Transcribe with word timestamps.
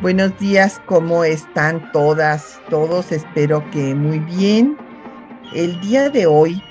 buenos 0.00 0.38
días, 0.38 0.80
¿cómo 0.86 1.24
están 1.24 1.90
todas, 1.90 2.60
todos? 2.70 3.10
Espero 3.10 3.68
que 3.70 3.94
muy 3.94 4.20
bien. 4.20 4.76
El 5.52 5.80
día 5.80 6.08
de 6.08 6.26
hoy 6.26 6.62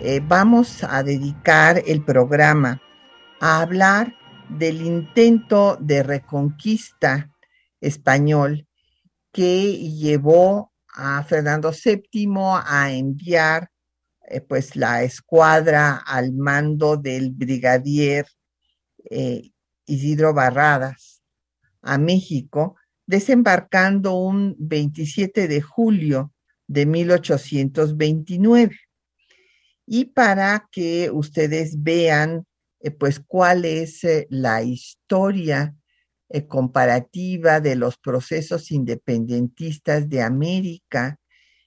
eh, 0.00 0.20
vamos 0.26 0.82
a 0.82 1.02
dedicar 1.02 1.82
el 1.86 2.02
programa 2.02 2.80
a 3.40 3.60
hablar 3.60 4.14
del 4.48 4.80
intento 4.80 5.76
de 5.80 6.02
reconquista 6.02 7.30
español 7.80 8.66
que 9.32 9.76
llevó 9.76 10.72
a 10.94 11.22
Fernando 11.24 11.72
VII 11.72 12.26
a 12.64 12.90
enviar 12.90 13.70
eh, 14.28 14.40
pues 14.40 14.76
la 14.76 15.02
escuadra 15.02 15.96
al 16.06 16.32
mando 16.32 16.96
del 16.96 17.30
brigadier 17.32 18.26
eh, 19.10 19.50
Isidro 19.84 20.32
Barradas 20.32 21.11
a 21.82 21.98
México, 21.98 22.76
desembarcando 23.06 24.14
un 24.14 24.56
27 24.58 25.48
de 25.48 25.60
julio 25.60 26.32
de 26.66 26.86
1829. 26.86 28.76
Y 29.86 30.06
para 30.06 30.68
que 30.70 31.10
ustedes 31.10 31.82
vean 31.82 32.46
eh, 32.80 32.90
pues 32.90 33.20
cuál 33.20 33.64
es 33.64 34.00
la 34.30 34.62
historia 34.62 35.76
comparativa 36.48 37.60
de 37.60 37.76
los 37.76 37.98
procesos 37.98 38.70
independentistas 38.70 40.08
de 40.08 40.22
América 40.22 41.20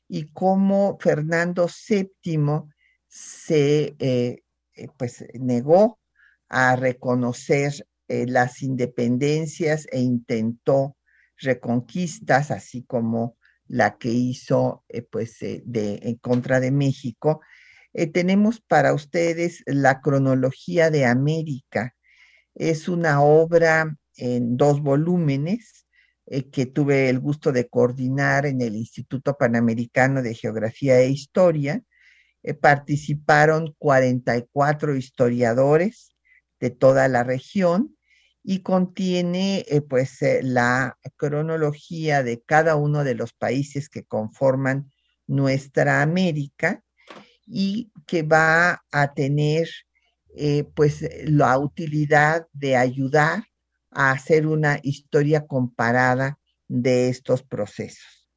y 0.07 0.29
cómo 0.31 0.97
Fernando 0.99 1.67
VII 1.67 2.63
se 3.07 3.95
eh, 3.99 4.43
eh, 4.73 4.87
pues, 4.97 5.25
negó 5.33 5.99
a 6.49 6.75
reconocer 6.75 7.87
eh, 8.07 8.25
las 8.27 8.61
independencias 8.61 9.87
e 9.91 9.99
intentó 9.99 10.97
reconquistas, 11.37 12.51
así 12.51 12.83
como 12.83 13.37
la 13.67 13.97
que 13.97 14.09
hizo 14.09 14.85
pues, 15.11 15.39
de, 15.39 15.99
en 16.03 16.15
contra 16.15 16.59
de 16.59 16.71
México. 16.71 17.41
tenemos 18.13 18.61
para 18.61 18.93
ustedes 18.93 19.63
la 19.65 20.01
cronología 20.01 20.91
de 20.91 21.05
América. 21.05 21.95
Es 22.53 22.87
una 22.87 23.21
obra 23.21 23.97
en 24.17 24.57
dos 24.57 24.81
volúmenes 24.81 25.85
eh, 26.27 26.49
que 26.49 26.65
tuve 26.65 27.09
el 27.09 27.19
gusto 27.19 27.51
de 27.51 27.67
coordinar 27.67 28.45
en 28.47 28.61
el 28.61 28.75
Instituto 28.75 29.37
Panamericano 29.37 30.23
de 30.23 30.33
Geografía 30.33 30.99
e 30.99 31.09
Historia. 31.09 31.83
Eh, 32.41 32.53
participaron 32.55 33.75
44 33.77 34.95
historiadores 34.95 36.15
de 36.59 36.71
toda 36.71 37.07
la 37.07 37.23
región 37.23 37.94
y 38.45 38.59
contiene 38.59 39.65
eh, 39.67 39.81
pues 39.81 40.19
la 40.41 40.97
cronología 41.17 42.23
de 42.23 42.41
cada 42.41 42.75
uno 42.75 43.03
de 43.03 43.15
los 43.15 43.33
países 43.33 43.89
que 43.89 44.03
conforman 44.03 44.91
nuestra 45.27 46.01
América 46.01 46.83
y 47.47 47.91
que 48.05 48.23
va 48.23 48.83
a 48.91 49.13
tener 49.13 49.69
pues 50.73 51.07
la 51.23 51.57
utilidad 51.57 52.45
de 52.51 52.75
ayudar 52.75 53.45
a 53.95 54.11
hacer 54.11 54.45
una 54.45 54.79
historia 54.83 55.47
comparada 55.47 56.37
de 56.67 57.09
estos 57.09 57.41
procesos. 57.41 58.29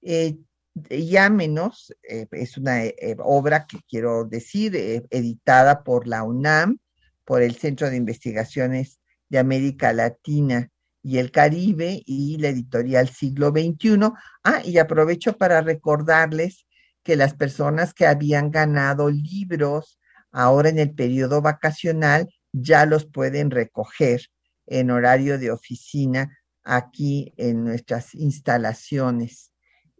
Eh, 0.00 0.38
Llámenos, 0.74 1.94
eh, 2.08 2.26
es 2.30 2.56
una 2.56 2.86
eh, 2.86 3.16
obra 3.18 3.66
que 3.66 3.78
quiero 3.86 4.24
decir, 4.24 4.74
editada 5.10 5.84
por 5.84 6.06
la 6.06 6.22
UNAM, 6.22 6.78
por 7.26 7.42
el 7.42 7.56
Centro 7.56 7.90
de 7.90 7.96
Investigaciones 7.96 8.98
de 9.32 9.38
América 9.38 9.94
Latina 9.94 10.68
y 11.02 11.16
el 11.16 11.30
Caribe 11.30 12.02
y 12.04 12.36
la 12.36 12.48
editorial 12.48 13.08
Siglo 13.08 13.48
XXI. 13.48 14.12
Ah, 14.44 14.60
y 14.62 14.76
aprovecho 14.76 15.38
para 15.38 15.62
recordarles 15.62 16.66
que 17.02 17.16
las 17.16 17.32
personas 17.32 17.94
que 17.94 18.06
habían 18.06 18.50
ganado 18.50 19.08
libros 19.08 19.98
ahora 20.32 20.68
en 20.68 20.78
el 20.78 20.94
periodo 20.94 21.40
vacacional 21.40 22.28
ya 22.52 22.84
los 22.84 23.06
pueden 23.06 23.50
recoger 23.50 24.20
en 24.66 24.90
horario 24.90 25.38
de 25.38 25.50
oficina 25.50 26.38
aquí 26.62 27.32
en 27.38 27.64
nuestras 27.64 28.14
instalaciones 28.14 29.50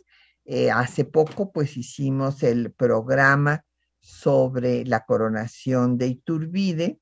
Eh, 0.43 0.69
hace 0.69 1.05
poco 1.05 1.53
pues 1.53 1.77
hicimos 1.77 2.43
el 2.43 2.73
programa 2.73 3.63
sobre 4.01 4.83
la 4.83 5.05
coronación 5.05 5.97
de 5.97 6.07
Iturbide 6.07 6.99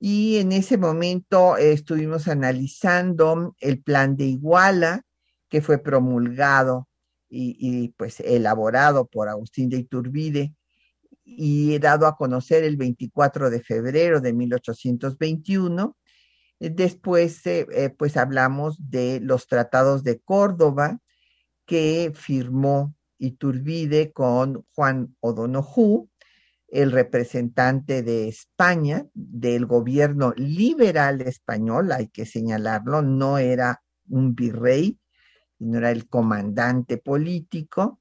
y 0.00 0.38
en 0.38 0.52
ese 0.52 0.78
momento 0.78 1.58
estuvimos 1.58 2.28
analizando 2.28 3.54
el 3.60 3.82
plan 3.82 4.16
de 4.16 4.24
Iguala 4.24 5.02
que 5.50 5.60
fue 5.60 5.76
promulgado 5.76 6.88
y, 7.28 7.58
y, 7.58 7.88
pues 7.90 8.20
elaborado 8.20 9.06
por 9.06 9.28
Agustín 9.28 9.68
de 9.68 9.76
Iturbide 9.76 10.54
y 11.24 11.78
dado 11.78 12.06
a 12.06 12.16
conocer 12.16 12.64
el 12.64 12.76
24 12.76 13.50
de 13.50 13.62
febrero 13.62 14.20
de 14.20 14.32
1821. 14.32 15.96
Eh, 16.60 16.70
después, 16.70 17.46
eh, 17.46 17.66
eh, 17.72 17.90
pues 17.90 18.16
hablamos 18.16 18.76
de 18.90 19.20
los 19.20 19.46
tratados 19.46 20.04
de 20.04 20.20
Córdoba 20.20 20.98
que 21.66 22.12
firmó 22.14 22.94
Iturbide 23.18 24.12
con 24.12 24.66
Juan 24.74 25.16
O'Donoghue, 25.20 26.08
el 26.68 26.92
representante 26.92 28.02
de 28.02 28.28
España, 28.28 29.06
del 29.14 29.64
gobierno 29.64 30.34
liberal 30.36 31.20
español, 31.20 31.92
hay 31.92 32.08
que 32.08 32.26
señalarlo, 32.26 33.00
no 33.00 33.38
era 33.38 33.82
un 34.08 34.34
virrey, 34.34 34.98
no 35.60 35.78
era 35.78 35.90
el 35.92 36.08
comandante 36.08 36.98
político, 36.98 38.00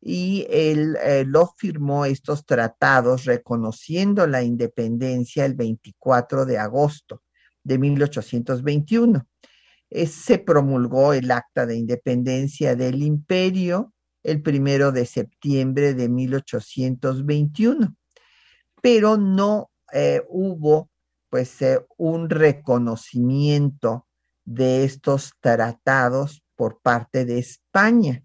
y 0.00 0.46
él 0.50 0.96
eh, 1.02 1.24
lo 1.26 1.54
firmó 1.56 2.04
estos 2.04 2.46
tratados 2.46 3.24
reconociendo 3.24 4.26
la 4.26 4.42
independencia 4.42 5.44
el 5.44 5.54
24 5.54 6.46
de 6.46 6.58
agosto 6.58 7.22
de 7.64 7.78
1821. 7.78 9.26
se 9.90 10.38
promulgó 10.38 11.12
el 11.12 11.30
acta 11.30 11.66
de 11.66 11.76
independencia 11.76 12.76
del 12.76 13.02
imperio 13.02 13.92
el 14.22 14.42
primero 14.42 14.92
de 14.92 15.06
septiembre 15.06 15.94
de 15.94 16.08
1821, 16.08 17.96
pero 18.82 19.16
no 19.16 19.70
eh, 19.92 20.22
hubo 20.28 20.90
pues 21.30 21.60
eh, 21.62 21.84
un 21.96 22.30
reconocimiento 22.30 24.06
de 24.44 24.84
estos 24.84 25.32
tratados 25.40 26.42
por 26.56 26.80
parte 26.80 27.24
de 27.24 27.38
España. 27.38 28.22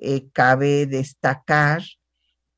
Eh, 0.00 0.30
cabe 0.32 0.86
destacar 0.86 1.82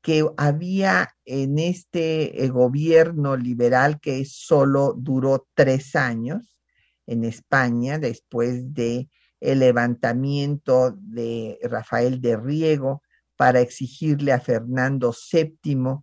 que 0.01 0.23
había 0.37 1.15
en 1.25 1.57
este 1.57 2.43
eh, 2.43 2.49
gobierno 2.49 3.35
liberal 3.35 3.99
que 3.99 4.25
solo 4.25 4.93
duró 4.95 5.47
tres 5.55 5.95
años 5.95 6.59
en 7.07 7.23
España 7.23 7.97
después 7.97 8.73
de 8.73 9.09
el 9.39 9.59
levantamiento 9.59 10.95
de 10.99 11.57
Rafael 11.63 12.21
de 12.21 12.37
Riego 12.37 13.01
para 13.35 13.59
exigirle 13.59 14.33
a 14.33 14.39
Fernando 14.39 15.11
VII 15.11 15.99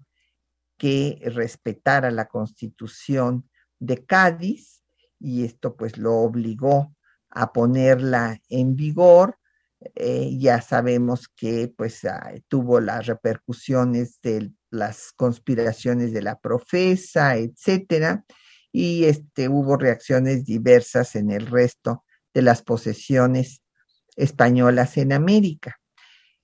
que 0.77 1.21
respetara 1.25 2.11
la 2.11 2.27
constitución 2.27 3.49
de 3.79 4.05
Cádiz 4.05 4.83
y 5.21 5.45
esto 5.45 5.77
pues 5.77 5.99
lo 5.99 6.17
obligó 6.17 6.95
a 7.31 7.53
ponerla 7.53 8.41
en 8.49 8.75
vigor. 8.75 9.38
Eh, 9.95 10.37
ya 10.39 10.61
sabemos 10.61 11.29
que 11.29 11.73
pues 11.77 12.05
ah, 12.05 12.33
tuvo 12.49 12.81
las 12.81 13.07
repercusiones 13.07 14.21
de 14.23 14.51
las 14.71 15.13
conspiraciones 15.15 16.13
de 16.13 16.23
la 16.23 16.39
profesa, 16.39 17.37
etcétera, 17.37 18.25
y 18.73 19.05
este, 19.05 19.49
hubo 19.49 19.77
reacciones 19.77 20.45
diversas 20.45 21.15
en 21.15 21.31
el 21.31 21.47
resto 21.47 22.05
de 22.35 22.43
las 22.43 22.63
posesiones 22.63 23.63
españolas 24.17 24.97
en 24.97 25.13
América. 25.13 25.77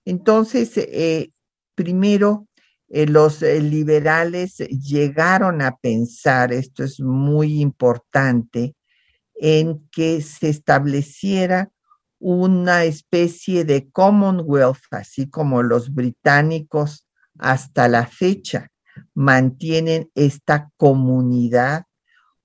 Entonces, 0.05 0.73
eh, 0.77 1.33
primero, 1.75 2.47
eh, 2.89 3.07
los 3.07 3.43
liberales 3.43 4.59
llegaron 4.59 5.61
a 5.61 5.77
pensar, 5.77 6.53
esto 6.53 6.85
es 6.85 7.01
muy 7.01 7.61
importante, 7.61 8.77
en 9.35 9.89
que 9.91 10.23
se 10.23 10.49
estableciera 10.51 11.71
una 12.27 12.85
especie 12.85 13.67
de 13.67 13.91
Commonwealth, 13.91 14.81
así 14.93 15.29
como 15.29 15.63
los 15.63 15.93
británicos 15.93 17.07
hasta 17.39 17.87
la 17.87 18.07
fecha 18.07 18.69
mantienen 19.13 20.11
esta 20.15 20.71
comunidad 20.79 21.83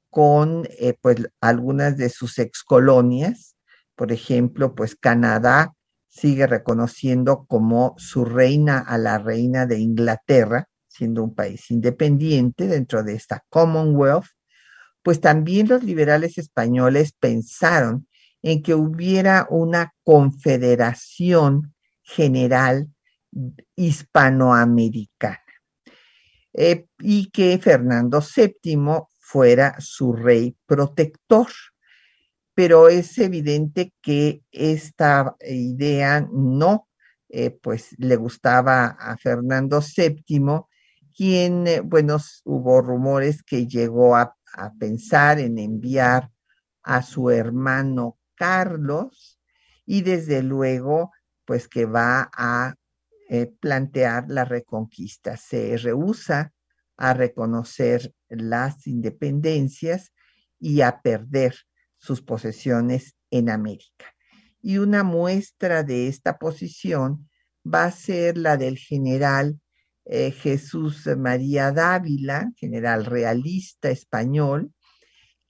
con 0.09 0.67
pues 0.99 1.29
algunas 1.39 1.95
de 1.95 2.09
sus 2.09 2.39
excolonias, 2.39 3.55
por 3.95 4.11
ejemplo, 4.11 4.75
pues 4.75 4.97
Canadá 4.97 5.73
sigue 6.09 6.45
reconociendo 6.45 7.45
como 7.47 7.95
su 7.97 8.25
reina 8.25 8.79
a 8.79 8.97
la 8.97 9.17
reina 9.17 9.65
de 9.65 9.79
Inglaterra, 9.79 10.67
siendo 10.89 11.23
un 11.23 11.33
país 11.33 11.71
independiente 11.71 12.67
dentro 12.67 13.01
de 13.01 13.13
esta 13.13 13.45
Commonwealth, 13.47 14.27
pues 15.03 15.21
también 15.21 15.69
los 15.69 15.85
liberales 15.85 16.37
españoles 16.37 17.13
pensaron 17.17 18.08
en 18.41 18.61
que 18.63 18.73
hubiera 18.73 19.47
una 19.49 19.93
confederación 20.03 21.73
general 22.01 22.89
hispanoamericana 23.75 25.39
eh, 26.53 26.87
y 26.99 27.29
que 27.29 27.57
Fernando 27.59 28.21
VII 28.21 29.03
fuera 29.19 29.75
su 29.79 30.13
rey 30.13 30.55
protector. 30.65 31.47
Pero 32.55 32.89
es 32.89 33.17
evidente 33.17 33.93
que 34.01 34.41
esta 34.51 35.35
idea 35.47 36.27
no, 36.33 36.89
eh, 37.29 37.51
pues 37.51 37.95
le 37.97 38.17
gustaba 38.17 38.87
a 38.99 39.15
Fernando 39.17 39.79
VII, 39.79 40.65
quien, 41.15 41.67
eh, 41.67 41.79
bueno, 41.79 42.17
hubo 42.43 42.81
rumores 42.81 43.43
que 43.43 43.67
llegó 43.67 44.15
a, 44.15 44.35
pensar 44.79 45.39
en 45.39 45.59
enviar 45.59 46.31
a 46.81 47.03
su 47.03 47.29
hermano 47.29 48.17
Carlos 48.39 49.37
y 49.85 50.01
desde 50.01 50.41
luego, 50.41 51.11
pues 51.43 51.67
que 51.67 51.85
va 51.85 52.29
a 52.33 52.75
eh, 53.27 53.51
plantear 53.59 54.25
la 54.29 54.45
reconquista. 54.45 55.35
Se 55.35 55.77
rehúsa 55.77 56.53
a 56.95 57.13
reconocer 57.13 58.13
las 58.29 58.87
independencias 58.87 60.13
y 60.57 60.81
a 60.81 61.01
perder 61.01 61.55
sus 61.97 62.21
posesiones 62.21 63.15
en 63.29 63.49
América. 63.49 64.05
Y 64.61 64.77
una 64.77 65.03
muestra 65.03 65.83
de 65.83 66.07
esta 66.07 66.37
posición 66.37 67.29
va 67.65 67.83
a 67.85 67.91
ser 67.91 68.37
la 68.37 68.55
del 68.55 68.77
general 68.77 69.59
eh, 70.05 70.31
Jesús 70.31 71.05
María 71.17 71.71
Dávila, 71.71 72.51
general 72.55 73.05
realista 73.05 73.89
español, 73.89 74.73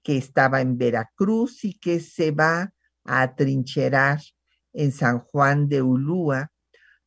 que 0.01 0.17
estaba 0.17 0.61
en 0.61 0.77
Veracruz 0.77 1.63
y 1.65 1.77
que 1.77 1.99
se 1.99 2.31
va 2.31 2.73
a 3.09 3.23
atrincherar 3.23 4.21
en 4.71 4.91
San 4.91 5.19
Juan 5.19 5.67
de 5.67 5.81
Ulúa, 5.81 6.51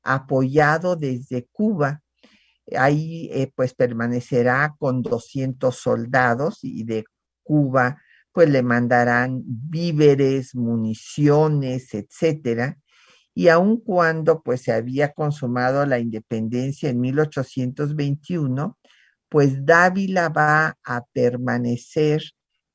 apoyado 0.02 0.96
desde 0.96 1.46
Cuba. 1.52 2.02
Ahí 2.76 3.31
eh, 3.32 3.52
pues 3.54 3.72
permanecerá 3.75 4.75
con 4.78 5.02
200 5.02 5.75
soldados 5.76 6.58
y 6.62 6.84
de 6.84 7.04
Cuba 7.44 8.02
pues 8.32 8.49
le 8.49 8.62
mandarán 8.62 9.43
víveres, 9.44 10.54
municiones, 10.54 11.94
etcétera. 11.94 12.78
Y 13.34 13.48
aun 13.48 13.78
cuando 13.78 14.43
pues 14.43 14.62
se 14.62 14.72
había 14.72 15.12
consumado 15.12 15.87
la 15.87 15.98
independencia 15.98 16.90
en 16.90 17.00
1821, 17.00 18.78
pues 19.28 19.64
Dávila 19.64 20.31
va 20.31 20.78
a 20.82 21.05
permanecer 21.12 22.22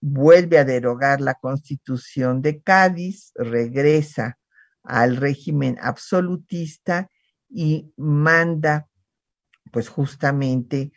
vuelve 0.00 0.58
a 0.58 0.64
derogar 0.64 1.20
la 1.20 1.34
constitución 1.34 2.42
de 2.42 2.60
Cádiz, 2.62 3.32
regresa 3.34 4.38
al 4.82 5.16
régimen 5.16 5.76
absolutista 5.80 7.10
y 7.48 7.92
manda 7.96 8.88
pues 9.70 9.88
justamente 9.88 10.92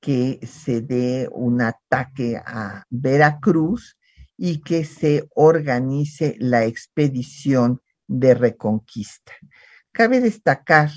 que 0.00 0.40
se 0.46 0.80
dé 0.80 1.28
un 1.32 1.62
ataque 1.62 2.36
a 2.44 2.84
Veracruz 2.90 3.96
y 4.36 4.60
que 4.60 4.84
se 4.84 5.28
organice 5.34 6.36
la 6.38 6.64
expedición 6.64 7.80
de 8.08 8.34
reconquista. 8.34 9.32
Cabe 9.92 10.20
destacar 10.20 10.90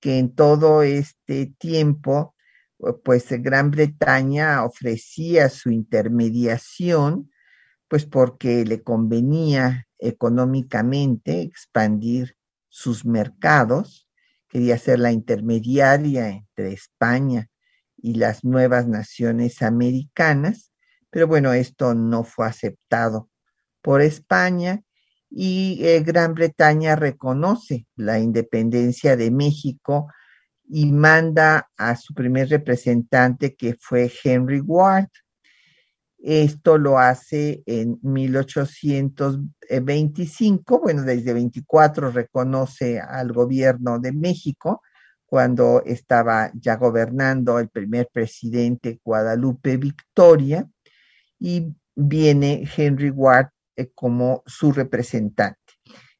que 0.00 0.18
en 0.18 0.34
todo 0.34 0.82
este 0.82 1.54
tiempo, 1.58 2.34
pues 3.04 3.26
Gran 3.42 3.70
Bretaña 3.70 4.64
ofrecía 4.64 5.48
su 5.48 5.70
intermediación, 5.70 7.30
pues 7.88 8.04
porque 8.06 8.64
le 8.64 8.82
convenía 8.82 9.86
económicamente 9.98 11.42
expandir 11.42 12.36
sus 12.68 13.04
mercados, 13.04 14.08
quería 14.48 14.78
ser 14.78 15.00
la 15.00 15.10
intermediaria 15.10 16.28
entre 16.30 16.72
España 16.72 17.48
y 17.96 18.14
las 18.14 18.44
nuevas 18.44 18.86
naciones 18.86 19.62
americanas, 19.62 20.72
pero 21.10 21.26
bueno, 21.26 21.52
esto 21.52 21.94
no 21.94 22.22
fue 22.22 22.46
aceptado 22.46 23.28
por 23.82 24.02
España 24.02 24.82
y 25.30 25.84
eh, 25.84 26.00
Gran 26.02 26.34
Bretaña 26.34 26.96
reconoce 26.96 27.86
la 27.96 28.18
independencia 28.18 29.16
de 29.16 29.30
México 29.30 30.08
y 30.68 30.92
manda 30.92 31.68
a 31.76 31.96
su 31.96 32.14
primer 32.14 32.48
representante 32.48 33.54
que 33.54 33.76
fue 33.80 34.12
Henry 34.22 34.60
Ward. 34.60 35.08
Esto 36.18 36.78
lo 36.78 36.98
hace 36.98 37.62
en 37.66 37.98
1825, 38.02 40.80
bueno, 40.80 41.02
desde 41.02 41.32
24 41.32 42.10
reconoce 42.10 43.00
al 43.00 43.32
gobierno 43.32 44.00
de 44.00 44.12
México 44.12 44.82
cuando 45.24 45.82
estaba 45.84 46.50
ya 46.54 46.76
gobernando 46.76 47.58
el 47.58 47.68
primer 47.68 48.08
presidente 48.12 49.00
Guadalupe 49.04 49.76
Victoria 49.76 50.68
y 51.38 51.74
viene 51.94 52.68
Henry 52.76 53.10
Ward 53.10 53.50
eh, 53.76 53.90
como 53.94 54.42
su 54.46 54.72
representante. 54.72 55.58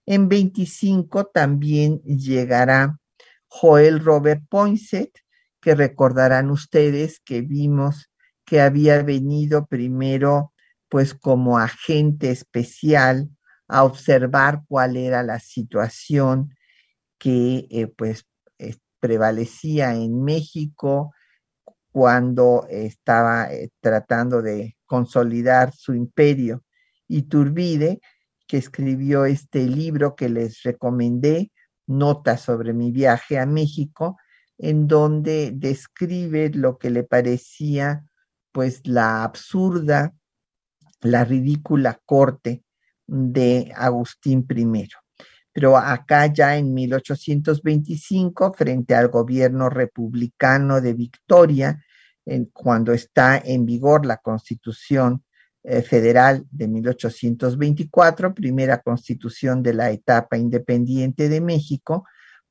En 0.07 0.29
25 0.29 1.27
también 1.27 2.01
llegará 2.03 2.97
Joel 3.49 4.05
Robert 4.05 4.43
Poinsett, 4.49 5.19
que 5.61 5.75
recordarán 5.75 6.51
ustedes 6.51 7.21
que 7.21 7.41
vimos 7.41 8.11
que 8.45 8.61
había 8.61 9.03
venido 9.03 9.67
primero 9.67 10.53
pues 10.89 11.15
como 11.15 11.59
agente 11.59 12.31
especial 12.31 13.29
a 13.67 13.85
observar 13.85 14.63
cuál 14.67 14.97
era 14.97 15.23
la 15.23 15.39
situación 15.39 16.55
que 17.19 17.67
eh, 17.71 17.89
pues 17.89 18.25
prevalecía 19.01 19.95
en 19.95 20.23
México 20.25 21.15
cuando 21.93 22.67
estaba 22.69 23.53
eh, 23.53 23.71
tratando 23.81 24.43
de 24.43 24.77
consolidar 24.87 25.73
su 25.73 25.95
imperio. 25.95 26.65
Iturbide, 27.09 28.01
que 28.47 28.59
escribió 28.59 29.25
este 29.25 29.67
libro 29.67 30.15
que 30.15 30.29
les 30.29 30.63
recomendé, 30.63 31.53
Notas 31.89 32.43
sobre 32.43 32.73
mi 32.73 32.93
viaje 32.93 33.39
a 33.39 33.47
México, 33.47 34.17
en 34.57 34.87
donde 34.87 35.51
describe 35.53 36.51
lo 36.51 36.79
que 36.79 36.91
le 36.91 37.03
parecía 37.03 38.05
pues 38.53 38.81
la 38.85 39.25
absurda, 39.25 40.15
la 41.01 41.25
ridícula 41.25 42.01
corte 42.05 42.65
de 43.07 43.73
Agustín 43.75 44.47
I. 44.49 44.89
Pero 45.53 45.77
acá 45.77 46.27
ya 46.27 46.57
en 46.57 46.73
1825, 46.75 48.53
frente 48.53 48.95
al 48.95 49.09
gobierno 49.09 49.69
republicano 49.71 50.81
de 50.81 50.95
Victoria, 50.95 51.85
cuando 52.53 52.93
está 52.93 53.39
en 53.39 53.65
vigor 53.65 54.05
la 54.05 54.19
Constitución 54.19 55.25
Federal 55.83 56.47
de 56.51 56.69
1824, 56.69 58.35
primera 58.35 58.81
constitución 58.81 59.63
de 59.63 59.75
la 59.75 59.91
etapa 59.91 60.37
independiente 60.39 61.29
de 61.29 61.41
México, 61.41 62.05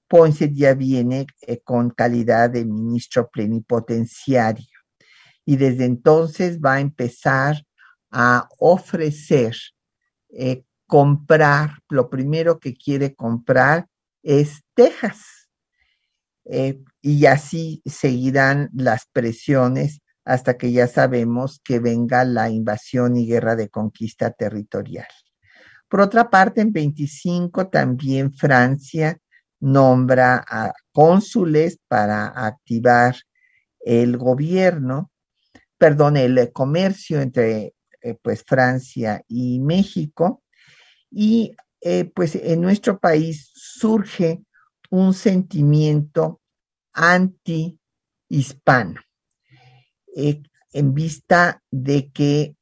Ponce 0.08 0.54
ya 0.54 0.74
viene 0.74 1.28
eh, 1.42 1.60
con 1.64 1.90
calidad 1.90 2.50
de 2.50 2.66
ministro 2.66 3.30
plenipotenciario 3.30 4.66
y 5.46 5.58
desde 5.58 5.86
entonces 5.86 6.60
va 6.60 6.76
a 6.76 6.80
empezar 6.80 7.64
a 8.12 8.48
ofrecer 8.58 9.56
eh, 10.30 10.64
comprar, 10.86 11.80
lo 11.90 12.10
primero 12.10 12.60
que 12.60 12.76
quiere 12.76 13.16
comprar 13.16 13.88
es 14.24 14.64
Texas. 14.74 15.50
Eh, 16.46 16.82
y 17.02 17.26
así 17.26 17.82
seguirán 17.86 18.70
las 18.74 19.06
presiones 19.12 20.00
hasta 20.28 20.58
que 20.58 20.74
ya 20.74 20.88
sabemos 20.88 21.62
que 21.64 21.80
venga 21.80 22.26
la 22.26 22.50
invasión 22.50 23.16
y 23.16 23.26
guerra 23.26 23.56
de 23.56 23.70
conquista 23.70 24.32
territorial. 24.32 25.08
Por 25.88 26.02
otra 26.02 26.30
parte, 26.30 26.60
en 26.60 26.74
25 26.74 27.70
también 27.70 28.34
Francia 28.34 29.18
nombra 29.62 30.44
a 30.46 30.74
cónsules 30.92 31.80
para 31.88 32.28
activar 32.28 33.16
el 33.80 34.18
gobierno, 34.18 35.12
perdón, 35.78 36.18
el 36.18 36.52
comercio 36.52 37.22
entre 37.22 37.74
eh, 38.02 38.18
pues 38.22 38.44
Francia 38.46 39.24
y 39.30 39.60
México 39.60 40.44
y 41.10 41.56
eh, 41.80 42.12
pues 42.14 42.36
en 42.36 42.62
nuestro 42.62 43.00
país 43.00 43.50
surge 43.54 44.44
un 44.90 45.14
sentimiento 45.14 46.42
anti-hispano, 46.92 49.00
eh, 50.18 50.42
en 50.74 50.94
vista 50.94 51.62
de 51.72 52.10
que 52.12 52.56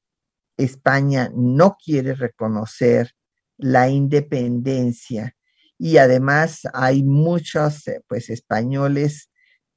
España 0.58 1.32
no 1.34 1.78
quiere 1.84 2.14
reconocer 2.14 3.14
la 3.58 3.90
independencia. 3.90 5.36
Y 5.78 5.98
además 5.98 6.62
hay 6.74 7.04
muchos 7.04 7.88
eh, 7.88 8.02
pues 8.08 8.30
españoles 8.30 9.30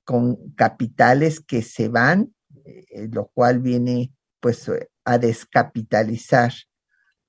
con 0.05 0.55
capitales 0.55 1.41
que 1.41 1.63
se 1.63 1.89
van, 1.89 2.35
lo 3.11 3.27
cual 3.35 3.61
viene 3.61 4.13
pues 4.41 4.71
a 5.05 5.19
descapitalizar 5.19 6.53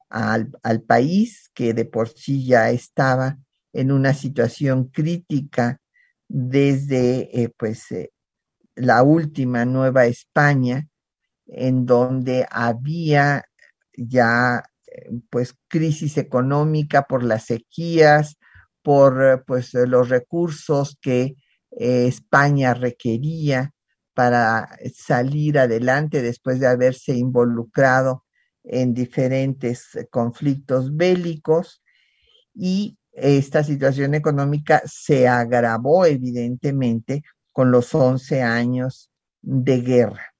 al, 0.09 0.81
país 0.87 1.49
que 1.53 1.73
de 1.73 1.85
por 1.85 2.09
sí 2.09 2.45
ya 2.45 2.71
estaba 2.71 3.37
en 3.73 3.91
una 3.91 4.13
situación 4.13 4.85
crítica 4.85 5.79
desde 6.27 7.41
eh, 7.41 7.53
pues 7.55 7.91
eh, 7.91 8.11
la 8.79 9.03
última 9.03 9.65
Nueva 9.65 10.05
España, 10.05 10.87
en 11.47 11.85
donde 11.85 12.47
había 12.49 13.45
ya 13.95 14.63
eh, 14.87 15.09
pues 15.29 15.55
crisis 15.67 16.17
económica 16.17 17.03
por 17.03 17.23
las 17.23 17.45
sequías, 17.45 18.37
por 18.81 19.43
pues 19.45 19.73
los 19.73 20.09
recursos 20.09 20.97
que 21.01 21.35
España 21.71 22.73
requería 22.73 23.73
para 24.13 24.69
salir 24.95 25.59
adelante 25.59 26.21
después 26.21 26.59
de 26.59 26.67
haberse 26.67 27.13
involucrado 27.13 28.25
en 28.63 28.93
diferentes 28.93 29.95
eh, 29.95 30.07
conflictos 30.09 30.95
bélicos. 30.95 31.83
Y 32.53 32.97
esta 33.11 33.63
situación 33.63 34.13
económica 34.15 34.81
se 34.85 35.27
agravó 35.27 36.05
evidentemente 36.05 37.23
con 37.51 37.71
los 37.71 37.93
11 37.93 38.41
años 38.41 39.09
de 39.41 39.81
guerra. 39.81 40.33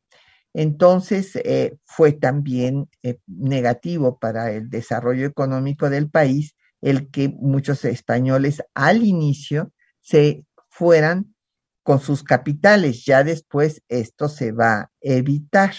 Entonces 0.53 1.35
eh, 1.35 1.77
fue 1.85 2.11
también 2.13 2.89
eh, 3.03 3.19
negativo 3.27 4.17
para 4.19 4.51
el 4.51 4.69
desarrollo 4.69 5.25
económico 5.25 5.89
del 5.89 6.09
país 6.09 6.55
el 6.81 7.09
que 7.11 7.29
muchos 7.29 7.83
españoles 7.85 8.63
al 8.73 9.03
inicio 9.03 9.71
se 10.01 10.45
fueran 10.69 11.35
con 11.83 11.99
sus 11.99 12.23
capitales. 12.23 13.05
Ya 13.05 13.23
después 13.23 13.83
esto 13.89 14.29
se 14.29 14.51
va 14.51 14.73
a 14.81 14.91
evitar 15.01 15.73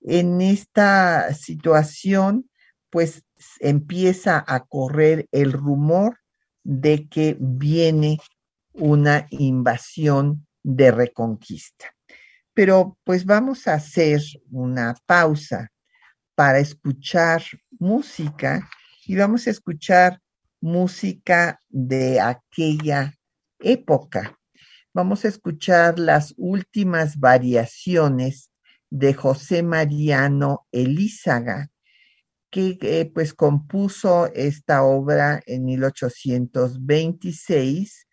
en 0.00 0.40
esta 0.40 1.32
situación, 1.34 2.50
pues 2.90 3.22
empieza 3.60 4.44
a 4.46 4.64
correr 4.66 5.28
el 5.30 5.52
rumor 5.52 6.18
de 6.64 7.08
que 7.08 7.36
viene 7.40 8.18
una 8.74 9.26
invasión 9.30 10.46
de 10.62 10.90
reconquista. 10.90 11.94
Pero 12.54 12.98
pues 13.04 13.24
vamos 13.24 13.66
a 13.66 13.74
hacer 13.74 14.20
una 14.50 14.94
pausa 15.06 15.70
para 16.34 16.58
escuchar 16.58 17.42
música 17.78 18.68
y 19.06 19.16
vamos 19.16 19.46
a 19.46 19.50
escuchar 19.50 20.20
música 20.60 21.58
de 21.68 22.20
aquella 22.20 23.14
época. 23.58 24.38
Vamos 24.94 25.24
a 25.24 25.28
escuchar 25.28 25.98
las 25.98 26.34
últimas 26.36 27.18
variaciones 27.18 28.50
de 28.90 29.14
José 29.14 29.62
Mariano 29.62 30.66
Elízaga, 30.70 31.70
que 32.50 32.76
eh, 32.82 33.10
pues 33.12 33.32
compuso 33.32 34.26
esta 34.34 34.82
obra 34.82 35.40
en 35.46 35.64
1826. 35.64 38.06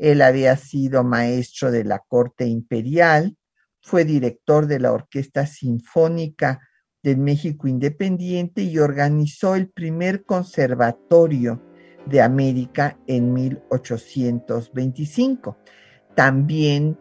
Él 0.00 0.22
había 0.22 0.56
sido 0.56 1.04
maestro 1.04 1.70
de 1.70 1.84
la 1.84 1.98
corte 1.98 2.46
imperial, 2.46 3.36
fue 3.82 4.06
director 4.06 4.66
de 4.66 4.80
la 4.80 4.92
Orquesta 4.92 5.44
Sinfónica 5.46 6.58
del 7.02 7.18
México 7.18 7.68
Independiente 7.68 8.62
y 8.62 8.78
organizó 8.78 9.56
el 9.56 9.68
primer 9.68 10.24
conservatorio 10.24 11.60
de 12.06 12.22
América 12.22 12.96
en 13.06 13.34
1825. 13.34 15.58
También 16.14 16.98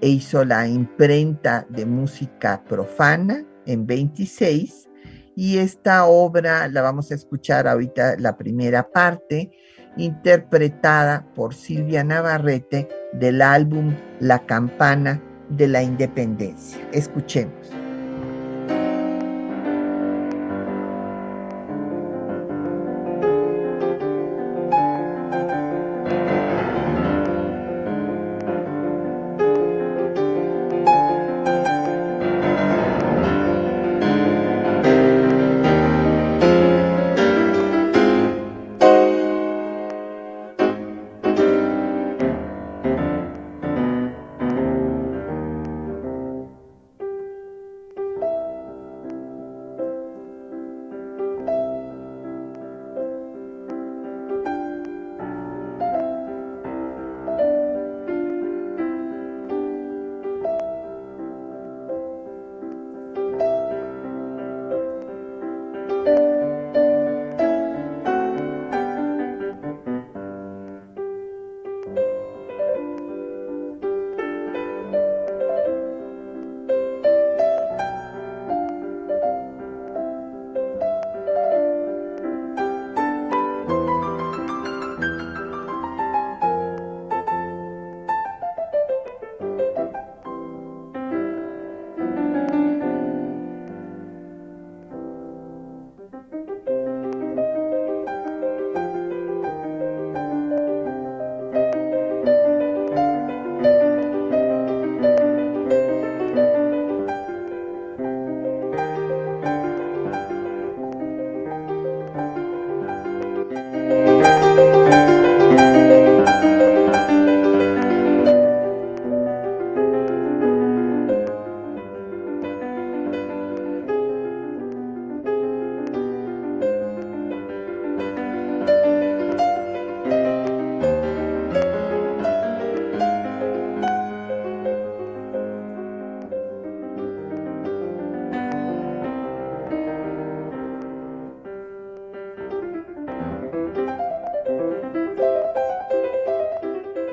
hizo 0.00 0.44
la 0.44 0.66
imprenta 0.66 1.68
de 1.68 1.86
música 1.86 2.64
profana 2.64 3.46
en 3.64 3.86
26 3.86 4.88
y 5.36 5.58
esta 5.58 6.06
obra 6.06 6.66
la 6.66 6.82
vamos 6.82 7.12
a 7.12 7.14
escuchar 7.14 7.68
ahorita 7.68 8.16
la 8.18 8.36
primera 8.36 8.90
parte 8.90 9.52
interpretada 9.96 11.24
por 11.34 11.54
Silvia 11.54 12.04
Navarrete 12.04 12.88
del 13.12 13.42
álbum 13.42 13.94
La 14.20 14.38
campana 14.46 15.20
de 15.48 15.68
la 15.68 15.82
independencia. 15.82 16.80
Escuchemos. 16.92 17.59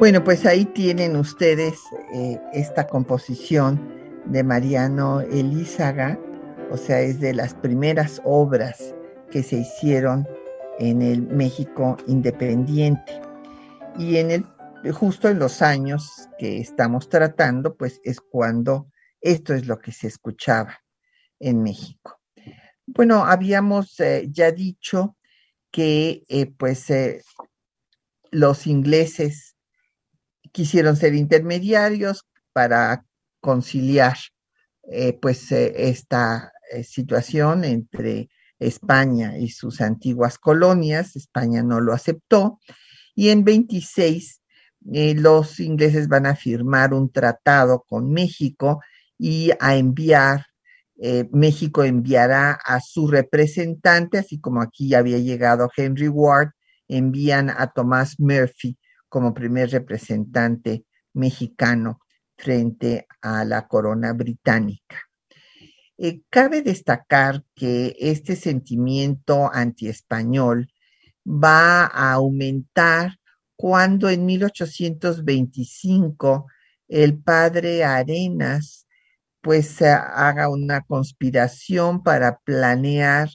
Bueno, 0.08 0.24
pues 0.24 0.46
ahí 0.46 0.64
tienen 0.64 1.18
ustedes 1.18 1.82
eh, 2.14 2.40
esta 2.54 2.88
composición 2.88 3.78
de 4.24 4.42
Mariano 4.42 5.20
Elízaga, 5.20 6.18
o 6.72 6.78
sea, 6.78 7.02
es 7.02 7.20
de 7.20 7.34
las 7.34 7.54
primeras 7.56 8.22
obras 8.24 8.96
que 9.30 9.44
se 9.44 9.58
hicieron 9.58 10.26
en 10.80 11.02
el 11.02 11.24
México 11.24 11.98
independiente. 12.08 13.20
Y 14.00 14.16
en 14.16 14.32
el, 14.32 14.46
justo 14.94 15.28
en 15.28 15.40
los 15.40 15.62
años 15.62 16.30
que 16.40 16.62
estamos 16.62 17.10
tratando, 17.10 17.76
pues 17.76 18.00
es 18.06 18.22
cuando 18.22 18.90
esto 19.20 19.54
es 19.54 19.68
lo 19.68 19.78
que 19.78 19.92
se 19.92 20.08
escuchaba 20.08 20.80
en 21.38 21.62
México. 21.64 22.18
Bueno, 22.86 23.26
habíamos 23.26 24.00
eh, 24.00 24.30
ya 24.32 24.54
dicho 24.54 25.18
que 25.70 26.24
eh, 26.30 26.46
pues 26.46 26.86
los 28.32 28.68
ingleses 28.68 29.57
quisieron 30.58 30.96
ser 30.96 31.14
intermediarios 31.14 32.26
para 32.52 33.06
conciliar 33.40 34.18
eh, 34.92 35.14
pues 35.22 35.52
eh, 35.52 35.72
esta 35.90 36.52
eh, 36.72 36.84
situación 36.84 37.64
entre 37.64 38.30
España 38.58 39.38
y 39.38 39.50
sus 39.50 39.82
antiguas 39.82 40.40
colonias. 40.40 41.16
España 41.16 41.62
no 41.62 41.80
lo 41.80 41.94
aceptó 41.94 42.60
y 43.14 43.30
en 43.30 43.44
26 43.44 44.42
los 44.82 45.60
ingleses 45.60 46.08
van 46.08 46.26
a 46.26 46.36
firmar 46.36 46.92
un 46.92 47.12
tratado 47.12 47.86
con 47.88 48.12
México 48.12 48.82
y 49.20 49.52
a 49.60 49.76
enviar, 49.76 50.46
México 51.32 51.84
enviará 51.84 52.54
a 52.54 52.80
su 52.80 53.08
representante, 53.08 54.18
así 54.18 54.40
como 54.40 54.62
aquí 54.62 54.90
ya 54.90 55.00
había 55.00 55.18
llegado 55.18 55.70
Henry 55.76 56.08
Ward, 56.08 56.52
envían 56.88 57.50
a 57.50 57.68
Thomas 57.68 58.18
Murphy 58.18 58.78
como 59.10 59.34
primer 59.34 59.72
representante 59.72 60.86
mexicano 61.14 62.00
frente 62.38 63.08
a 63.22 63.46
la 63.46 63.68
corona 63.68 64.14
británica. 64.14 64.98
Eh, 65.98 66.22
cabe 66.30 66.62
destacar 66.62 67.44
que 67.56 67.96
este 68.00 68.36
sentimiento 68.36 69.50
antiespañol 69.52 70.68
va 71.26 71.86
a 71.86 72.14
aumentar 72.14 73.18
cuando 73.56 74.10
en 74.10 74.26
1825 74.26 76.46
el 76.88 77.22
padre 77.22 77.84
Arenas 77.84 78.88
pues 79.42 79.82
haga 79.82 80.50
una 80.50 80.82
conspiración 80.82 82.04
para 82.04 82.38
planear 82.40 83.30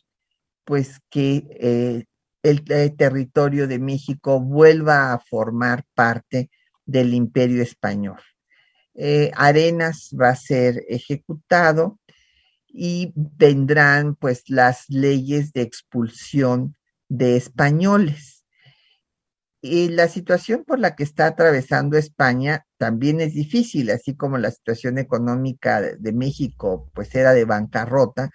pues 0.64 1.00
que 1.10 1.44
eh, 1.60 2.04
el, 2.42 2.64
territorio 2.96 3.66
de 3.68 3.78
México 3.78 4.40
vuelva 4.40 5.12
a 5.12 5.18
formar 5.20 5.84
parte 5.94 6.50
del 6.84 7.14
imperio 7.14 7.62
español. 7.62 8.20
Eh, 8.94 9.30
Arenas 9.34 10.14
va 10.20 10.30
a 10.30 10.36
ser 10.36 10.84
ejecutado 10.88 11.98
y 12.66 13.12
vendrán 13.14 14.16
pues 14.16 14.44
las 14.48 14.88
leyes 14.88 15.52
de 15.52 15.62
expulsión 15.62 16.76
de 17.08 17.36
españoles. 17.36 18.44
Y 19.64 19.90
la 19.90 20.08
situación 20.08 20.64
por 20.64 20.80
la 20.80 20.96
que 20.96 21.04
está 21.04 21.26
atravesando 21.26 21.96
España 21.96 22.66
también 22.78 23.20
es 23.20 23.32
difícil, 23.32 23.90
así 23.90 24.16
como 24.16 24.36
la 24.36 24.50
situación 24.50 24.98
económica 24.98 25.80
de 25.80 26.12
México 26.12 26.90
pues 26.94 27.14
era 27.14 27.32
de 27.32 27.44
bancarrota. 27.44 28.30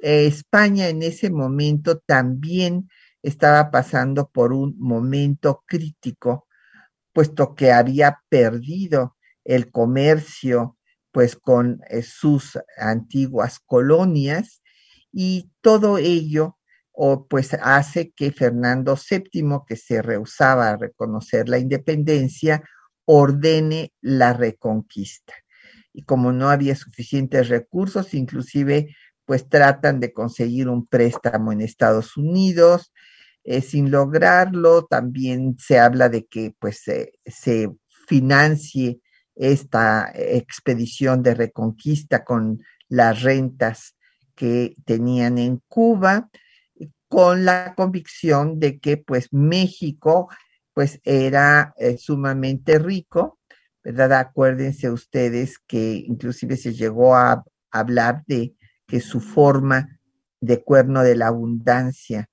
Eh, 0.00 0.26
España 0.26 0.88
en 0.88 1.02
ese 1.02 1.30
momento 1.30 1.98
también 1.98 2.88
estaba 3.24 3.70
pasando 3.70 4.28
por 4.28 4.52
un 4.52 4.76
momento 4.78 5.64
crítico, 5.66 6.46
puesto 7.12 7.54
que 7.54 7.72
había 7.72 8.20
perdido 8.28 9.16
el 9.44 9.70
comercio 9.70 10.78
pues 11.10 11.36
con 11.36 11.80
eh, 11.88 12.02
sus 12.02 12.58
antiguas 12.76 13.60
colonias 13.64 14.62
y 15.12 15.50
todo 15.60 15.98
ello 15.98 16.58
o, 16.96 17.26
pues 17.26 17.54
hace 17.54 18.12
que 18.12 18.30
Fernando 18.30 18.96
VII, 18.96 19.62
que 19.66 19.76
se 19.76 20.00
rehusaba 20.00 20.70
a 20.70 20.76
reconocer 20.76 21.48
la 21.48 21.58
independencia, 21.58 22.62
ordene 23.04 23.92
la 24.00 24.32
reconquista. 24.32 25.34
Y 25.92 26.04
como 26.04 26.30
no 26.30 26.50
había 26.50 26.76
suficientes 26.76 27.48
recursos, 27.48 28.14
inclusive 28.14 28.94
pues 29.24 29.48
tratan 29.48 29.98
de 29.98 30.12
conseguir 30.12 30.68
un 30.68 30.86
préstamo 30.86 31.52
en 31.52 31.62
Estados 31.62 32.16
Unidos, 32.16 32.92
eh, 33.44 33.60
sin 33.60 33.90
lograrlo, 33.90 34.86
también 34.86 35.56
se 35.58 35.78
habla 35.78 36.08
de 36.08 36.26
que 36.26 36.54
pues 36.58 36.82
se 36.82 37.70
financie 38.06 39.00
esta 39.34 40.10
expedición 40.14 41.22
de 41.22 41.34
reconquista 41.34 42.24
con 42.24 42.62
las 42.88 43.22
rentas 43.22 43.96
que 44.34 44.74
tenían 44.84 45.38
en 45.38 45.60
Cuba, 45.68 46.30
con 47.08 47.44
la 47.44 47.74
convicción 47.76 48.58
de 48.58 48.78
que 48.78 48.96
pues 48.96 49.32
México 49.32 50.28
pues 50.72 51.00
era 51.04 51.72
eh, 51.78 51.96
sumamente 51.98 52.78
rico, 52.78 53.38
¿verdad? 53.84 54.14
Acuérdense 54.14 54.90
ustedes 54.90 55.58
que 55.58 56.02
inclusive 56.06 56.56
se 56.56 56.74
llegó 56.74 57.14
a 57.14 57.44
hablar 57.70 58.24
de 58.26 58.54
que 58.86 59.00
su 59.00 59.20
forma 59.20 60.00
de 60.40 60.62
cuerno 60.62 61.02
de 61.02 61.14
la 61.14 61.28
abundancia 61.28 62.28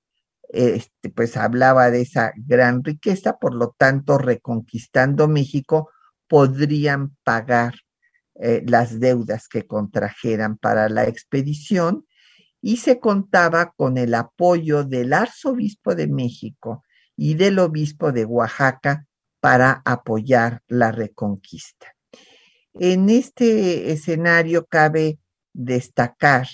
este, 0.52 1.08
pues 1.08 1.36
hablaba 1.36 1.90
de 1.90 2.02
esa 2.02 2.32
gran 2.36 2.84
riqueza, 2.84 3.38
por 3.38 3.54
lo 3.54 3.74
tanto, 3.76 4.18
reconquistando 4.18 5.26
México, 5.26 5.90
podrían 6.28 7.16
pagar 7.24 7.74
eh, 8.34 8.62
las 8.66 9.00
deudas 9.00 9.48
que 9.48 9.66
contrajeran 9.66 10.58
para 10.58 10.88
la 10.88 11.04
expedición 11.04 12.06
y 12.60 12.76
se 12.76 13.00
contaba 13.00 13.72
con 13.76 13.98
el 13.98 14.14
apoyo 14.14 14.84
del 14.84 15.14
arzobispo 15.14 15.94
de 15.94 16.06
México 16.06 16.84
y 17.16 17.34
del 17.34 17.58
obispo 17.58 18.12
de 18.12 18.24
Oaxaca 18.24 19.06
para 19.40 19.82
apoyar 19.84 20.62
la 20.68 20.92
reconquista. 20.92 21.94
En 22.74 23.10
este 23.10 23.90
escenario 23.90 24.66
cabe 24.66 25.18
destacar 25.52 26.46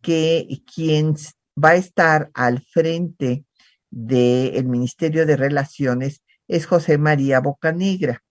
que 0.00 0.46
quien 0.72 1.16
va 1.62 1.70
a 1.70 1.76
estar 1.76 2.30
al 2.34 2.62
frente 2.62 3.44
del 3.90 4.66
Ministerio 4.66 5.26
de 5.26 5.36
Relaciones 5.36 6.22
es 6.48 6.66
José 6.66 6.98
María 6.98 7.40
Bocanegra. 7.40 8.22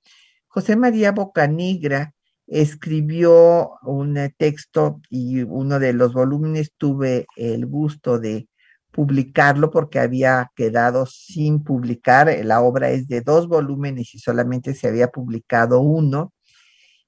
José 0.48 0.76
María 0.76 1.12
Bocanegra 1.12 2.14
escribió 2.48 3.72
un 3.82 4.18
texto 4.38 5.02
y 5.10 5.42
uno 5.42 5.80
de 5.80 5.94
los 5.94 6.14
volúmenes 6.14 6.74
tuve 6.78 7.26
el 7.36 7.66
gusto 7.66 8.20
de 8.20 8.48
publicarlo 8.92 9.72
porque 9.72 10.00
había 10.00 10.52
quedado 10.56 11.06
sin 11.08 11.64
publicar. 11.64 12.34
La 12.44 12.62
obra 12.62 12.92
es 12.92 13.08
de 13.08 13.22
dos 13.22 13.48
volúmenes 13.48 14.14
y 14.14 14.20
solamente 14.20 14.76
se 14.76 14.88
había 14.88 15.08
publicado 15.08 15.80
uno. 15.80 16.34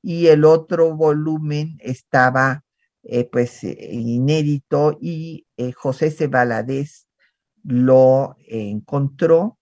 Y 0.01 0.27
el 0.27 0.45
otro 0.45 0.95
volumen 0.95 1.77
estaba 1.79 2.64
eh, 3.07 3.29
pues 3.31 3.63
eh, 3.63 3.77
inédito 3.91 4.97
y 4.99 5.45
eh, 5.57 5.71
José 5.73 6.09
C. 6.09 6.27
lo 7.63 8.35
encontró 8.47 9.59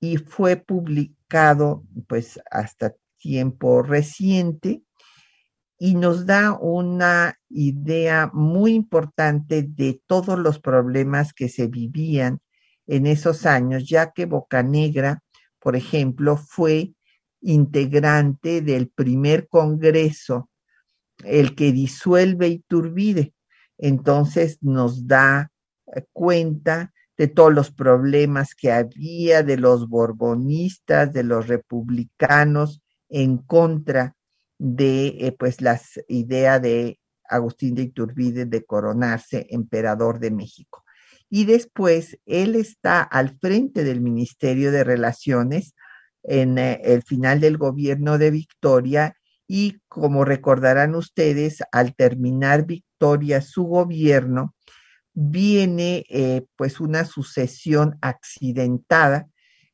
y 0.00 0.18
fue 0.18 0.56
publicado 0.56 1.82
pues 2.06 2.38
hasta 2.50 2.94
tiempo 3.16 3.82
reciente 3.82 4.82
y 5.78 5.94
nos 5.94 6.26
da 6.26 6.52
una 6.52 7.38
idea 7.48 8.30
muy 8.34 8.74
importante 8.74 9.62
de 9.62 10.02
todos 10.06 10.38
los 10.38 10.60
problemas 10.60 11.32
que 11.32 11.48
se 11.48 11.68
vivían 11.68 12.40
en 12.86 13.06
esos 13.06 13.46
años, 13.46 13.88
ya 13.88 14.12
que 14.12 14.26
Bocanegra, 14.26 15.22
por 15.58 15.74
ejemplo, 15.74 16.36
fue 16.36 16.92
integrante 17.40 18.60
del 18.60 18.90
primer 18.90 19.48
congreso 19.48 20.50
el 21.24 21.54
que 21.54 21.72
disuelve 21.72 22.48
Iturbide. 22.48 23.34
Entonces 23.78 24.58
nos 24.60 25.06
da 25.06 25.50
eh, 25.94 26.04
cuenta 26.12 26.92
de 27.16 27.28
todos 27.28 27.52
los 27.52 27.70
problemas 27.70 28.54
que 28.54 28.72
había 28.72 29.42
de 29.42 29.56
los 29.56 29.88
borbonistas, 29.88 31.12
de 31.12 31.22
los 31.22 31.46
republicanos 31.46 32.82
en 33.08 33.38
contra 33.38 34.16
de 34.58 35.06
eh, 35.20 35.36
pues 35.38 35.60
las 35.60 36.00
ideas 36.08 36.60
de 36.60 36.98
Agustín 37.28 37.74
de 37.74 37.82
Iturbide 37.82 38.46
de 38.46 38.64
coronarse 38.64 39.46
emperador 39.50 40.18
de 40.18 40.30
México. 40.30 40.84
Y 41.30 41.46
después 41.46 42.18
él 42.26 42.54
está 42.54 43.02
al 43.02 43.38
frente 43.38 43.82
del 43.84 44.00
Ministerio 44.00 44.70
de 44.70 44.84
Relaciones 44.84 45.74
en 46.22 46.58
eh, 46.58 46.80
el 46.84 47.02
final 47.02 47.40
del 47.40 47.58
gobierno 47.58 48.18
de 48.18 48.30
Victoria 48.30 49.16
y 49.46 49.80
como 49.88 50.24
recordarán 50.24 50.94
ustedes, 50.94 51.62
al 51.72 51.94
terminar 51.94 52.66
Victoria 52.66 53.40
su 53.40 53.64
gobierno, 53.64 54.54
viene 55.12 56.04
eh, 56.08 56.44
pues 56.56 56.80
una 56.80 57.04
sucesión 57.04 57.96
accidentada 58.00 59.28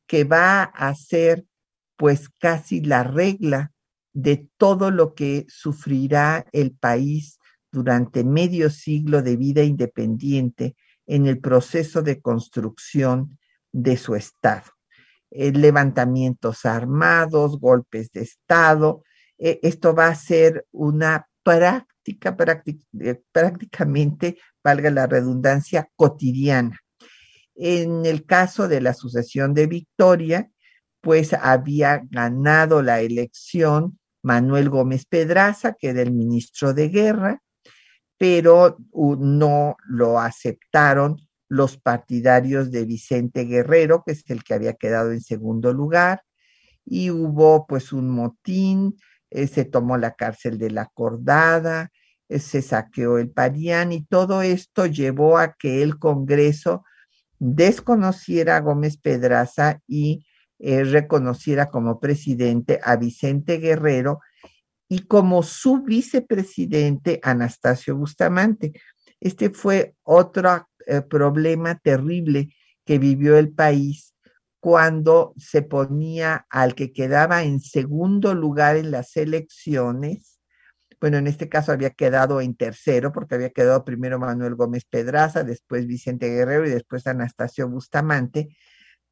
que 0.07 0.23
va 0.23 0.61
a 0.63 0.89
hacer 0.89 1.45
pues 1.95 2.29
casi 2.39 2.81
la 2.81 3.03
regla 3.03 3.71
de 4.13 4.47
todo 4.57 4.91
lo 4.91 5.13
que 5.13 5.45
sufrirá 5.47 6.45
el 6.51 6.73
país 6.73 7.39
durante 7.71 8.23
medio 8.23 8.69
siglo 8.69 9.21
de 9.21 9.37
vida 9.37 9.63
independiente 9.63 10.75
en 11.05 11.27
el 11.27 11.39
proceso 11.39 12.01
de 12.01 12.21
construcción 12.21 13.39
de 13.71 13.97
su 13.97 14.15
Estado. 14.15 14.71
Eh, 15.31 15.51
levantamientos 15.53 16.65
armados, 16.65 17.59
golpes 17.59 18.11
de 18.11 18.21
Estado. 18.21 19.03
Eh, 19.43 19.59
esto 19.63 19.95
va 19.95 20.07
a 20.07 20.15
ser 20.15 20.67
una 20.71 21.27
práctica, 21.41 22.37
eh, 22.99 23.21
prácticamente, 23.31 24.37
valga 24.63 24.91
la 24.91 25.07
redundancia, 25.07 25.89
cotidiana. 25.95 26.79
En 27.55 28.05
el 28.05 28.25
caso 28.25 28.67
de 28.67 28.81
la 28.81 28.93
sucesión 28.93 29.55
de 29.55 29.65
Victoria, 29.65 30.51
pues 31.01 31.33
había 31.33 32.03
ganado 32.09 32.83
la 32.83 33.01
elección 33.01 33.99
Manuel 34.21 34.69
Gómez 34.69 35.05
Pedraza, 35.07 35.73
que 35.73 35.89
era 35.89 36.03
el 36.03 36.11
ministro 36.11 36.75
de 36.75 36.89
Guerra, 36.89 37.41
pero 38.19 38.77
no 38.93 39.75
lo 39.87 40.19
aceptaron 40.19 41.17
los 41.47 41.77
partidarios 41.77 42.69
de 42.69 42.85
Vicente 42.85 43.45
Guerrero, 43.45 44.03
que 44.05 44.11
es 44.11 44.23
el 44.29 44.43
que 44.43 44.53
había 44.53 44.73
quedado 44.73 45.11
en 45.11 45.21
segundo 45.21 45.73
lugar, 45.73 46.21
y 46.85 47.09
hubo 47.09 47.65
pues 47.65 47.91
un 47.91 48.11
motín, 48.11 48.95
eh, 49.31 49.47
se 49.47 49.63
tomó 49.63 49.97
la 49.97 50.11
cárcel 50.15 50.57
de 50.57 50.69
la 50.71 50.87
Cordada, 50.93 51.89
eh, 52.27 52.39
se 52.39 52.61
saqueó 52.61 53.17
el 53.17 53.31
Parián 53.31 53.93
y 53.93 54.03
todo 54.03 54.41
esto 54.41 54.85
llevó 54.85 55.37
a 55.37 55.53
que 55.53 55.81
el 55.81 55.97
Congreso 55.97 56.83
desconociera 57.39 58.57
a 58.57 58.59
Gómez 58.59 58.97
Pedraza 58.97 59.79
y 59.87 60.25
eh, 60.59 60.83
reconociera 60.83 61.69
como 61.69 61.99
presidente 61.99 62.79
a 62.83 62.97
Vicente 62.97 63.57
Guerrero 63.57 64.19
y 64.89 65.07
como 65.07 65.41
su 65.43 65.81
vicepresidente 65.81 67.21
Anastasio 67.23 67.95
Bustamante. 67.95 68.73
Este 69.21 69.49
fue 69.49 69.95
otro 70.03 70.67
problema 71.09 71.79
terrible 71.81 72.53
que 72.83 72.99
vivió 72.99 73.37
el 73.37 73.53
país 73.53 74.10
cuando 74.61 75.33
se 75.37 75.61
ponía 75.61 76.47
al 76.49 76.73
que 76.75 76.93
quedaba 76.93 77.43
en 77.43 77.59
segundo 77.59 78.33
lugar 78.33 78.77
en 78.77 78.91
las 78.91 79.17
elecciones. 79.17 80.39
Bueno, 81.01 81.17
en 81.17 81.27
este 81.27 81.49
caso 81.49 81.73
había 81.73 81.89
quedado 81.89 82.39
en 82.39 82.55
tercero 82.55 83.11
porque 83.11 83.35
había 83.35 83.49
quedado 83.49 83.83
primero 83.83 84.19
Manuel 84.19 84.55
Gómez 84.55 84.85
Pedraza, 84.85 85.43
después 85.43 85.85
Vicente 85.85 86.29
Guerrero 86.29 86.65
y 86.65 86.69
después 86.69 87.05
Anastasio 87.07 87.67
Bustamante 87.67 88.55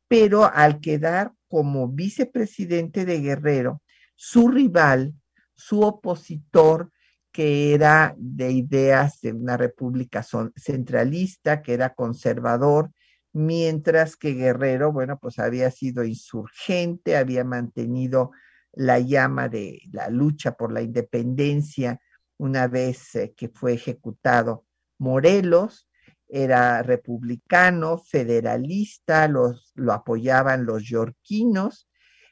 pero 0.09 0.51
al 0.51 0.81
quedar 0.81 1.33
como 1.47 1.88
vicepresidente 1.88 3.05
de 3.05 3.21
Guerrero, 3.21 3.81
su 4.15 4.49
rival, 4.49 5.13
su 5.53 5.81
opositor, 5.81 6.91
que 7.31 7.75
era 7.75 8.15
de 8.17 8.51
ideas 8.51 9.21
de 9.21 9.33
una 9.33 9.55
república 9.55 10.25
centralista, 10.55 11.62
que 11.62 11.73
era 11.73 11.93
conservador, 11.93 12.91
mientras 13.33 14.15
que 14.15 14.33
Guerrero, 14.33 14.91
bueno, 14.91 15.19
pues 15.19 15.39
había 15.39 15.71
sido 15.71 16.03
insurgente, 16.03 17.17
había 17.17 17.43
mantenido 17.43 18.31
la 18.73 18.99
llama 18.99 19.49
de 19.49 19.81
la 19.91 20.09
lucha 20.09 20.53
por 20.53 20.71
la 20.71 20.81
independencia 20.81 21.99
una 22.37 22.67
vez 22.67 23.15
eh, 23.15 23.33
que 23.35 23.49
fue 23.49 23.73
ejecutado 23.73 24.65
Morelos, 24.97 25.87
era 26.27 26.83
republicano, 26.83 27.97
federalista, 27.97 29.27
los, 29.27 29.71
lo 29.75 29.93
apoyaban 29.93 30.65
los 30.65 30.83
yorquinos, 30.83 31.89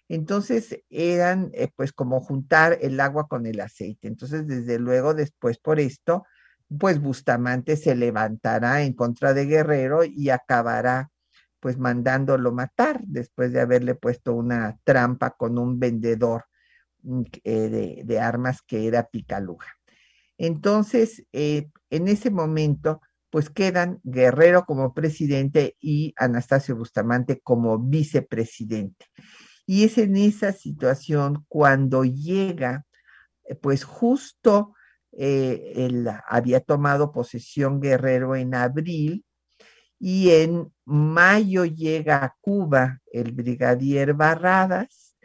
entonces 0.07 0.83
eran 0.89 1.49
eh, 1.53 1.69
pues 1.75 1.91
como 1.91 2.21
juntar 2.21 2.77
el 2.81 2.99
agua 2.99 3.27
con 3.27 3.45
el 3.45 3.59
aceite. 3.59 4.07
Entonces, 4.07 4.47
desde 4.47 4.79
luego, 4.79 5.13
después 5.13 5.57
por 5.57 5.79
esto, 5.79 6.25
pues 6.79 6.99
Bustamante 6.99 7.77
se 7.77 7.95
levantará 7.95 8.83
en 8.83 8.93
contra 8.93 9.33
de 9.33 9.45
Guerrero 9.45 10.03
y 10.03 10.29
acabará 10.29 11.11
pues 11.59 11.77
mandándolo 11.77 12.51
matar 12.51 13.01
después 13.05 13.51
de 13.51 13.61
haberle 13.61 13.95
puesto 13.95 14.33
una 14.33 14.77
trampa 14.83 15.31
con 15.31 15.57
un 15.57 15.79
vendedor 15.79 16.45
mm, 17.03 17.23
eh, 17.43 18.03
de, 18.05 18.19
armas 18.19 18.61
que 18.61 18.87
era 18.87 19.07
Picaluga. 19.07 19.67
Entonces, 20.37 21.25
eh, 21.33 21.69
en 21.89 22.07
ese 22.07 22.29
momento, 22.29 23.01
pues 23.29 23.49
quedan 23.49 23.99
Guerrero 24.03 24.65
como 24.65 24.93
presidente 24.93 25.75
y 25.79 26.13
Anastasio 26.17 26.75
Bustamante 26.75 27.41
como 27.41 27.79
vicepresidente. 27.79 29.07
Y 29.65 29.83
es 29.83 29.97
en 29.97 30.15
esa 30.15 30.53
situación 30.53 31.45
cuando 31.47 32.05
llega, 32.05 32.85
eh, 33.45 33.55
pues 33.55 33.83
justo 33.83 34.73
eh, 35.19 35.89
había 36.27 36.59
tomado 36.59 37.11
posesión 37.11 37.81
Guerrero 37.81 38.35
en 38.35 38.53
abril 38.53 39.25
y 39.99 40.29
en 40.29 40.71
mayo 40.85 41.65
llega 41.65 42.23
a 42.23 42.35
Cuba 42.39 43.01
el 43.11 43.31
brigadier 43.31 44.13
Barradas 44.13 45.15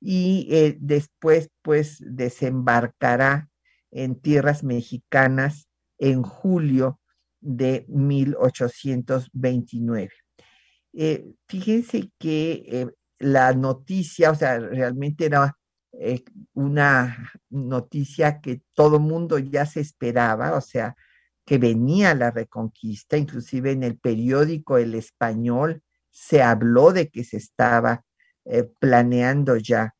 y 0.00 0.48
eh, 0.50 0.78
después 0.80 1.50
pues 1.60 1.98
desembarcará 2.00 3.50
en 3.90 4.18
tierras 4.18 4.64
mexicanas 4.64 5.68
en 5.98 6.22
julio 6.22 6.98
de 7.40 7.84
1829. 7.88 10.08
Eh, 10.94 11.26
fíjense 11.46 12.10
que 12.18 12.88
la 13.18 13.52
noticia, 13.52 14.30
o 14.30 14.34
sea, 14.34 14.58
realmente 14.58 15.26
era 15.26 15.54
eh, 16.00 16.24
una 16.54 17.32
noticia 17.50 18.40
que 18.40 18.62
todo 18.74 19.00
mundo 19.00 19.38
ya 19.38 19.66
se 19.66 19.80
esperaba, 19.80 20.56
o 20.56 20.60
sea, 20.60 20.96
que 21.44 21.58
venía 21.58 22.14
la 22.14 22.30
reconquista, 22.30 23.16
inclusive 23.16 23.72
en 23.72 23.82
el 23.82 23.98
periódico 23.98 24.78
El 24.78 24.94
Español 24.94 25.82
se 26.10 26.42
habló 26.42 26.92
de 26.92 27.10
que 27.10 27.24
se 27.24 27.36
estaba 27.36 28.04
planeando 28.78 29.56
ya 29.56 29.94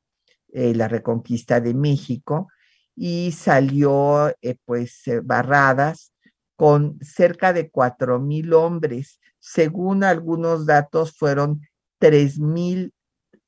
la 0.53 0.87
reconquista 0.89 1.61
de 1.61 1.75
México 1.75 2.49
y 2.95 3.33
salió 3.33 4.33
pues 4.65 5.03
Barradas 5.25 6.15
con 6.57 6.99
cerca 7.01 7.53
de 7.53 7.71
cuatro 7.71 8.21
mil 8.21 8.53
hombres. 8.55 9.21
Según 9.39 10.05
algunos 10.05 10.67
datos, 10.67 11.17
fueron 11.17 11.61
tres 11.99 12.39
mil 12.39 12.94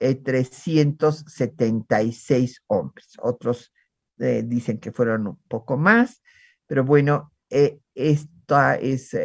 eh, 0.00 0.14
trescientos 0.14 1.24
setenta 1.26 2.02
y 2.02 2.12
seis 2.12 2.62
hombres. 2.66 3.08
Otros 3.20 3.72
eh, 4.18 4.42
dicen 4.44 4.78
que 4.78 4.92
fueron 4.92 5.26
un 5.26 5.38
poco 5.48 5.76
más, 5.76 6.22
pero 6.66 6.84
bueno, 6.84 7.32
eh, 7.50 7.78
esta 7.94 8.76
es 8.76 9.16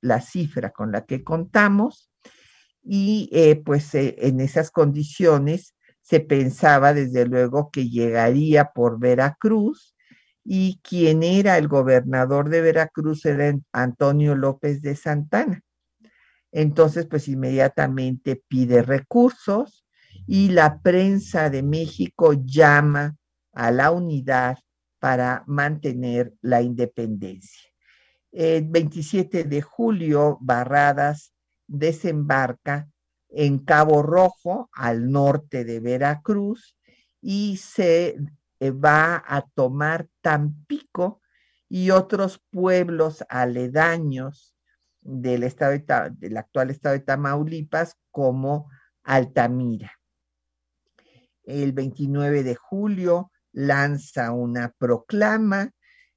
la 0.00 0.20
cifra 0.20 0.70
con 0.70 0.92
la 0.92 1.04
que 1.04 1.24
contamos 1.24 2.10
y 2.82 3.30
pues 3.64 3.94
en 3.94 4.40
esas 4.40 4.70
condiciones 4.70 5.74
se 6.00 6.20
pensaba 6.20 6.94
desde 6.94 7.26
luego 7.26 7.70
que 7.70 7.90
llegaría 7.90 8.70
por 8.70 8.98
Veracruz 8.98 9.94
y 10.44 10.80
quien 10.82 11.22
era 11.22 11.58
el 11.58 11.68
gobernador 11.68 12.48
de 12.48 12.62
Veracruz 12.62 13.26
era 13.26 13.54
Antonio 13.72 14.34
López 14.34 14.80
de 14.80 14.96
Santana. 14.96 15.60
Entonces, 16.50 17.06
pues 17.06 17.28
inmediatamente 17.28 18.42
pide 18.48 18.80
recursos 18.80 19.84
y 20.30 20.50
la 20.50 20.82
prensa 20.82 21.48
de 21.48 21.62
México 21.62 22.34
llama 22.34 23.16
a 23.54 23.70
la 23.70 23.90
unidad 23.90 24.58
para 24.98 25.42
mantener 25.46 26.34
la 26.42 26.60
independencia. 26.60 27.70
El 28.30 28.68
27 28.68 29.44
de 29.44 29.62
julio, 29.62 30.36
Barradas 30.42 31.32
desembarca 31.66 32.90
en 33.30 33.58
Cabo 33.60 34.02
Rojo, 34.02 34.68
al 34.74 35.10
norte 35.10 35.64
de 35.64 35.80
Veracruz, 35.80 36.76
y 37.22 37.56
se 37.56 38.18
eh, 38.60 38.70
va 38.70 39.24
a 39.26 39.40
tomar 39.54 40.08
Tampico 40.20 41.22
y 41.70 41.90
otros 41.90 42.42
pueblos 42.50 43.24
aledaños 43.30 44.54
del, 45.00 45.42
estado 45.42 45.72
del 46.18 46.36
actual 46.36 46.68
estado 46.68 46.96
de 46.96 47.00
Tamaulipas 47.00 47.96
como 48.10 48.68
Altamira. 49.02 49.97
El 51.48 51.72
29 51.72 52.42
de 52.42 52.56
julio 52.56 53.32
lanza 53.52 54.32
una 54.32 54.74
proclama, 54.76 55.70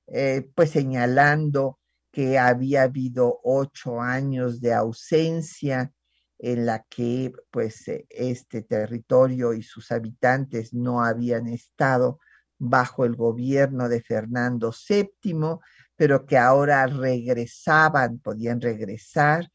eh, 0.07 0.45
pues 0.53 0.71
señalando 0.71 1.79
que 2.11 2.37
había 2.37 2.83
habido 2.83 3.39
ocho 3.45 4.01
años 4.01 4.59
de 4.59 4.73
ausencia 4.73 5.93
en 6.37 6.65
la 6.65 6.83
que 6.89 7.31
pues 7.49 7.85
este 8.09 8.63
territorio 8.63 9.53
y 9.53 9.63
sus 9.63 9.93
habitantes 9.93 10.73
no 10.73 11.01
habían 11.01 11.47
estado 11.47 12.19
bajo 12.57 13.05
el 13.05 13.15
gobierno 13.15 13.87
de 13.87 14.01
Fernando 14.01 14.73
VII, 14.89 15.59
pero 15.95 16.25
que 16.25 16.37
ahora 16.37 16.87
regresaban, 16.87 18.19
podían 18.19 18.59
regresar 18.59 19.49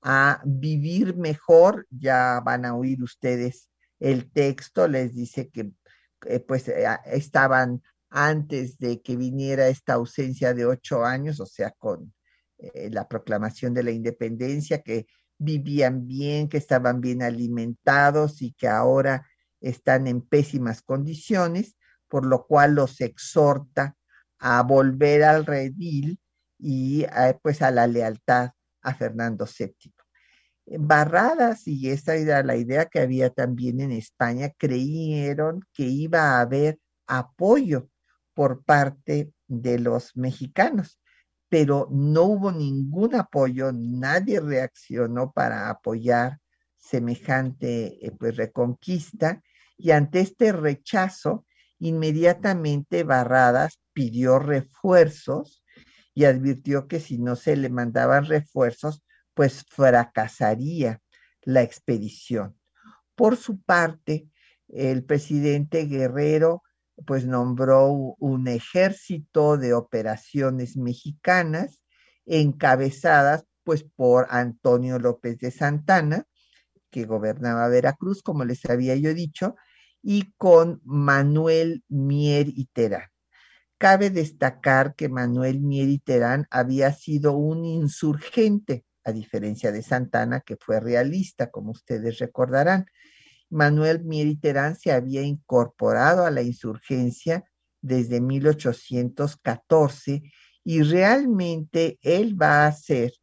a 0.00 0.40
vivir 0.46 1.16
mejor. 1.18 1.86
Ya 1.90 2.40
van 2.42 2.64
a 2.64 2.74
oír 2.74 3.02
ustedes 3.02 3.68
el 4.00 4.30
texto 4.30 4.88
les 4.88 5.14
dice 5.14 5.50
que 5.50 5.72
eh, 6.26 6.40
pues 6.40 6.68
eh, 6.68 6.84
estaban 7.06 7.82
antes 8.10 8.78
de 8.78 9.02
que 9.02 9.16
viniera 9.16 9.68
esta 9.68 9.94
ausencia 9.94 10.54
de 10.54 10.66
ocho 10.66 11.04
años, 11.04 11.40
o 11.40 11.46
sea, 11.46 11.72
con 11.78 12.12
eh, 12.58 12.90
la 12.90 13.06
proclamación 13.08 13.74
de 13.74 13.82
la 13.82 13.90
independencia, 13.90 14.82
que 14.82 15.06
vivían 15.38 16.06
bien, 16.06 16.48
que 16.48 16.56
estaban 16.56 17.00
bien 17.00 17.22
alimentados 17.22 18.42
y 18.42 18.52
que 18.52 18.68
ahora 18.68 19.26
están 19.60 20.06
en 20.06 20.22
pésimas 20.22 20.82
condiciones, 20.82 21.76
por 22.08 22.24
lo 22.24 22.46
cual 22.46 22.74
los 22.74 23.00
exhorta 23.00 23.96
a 24.38 24.62
volver 24.62 25.24
al 25.24 25.46
redil 25.46 26.20
y 26.58 27.04
pues 27.42 27.62
a 27.62 27.70
la 27.70 27.86
lealtad 27.86 28.50
a 28.82 28.94
Fernando 28.94 29.46
VII. 29.46 29.97
Barradas, 30.78 31.66
y 31.66 31.90
esa 31.90 32.16
era 32.16 32.42
la 32.42 32.56
idea 32.56 32.86
que 32.86 33.00
había 33.00 33.30
también 33.30 33.80
en 33.80 33.92
España, 33.92 34.50
creyeron 34.56 35.64
que 35.72 35.84
iba 35.84 36.20
a 36.20 36.40
haber 36.40 36.78
apoyo 37.06 37.88
por 38.34 38.64
parte 38.64 39.32
de 39.46 39.78
los 39.78 40.16
mexicanos, 40.16 41.00
pero 41.48 41.88
no 41.90 42.24
hubo 42.24 42.52
ningún 42.52 43.14
apoyo, 43.14 43.72
nadie 43.72 44.40
reaccionó 44.40 45.32
para 45.32 45.70
apoyar 45.70 46.38
semejante 46.76 48.06
eh, 48.06 48.12
pues, 48.18 48.36
reconquista 48.36 49.42
y 49.76 49.92
ante 49.92 50.20
este 50.20 50.52
rechazo, 50.52 51.46
inmediatamente 51.78 53.04
Barradas 53.04 53.80
pidió 53.92 54.38
refuerzos 54.38 55.64
y 56.14 56.24
advirtió 56.24 56.88
que 56.88 57.00
si 57.00 57.18
no 57.18 57.36
se 57.36 57.56
le 57.56 57.68
mandaban 57.70 58.26
refuerzos, 58.26 59.02
pues 59.38 59.64
fracasaría 59.68 61.00
la 61.42 61.62
expedición. 61.62 62.58
Por 63.14 63.36
su 63.36 63.62
parte, 63.62 64.28
el 64.66 65.04
presidente 65.04 65.84
Guerrero 65.84 66.64
pues 67.06 67.24
nombró 67.24 67.86
un 68.18 68.48
ejército 68.48 69.56
de 69.56 69.74
operaciones 69.74 70.76
mexicanas 70.76 71.84
encabezadas 72.26 73.44
pues 73.62 73.84
por 73.84 74.26
Antonio 74.30 74.98
López 74.98 75.38
de 75.38 75.52
Santana, 75.52 76.26
que 76.90 77.04
gobernaba 77.04 77.68
Veracruz, 77.68 78.24
como 78.24 78.44
les 78.44 78.64
había 78.64 78.96
yo 78.96 79.14
dicho, 79.14 79.54
y 80.02 80.32
con 80.36 80.80
Manuel 80.82 81.84
Mier 81.86 82.48
y 82.48 82.66
Terán. 82.72 83.06
Cabe 83.78 84.10
destacar 84.10 84.96
que 84.96 85.08
Manuel 85.08 85.60
Mier 85.60 85.90
y 85.90 86.00
Terán 86.00 86.48
había 86.50 86.92
sido 86.92 87.36
un 87.36 87.64
insurgente, 87.64 88.84
a 89.08 89.12
diferencia 89.12 89.72
de 89.72 89.82
Santana, 89.82 90.40
que 90.40 90.56
fue 90.56 90.80
realista, 90.80 91.50
como 91.50 91.72
ustedes 91.72 92.18
recordarán. 92.18 92.86
Manuel 93.48 94.06
Terán 94.38 94.76
se 94.76 94.92
había 94.92 95.22
incorporado 95.22 96.26
a 96.26 96.30
la 96.30 96.42
insurgencia 96.42 97.44
desde 97.80 98.20
1814 98.20 100.22
y 100.62 100.82
realmente 100.82 101.98
él 102.02 102.40
va 102.40 102.66
a 102.66 102.72
ser 102.72 103.14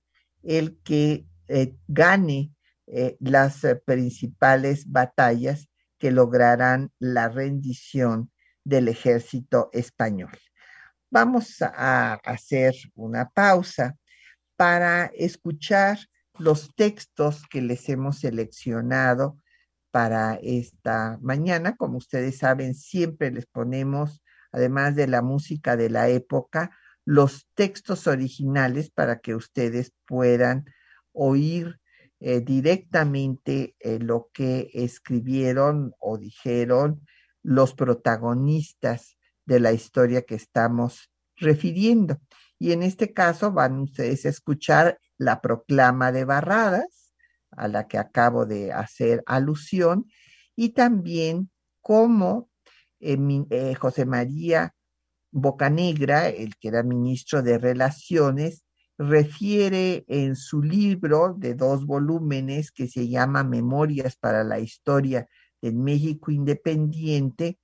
el 0.42 0.80
que 0.84 1.28
eh, 1.48 1.76
gane 1.88 2.52
eh, 2.88 3.16
las 3.20 3.64
eh, 3.64 3.76
principales 3.76 4.90
batallas 4.90 5.70
que 6.00 6.10
lograrán 6.10 6.92
la 6.98 7.30
rendición 7.30 8.32
del 8.64 8.88
ejército 8.88 9.70
español. 9.72 10.36
Vamos 11.12 11.62
a 11.62 12.16
hacer 12.24 12.74
una 12.96 13.30
pausa 13.30 13.96
para 14.56 15.06
escuchar 15.16 16.00
los 16.38 16.74
textos 16.76 17.44
que 17.50 17.62
les 17.62 17.88
hemos 17.90 18.20
seleccionado 18.20 19.38
para 19.92 20.36
esta 20.42 21.18
mañana. 21.22 21.76
Como 21.78 21.98
ustedes 21.98 22.40
saben, 22.40 22.76
siempre 22.76 23.32
les 23.32 23.46
ponemos, 23.46 24.22
además 24.52 24.96
de 24.96 25.08
la 25.08 25.22
música 25.22 25.78
de 25.78 25.90
la 25.90 26.10
época, 26.10 26.72
los 27.06 27.48
textos 27.54 28.08
originales 28.08 28.90
para 28.90 29.20
que 29.20 29.36
ustedes 29.36 29.94
puedan 30.06 30.66
oír 31.14 31.80
eh, 32.20 32.42
directamente 32.42 33.76
eh, 33.80 34.00
lo 34.00 34.30
que 34.34 34.70
escribieron 34.74 35.94
o 36.00 36.18
dijeron 36.18 37.06
los 37.44 37.74
protagonistas 37.76 39.18
de 39.46 39.60
la 39.60 39.72
historia 39.72 40.24
que 40.24 40.36
estamos 40.36 41.12
refiriendo. 41.36 42.20
Y 42.60 42.72
en 42.72 42.84
este 42.84 43.14
caso 43.14 43.52
van 43.52 43.80
ustedes 43.80 44.26
a 44.26 44.30
escuchar 44.30 45.00
la 45.18 45.42
proclama 45.42 46.12
de 46.12 46.26
Barradas, 46.26 47.14
a 47.52 47.68
la 47.68 47.88
que 47.88 47.98
acabo 47.98 48.46
de 48.46 48.72
hacer 48.72 49.24
alusión, 49.26 50.06
y 50.56 50.70
también 50.70 51.50
cómo 51.82 52.50
eh, 53.00 53.18
eh, 53.50 53.76
José 53.76 54.06
María 54.06 54.74
Bocanegra, 55.32 56.30
el 56.30 56.56
que 56.58 56.70
era 56.70 56.84
ministro 56.84 57.44
de 57.44 57.58
Relaciones, 57.58 58.66
refiere 58.98 60.06
en 60.08 60.36
su 60.36 60.62
libro 60.62 61.36
de 61.38 61.54
dos 61.54 61.86
volúmenes 61.86 62.72
que 62.72 62.88
se 62.88 63.10
llama 63.10 63.44
Memorias 63.44 64.16
para 64.16 64.44
la 64.46 64.60
Historia 64.60 65.28
del 65.62 65.76
México 65.76 66.32
Independiente, 66.32 67.60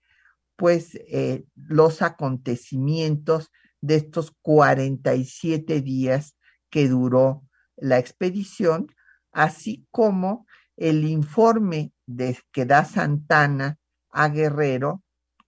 pues 0.57 0.95
eh, 1.07 1.45
los 1.55 2.01
acontecimientos 2.01 3.51
de 3.81 3.95
estos 3.95 4.33
47 4.41 5.81
días 5.81 6.35
que 6.69 6.87
duró 6.87 7.43
la 7.75 7.99
expedición, 7.99 8.87
así 9.31 9.85
como 9.91 10.45
el 10.77 11.03
informe 11.05 11.93
de, 12.05 12.37
que 12.51 12.65
da 12.65 12.85
Santana 12.85 13.77
a 14.11 14.29
Guerrero 14.29 15.03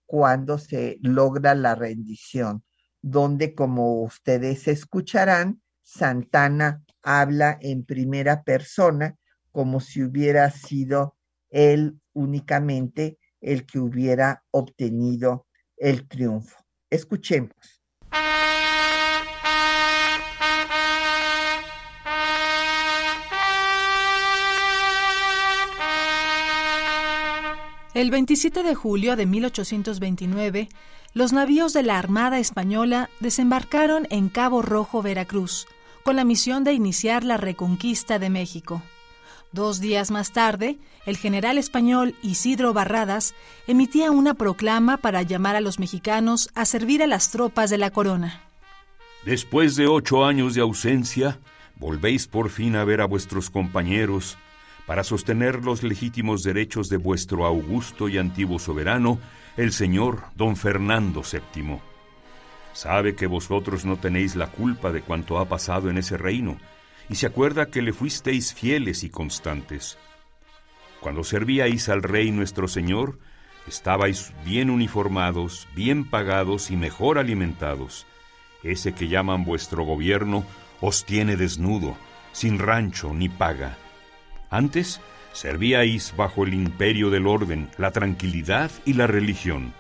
cuando 0.06 0.58
se 0.58 0.98
logra 1.02 1.56
la 1.56 1.76
rendición, 1.76 2.64
donde, 3.02 3.56
como 3.56 4.04
ustedes 4.04 4.68
escucharán, 4.68 5.62
Santana 5.82 6.84
habla 7.02 7.58
en 7.62 7.84
primera 7.84 8.44
persona 8.44 9.18
como 9.52 9.80
si 9.80 10.04
hubiera 10.04 10.50
sido 10.50 11.18
él 11.50 12.00
únicamente 12.14 13.20
el 13.42 13.66
que 13.66 13.80
hubiera 13.80 14.44
obtenido 14.52 15.48
el 15.78 16.08
triunfo. 16.08 16.64
Escuchemos. 16.90 17.73
El 27.94 28.10
27 28.10 28.64
de 28.64 28.74
julio 28.74 29.16
de 29.16 29.28
1829, 29.28 30.68
los 31.14 31.32
navíos 31.32 31.74
de 31.74 31.84
la 31.84 32.00
Armada 32.00 32.40
Española 32.40 33.12
desembarcaron 33.20 34.08
en 34.10 34.30
Cabo 34.30 34.64
Rojo, 34.64 35.04
Veracruz, 35.04 35.68
con 36.04 36.16
la 36.16 36.24
misión 36.24 36.64
de 36.64 36.74
iniciar 36.74 37.24
la 37.24 37.38
reconquista 37.38 38.18
de 38.18 38.32
México. 38.32 38.82
Dos 39.52 39.80
días 39.80 40.10
más 40.10 40.32
tarde, 40.32 40.80
el 41.06 41.18
general 41.18 41.60
español 41.60 42.16
Isidro 42.24 42.74
Barradas 42.74 43.36
emitía 43.68 44.10
una 44.10 44.34
proclama 44.34 44.98
para 44.98 45.22
llamar 45.22 45.56
a 45.56 45.62
los 45.62 45.78
mexicanos 45.78 46.50
a 46.56 46.66
servir 46.66 47.04
a 47.04 47.08
las 47.08 47.30
tropas 47.30 47.70
de 47.70 47.78
la 47.78 47.92
corona. 47.92 48.42
Después 49.24 49.76
de 49.76 49.86
ocho 49.86 50.26
años 50.26 50.56
de 50.56 50.62
ausencia, 50.62 51.40
volvéis 51.76 52.26
por 52.26 52.50
fin 52.50 52.76
a 52.76 52.86
ver 52.86 53.02
a 53.02 53.06
vuestros 53.06 53.52
compañeros 53.52 54.40
para 54.86 55.04
sostener 55.04 55.64
los 55.64 55.84
legítimos 55.84 56.44
derechos 56.44 56.90
de 56.90 56.98
vuestro 56.98 57.46
augusto 57.46 58.10
y 58.10 58.18
antiguo 58.18 58.60
soberano, 58.60 59.20
el 59.56 59.72
señor 59.72 60.24
don 60.36 60.56
Fernando 60.56 61.22
VII. 61.22 61.80
Sabe 62.74 63.16
que 63.16 63.28
vosotros 63.28 63.86
no 63.86 63.98
tenéis 63.98 64.36
la 64.36 64.48
culpa 64.48 64.92
de 64.92 65.02
cuanto 65.02 65.40
ha 65.40 65.48
pasado 65.48 65.90
en 65.90 65.98
ese 65.98 66.18
reino, 66.18 66.58
y 67.10 67.16
se 67.16 67.28
acuerda 67.28 67.68
que 67.68 67.82
le 67.82 67.94
fuisteis 67.94 68.54
fieles 68.54 69.04
y 69.04 69.10
constantes. 69.10 69.98
Cuando 71.00 71.24
servíais 71.24 71.90
al 71.90 72.02
rey 72.02 72.32
nuestro 72.32 72.68
señor, 72.68 73.20
estabais 73.68 74.34
bien 74.46 74.70
uniformados, 74.70 75.68
bien 75.76 76.10
pagados 76.10 76.72
y 76.72 76.78
mejor 76.78 77.20
alimentados. 77.20 78.06
Ese 78.64 78.94
que 78.94 79.08
llaman 79.08 79.44
vuestro 79.44 79.84
gobierno 79.84 80.46
os 80.82 81.06
tiene 81.06 81.36
desnudo, 81.36 81.96
sin 82.32 82.58
rancho 82.58 83.14
ni 83.14 83.30
paga 83.30 83.78
antes 84.54 85.02
servíais 85.34 86.14
bajo 86.16 86.44
el 86.44 86.54
imperio 86.54 87.10
del 87.10 87.26
orden, 87.26 87.70
la 87.78 87.92
tranquilidad 87.92 88.70
y 88.86 88.94
la 88.94 89.08
religión. 89.08 89.74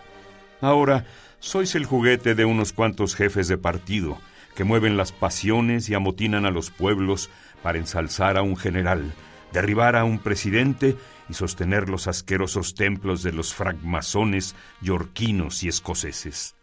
Ahora 0.61 1.05
sois 1.39 1.75
el 1.75 1.85
juguete 1.85 2.33
de 2.33 2.45
unos 2.45 2.73
cuantos 2.73 3.15
jefes 3.15 3.47
de 3.47 3.57
partido 3.57 4.17
que 4.55 4.63
mueven 4.63 4.97
las 4.97 5.11
pasiones 5.11 5.89
y 5.89 5.93
amotinan 5.93 6.45
a 6.45 6.51
los 6.51 6.71
pueblos 6.71 7.29
para 7.61 7.77
ensalzar 7.77 8.37
a 8.37 8.41
un 8.41 8.57
general, 8.57 9.13
derribar 9.51 9.95
a 9.95 10.05
un 10.05 10.17
presidente 10.19 10.95
y 11.29 11.35
sostener 11.35 11.87
los 11.87 12.07
asquerosos 12.07 12.73
templos 12.73 13.21
de 13.21 13.31
los 13.31 13.53
francmasones 13.53 14.55
yorquinos 14.81 15.63
y 15.63 15.67
escoceses. 15.67 16.55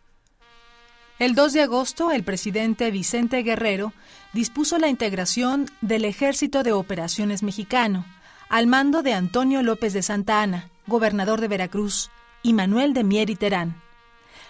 El 1.20 1.34
2 1.34 1.52
de 1.52 1.60
agosto, 1.60 2.12
el 2.12 2.24
presidente 2.24 2.90
Vicente 2.90 3.42
Guerrero 3.42 3.92
dispuso 4.32 4.78
la 4.78 4.88
integración 4.88 5.66
del 5.82 6.06
Ejército 6.06 6.62
de 6.62 6.72
Operaciones 6.72 7.42
Mexicano, 7.42 8.06
al 8.48 8.66
mando 8.66 9.02
de 9.02 9.12
Antonio 9.12 9.62
López 9.62 9.92
de 9.92 10.00
Santa 10.00 10.40
Ana, 10.40 10.70
gobernador 10.86 11.42
de 11.42 11.48
Veracruz, 11.48 12.10
y 12.42 12.54
Manuel 12.54 12.94
de 12.94 13.04
Mier 13.04 13.28
y 13.28 13.36
Terán. 13.36 13.82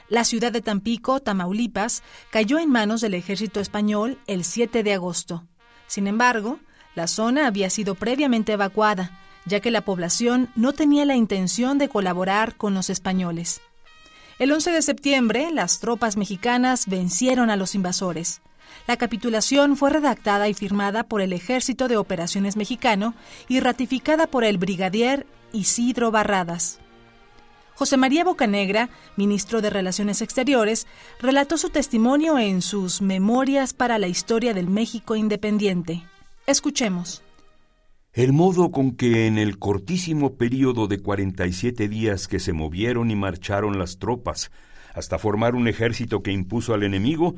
La 0.09 0.23
ciudad 0.23 0.53
de 0.53 0.63
Tampico, 0.63 1.19
Tamaulipas, 1.19 2.05
cayó 2.31 2.61
en 2.61 2.71
manos 2.71 3.01
del 3.01 3.15
ejército 3.15 3.59
español 3.59 4.21
el 4.29 4.45
7 4.45 4.85
de 4.85 4.95
agosto. 4.95 5.49
Sin 5.89 6.07
embargo, 6.07 6.61
la 6.95 7.09
zona 7.09 7.49
había 7.49 7.69
sido 7.69 7.97
previamente 7.97 8.53
evacuada, 8.53 9.19
ya 9.45 9.59
que 9.59 9.73
la 9.73 9.85
población 9.85 10.51
no 10.55 10.73
tenía 10.73 11.05
la 11.05 11.17
intención 11.17 11.79
de 11.79 11.89
colaborar 11.89 12.55
con 12.55 12.75
los 12.75 12.91
españoles. 12.91 13.61
El 14.40 14.53
11 14.53 14.70
de 14.70 14.81
septiembre, 14.81 15.50
las 15.53 15.81
tropas 15.81 16.16
mexicanas 16.16 16.87
vencieron 16.87 17.50
a 17.50 17.57
los 17.57 17.74
invasores. 17.74 18.40
La 18.87 18.96
capitulación 18.96 19.76
fue 19.76 19.90
redactada 19.90 20.48
y 20.48 20.55
firmada 20.55 21.03
por 21.03 21.20
el 21.20 21.35
Ejército 21.35 21.88
de 21.88 21.98
Operaciones 21.98 22.57
Mexicano 22.57 23.12
y 23.48 23.61
ratificada 23.61 24.29
por 24.29 24.44
el 24.44 24.57
brigadier 24.57 25.26
Isidro 25.53 26.11
Barradas. 26.11 26.79
José 27.74 27.98
María 27.98 28.24
Bocanegra, 28.24 28.88
ministro 29.14 29.61
de 29.61 29.68
Relaciones 29.68 30.22
Exteriores, 30.22 30.87
relató 31.20 31.59
su 31.59 31.68
testimonio 31.68 32.38
en 32.38 32.62
sus 32.62 33.03
Memorias 33.03 33.74
para 33.74 33.98
la 33.98 34.09
Historia 34.09 34.55
del 34.55 34.68
México 34.68 35.16
Independiente. 35.16 36.03
Escuchemos. 36.46 37.22
El 38.12 38.33
modo 38.33 38.73
con 38.73 38.96
que 38.96 39.29
en 39.29 39.38
el 39.38 39.61
cortísimo 39.61 40.37
período 40.37 40.88
de 40.88 40.99
47 40.99 41.88
días 41.88 42.27
que 42.27 42.40
se 42.40 42.53
movieron 42.53 43.12
y 43.12 43.14
marcharon 43.14 43.79
las 43.79 44.01
tropas 44.01 44.51
hasta 44.94 45.16
formar 45.16 45.55
un 45.55 45.68
ejército 45.68 46.20
que 46.20 46.33
impuso 46.33 46.75
al 46.75 46.83
enemigo, 46.83 47.37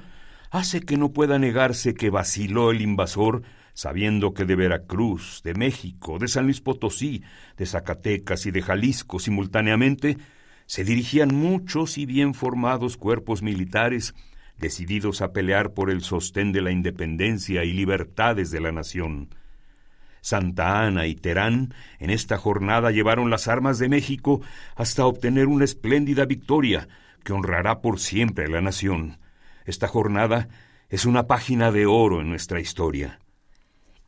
hace 0.50 0.80
que 0.80 0.96
no 0.96 1.12
pueda 1.12 1.38
negarse 1.38 1.92
que 1.92 2.08
vaciló 2.08 2.70
el 2.70 2.80
invasor 2.80 3.42
sabiendo 3.74 4.32
que 4.32 4.46
de 4.46 4.56
Veracruz, 4.56 5.42
de 5.44 5.52
México, 5.52 6.18
de 6.18 6.28
San 6.28 6.44
Luis 6.44 6.62
Potosí, 6.62 7.22
de 7.58 7.66
Zacatecas 7.66 8.46
y 8.46 8.50
de 8.50 8.62
Jalisco 8.62 9.18
simultáneamente, 9.18 10.16
se 10.64 10.85
dirigían 10.85 11.35
muchos 11.35 11.98
y 11.98 12.06
bien 12.06 12.32
formados 12.32 12.96
cuerpos 12.96 13.42
militares 13.42 14.14
decididos 14.56 15.20
a 15.20 15.35
pelear 15.35 15.74
por 15.74 15.90
el 15.90 16.00
sostén 16.00 16.50
de 16.50 16.62
la 16.62 16.70
independencia 16.70 17.62
y 17.62 17.74
libertades 17.74 18.50
de 18.50 18.61
la 18.61 18.72
nación. 18.72 19.28
Santa 20.22 20.82
Ana 20.82 21.06
y 21.06 21.14
Terán 21.14 21.74
en 21.98 22.08
esta 22.08 22.38
jornada 22.38 22.90
llevaron 22.90 23.28
las 23.28 23.48
armas 23.48 23.78
de 23.78 23.90
México 23.90 24.40
hasta 24.76 25.04
obtener 25.04 25.48
una 25.48 25.64
espléndida 25.64 26.24
victoria 26.24 26.88
que 27.24 27.35
honrará 27.35 27.82
por 27.82 27.98
siempre 27.98 28.46
a 28.46 28.48
la 28.48 28.62
nación. 28.62 29.18
Esta 29.66 29.88
jornada 29.88 30.48
es 30.88 31.04
una 31.04 31.26
página 31.26 31.70
de 31.72 31.87
oro 31.87 32.20
en 32.20 32.30
nuestra 32.30 32.61
historia. 32.61 33.18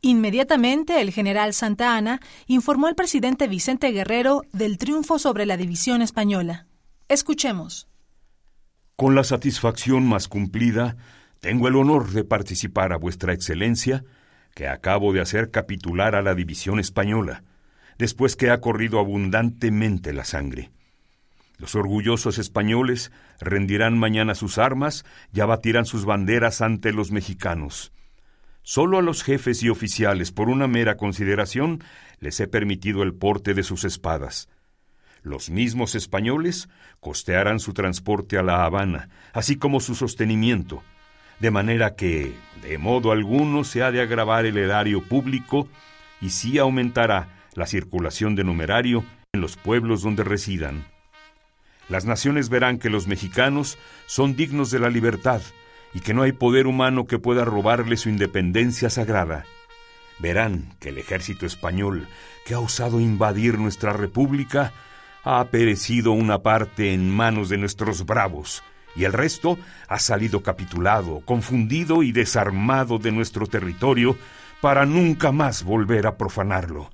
Inmediatamente 0.01 1.01
el 1.01 1.11
general 1.11 1.53
Santa 1.53 1.97
Ana 1.97 2.21
informó 2.47 2.87
al 2.87 2.95
presidente 2.95 3.47
Vicente 3.47 3.91
Guerrero 3.91 4.43
del 4.53 4.77
triunfo 4.77 5.19
sobre 5.19 5.45
la 5.45 5.57
división 5.57 6.01
española. 6.01 6.67
Escuchemos. 7.07 7.87
Con 8.95 9.15
la 9.15 9.23
satisfacción 9.23 10.07
más 10.07 10.27
cumplida, 10.27 10.95
tengo 11.41 11.67
el 11.67 11.75
honor 11.75 12.11
de 12.11 12.23
participar 12.23 12.93
a 12.93 12.97
vuestra 12.97 13.33
excelencia, 13.33 14.05
que 14.55 14.67
acabo 14.67 15.13
de 15.13 15.21
hacer 15.21 15.51
capitular 15.51 16.15
a 16.15 16.23
la 16.23 16.33
división 16.33 16.79
española, 16.79 17.43
después 17.99 18.35
que 18.35 18.49
ha 18.49 18.61
corrido 18.61 18.99
abundantemente 18.99 20.13
la 20.13 20.23
sangre. 20.23 20.71
Los 21.57 21.75
orgullosos 21.75 22.37
españoles 22.37 23.11
rendirán 23.39 23.99
mañana 23.99 24.33
sus 24.33 24.57
armas 24.57 25.05
y 25.33 25.41
abatirán 25.41 25.85
sus 25.85 26.05
banderas 26.05 26.61
ante 26.61 26.93
los 26.93 27.11
mexicanos. 27.11 27.91
Solo 28.63 28.97
a 28.97 29.01
los 29.01 29.23
jefes 29.23 29.61
y 29.61 29.69
oficiales, 29.69 30.31
por 30.31 30.49
una 30.49 30.67
mera 30.67 30.97
consideración, 30.97 31.83
les 32.19 32.39
he 32.39 32.47
permitido 32.47 33.03
el 33.03 33.13
porte 33.13 33.53
de 33.53 33.63
sus 33.63 33.83
espadas. 33.83 34.49
Los 35.21 35.49
mismos 35.49 35.95
españoles 35.95 36.69
costearán 36.99 37.59
su 37.59 37.73
transporte 37.73 38.37
a 38.37 38.43
La 38.43 38.63
Habana, 38.63 39.09
así 39.33 39.57
como 39.57 39.79
su 39.79 39.95
sostenimiento, 39.95 40.81
de 41.39 41.51
manera 41.51 41.95
que, 41.95 42.33
de 42.61 42.77
modo 42.77 43.11
alguno, 43.11 43.63
se 43.63 43.83
ha 43.83 43.91
de 43.91 44.01
agravar 44.01 44.45
el 44.45 44.57
erario 44.57 45.01
público 45.01 45.67
y 46.21 46.29
sí 46.29 46.57
aumentará 46.57 47.29
la 47.53 47.67
circulación 47.67 48.35
de 48.35 48.43
numerario 48.43 49.03
en 49.33 49.41
los 49.41 49.57
pueblos 49.57 50.01
donde 50.01 50.23
residan. 50.23 50.85
Las 51.89 52.05
naciones 52.05 52.49
verán 52.49 52.79
que 52.79 52.89
los 52.89 53.07
mexicanos 53.07 53.77
son 54.07 54.35
dignos 54.35 54.71
de 54.71 54.79
la 54.79 54.89
libertad, 54.89 55.41
y 55.95 56.01
que 56.01 56.13
no 56.13 56.23
hay 56.23 56.33
poder 56.33 56.67
humano 56.67 57.07
que 57.07 57.19
pueda 57.19 57.45
robarle 57.45 57.95
su 57.95 58.09
independencia 58.09 58.89
sagrada. 58.89 59.45
Verán 60.19 60.75
que 60.81 60.89
el 60.89 60.97
ejército 60.97 61.45
español, 61.45 62.07
que 62.45 62.53
ha 62.53 62.59
osado 62.59 62.99
invadir 62.99 63.57
nuestra 63.57 63.93
república, 63.93 64.73
ha 65.23 65.45
perecido 65.45 66.11
una 66.11 66.39
parte 66.39 66.93
en 66.93 67.09
manos 67.09 67.47
de 67.47 67.57
nuestros 67.57 68.05
bravos, 68.05 68.61
y 68.95 69.03
el 69.03 69.13
resto 69.13 69.57
ha 69.87 69.99
salido 69.99 70.41
capitulado, 70.41 71.21
confundido 71.25 72.03
y 72.03 72.11
desarmado 72.11 72.97
de 72.97 73.11
nuestro 73.11 73.47
territorio 73.47 74.17
para 74.61 74.85
nunca 74.85 75.31
más 75.31 75.63
volver 75.63 76.07
a 76.07 76.17
profanarlo. 76.17 76.89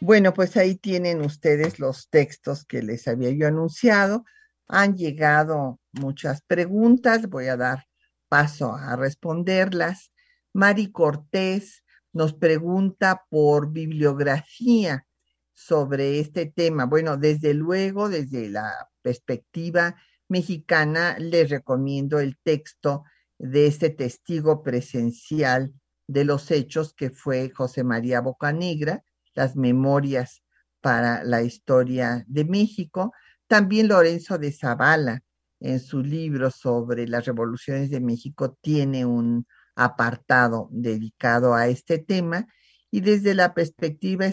Bueno, 0.00 0.32
pues 0.32 0.56
ahí 0.56 0.76
tienen 0.76 1.20
ustedes 1.20 1.80
los 1.80 2.08
textos 2.10 2.64
que 2.64 2.80
les 2.80 3.08
había 3.08 3.30
yo 3.30 3.48
anunciado. 3.48 4.24
Han 4.68 4.96
llegado 4.96 5.80
muchas 5.90 6.42
preguntas, 6.42 7.28
voy 7.28 7.48
a 7.48 7.56
dar 7.56 7.86
paso 8.28 8.74
a 8.74 8.94
responderlas. 8.94 10.12
Mari 10.52 10.92
Cortés 10.92 11.82
nos 12.16 12.32
pregunta 12.32 13.24
por 13.28 13.70
bibliografía 13.70 15.06
sobre 15.52 16.18
este 16.18 16.46
tema. 16.46 16.86
Bueno, 16.86 17.18
desde 17.18 17.52
luego, 17.52 18.08
desde 18.08 18.48
la 18.48 18.72
perspectiva 19.02 19.96
mexicana, 20.26 21.18
les 21.18 21.50
recomiendo 21.50 22.18
el 22.18 22.38
texto 22.42 23.04
de 23.38 23.66
este 23.66 23.90
testigo 23.90 24.62
presencial 24.62 25.74
de 26.08 26.24
los 26.24 26.50
hechos 26.50 26.94
que 26.94 27.10
fue 27.10 27.50
José 27.50 27.84
María 27.84 28.22
Bocanegra, 28.22 29.04
las 29.34 29.54
memorias 29.54 30.42
para 30.80 31.22
la 31.22 31.42
historia 31.42 32.24
de 32.28 32.46
México. 32.46 33.12
También 33.46 33.88
Lorenzo 33.88 34.38
de 34.38 34.52
Zavala, 34.52 35.22
en 35.60 35.80
su 35.80 36.00
libro 36.00 36.50
sobre 36.50 37.06
las 37.06 37.26
revoluciones 37.26 37.90
de 37.90 38.00
México, 38.00 38.56
tiene 38.62 39.04
un 39.04 39.46
apartado 39.76 40.68
dedicado 40.72 41.54
a 41.54 41.68
este 41.68 41.98
tema. 41.98 42.48
Y 42.90 43.02
desde 43.02 43.34
la 43.34 43.54
perspectiva 43.54 44.26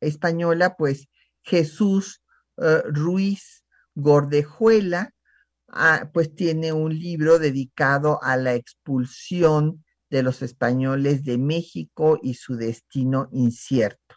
española, 0.00 0.76
pues 0.76 1.08
Jesús 1.42 2.22
eh, 2.56 2.82
Ruiz 2.86 3.64
Gordejuela, 3.94 5.12
ah, 5.68 6.10
pues 6.12 6.34
tiene 6.34 6.72
un 6.72 6.98
libro 6.98 7.38
dedicado 7.38 8.22
a 8.22 8.36
la 8.36 8.54
expulsión 8.54 9.84
de 10.10 10.22
los 10.22 10.42
españoles 10.42 11.24
de 11.24 11.38
México 11.38 12.18
y 12.22 12.34
su 12.34 12.56
destino 12.56 13.28
incierto. 13.32 14.16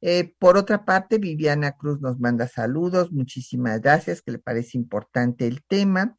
Eh, 0.00 0.34
por 0.38 0.58
otra 0.58 0.84
parte, 0.84 1.18
Viviana 1.18 1.72
Cruz 1.72 2.00
nos 2.00 2.18
manda 2.20 2.46
saludos, 2.46 3.10
muchísimas 3.12 3.80
gracias, 3.80 4.20
que 4.20 4.32
le 4.32 4.38
parece 4.38 4.76
importante 4.76 5.46
el 5.46 5.62
tema. 5.64 6.16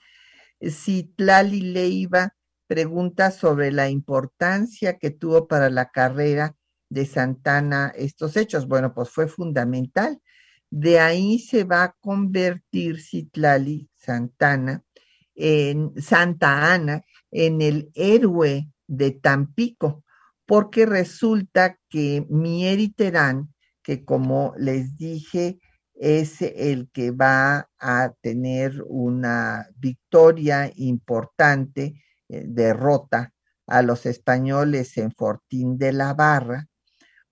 Citlali 0.59 1.61
Leiva 1.61 2.34
pregunta 2.67 3.31
sobre 3.31 3.71
la 3.71 3.89
importancia 3.89 4.97
que 4.97 5.11
tuvo 5.11 5.47
para 5.47 5.69
la 5.69 5.89
carrera 5.91 6.55
de 6.89 7.05
Santana 7.05 7.91
estos 7.95 8.37
hechos. 8.37 8.67
Bueno, 8.67 8.93
pues 8.93 9.09
fue 9.09 9.27
fundamental. 9.27 10.21
De 10.69 10.99
ahí 10.99 11.39
se 11.39 11.63
va 11.63 11.83
a 11.83 11.95
convertir 11.99 13.01
Citlali 13.01 13.89
Santana 13.95 14.83
en 15.35 15.93
Santa 16.01 16.73
Ana 16.73 17.03
en 17.31 17.61
el 17.61 17.91
héroe 17.93 18.69
de 18.87 19.11
Tampico, 19.11 20.03
porque 20.45 20.85
resulta 20.85 21.77
que 21.89 22.25
Mieri 22.29 22.89
Terán 22.89 23.55
que 23.85 24.03
como 24.03 24.53
les 24.57 24.97
dije, 24.97 25.59
es 25.93 26.41
el 26.41 26.89
que 26.91 27.11
va 27.11 27.69
a 27.77 28.13
tener 28.19 28.83
una 28.87 29.67
victoria 29.77 30.71
importante, 30.75 32.01
derrota 32.27 33.33
a 33.67 33.81
los 33.81 34.05
españoles 34.05 34.97
en 34.97 35.11
Fortín 35.11 35.77
de 35.77 35.93
la 35.93 36.13
Barra, 36.13 36.67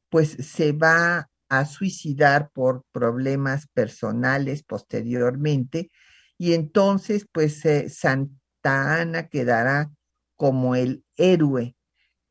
pues 0.10 0.30
se 0.30 0.72
va 0.72 1.30
a 1.50 1.66
suicidar 1.66 2.50
por 2.52 2.84
problemas 2.92 3.68
personales 3.68 4.64
posteriormente 4.64 5.92
y 6.38 6.54
entonces 6.54 7.28
pues 7.32 7.64
eh, 7.66 7.90
Santa 7.90 9.02
Ana 9.02 9.28
quedará 9.28 9.92
como 10.36 10.76
el 10.76 11.04
héroe 11.16 11.76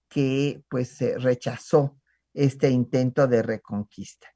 que 0.08 0.62
pues 0.68 0.98
rechazó 1.22 1.98
este 2.34 2.70
intento 2.70 3.26
de 3.26 3.42
reconquista. 3.42 4.28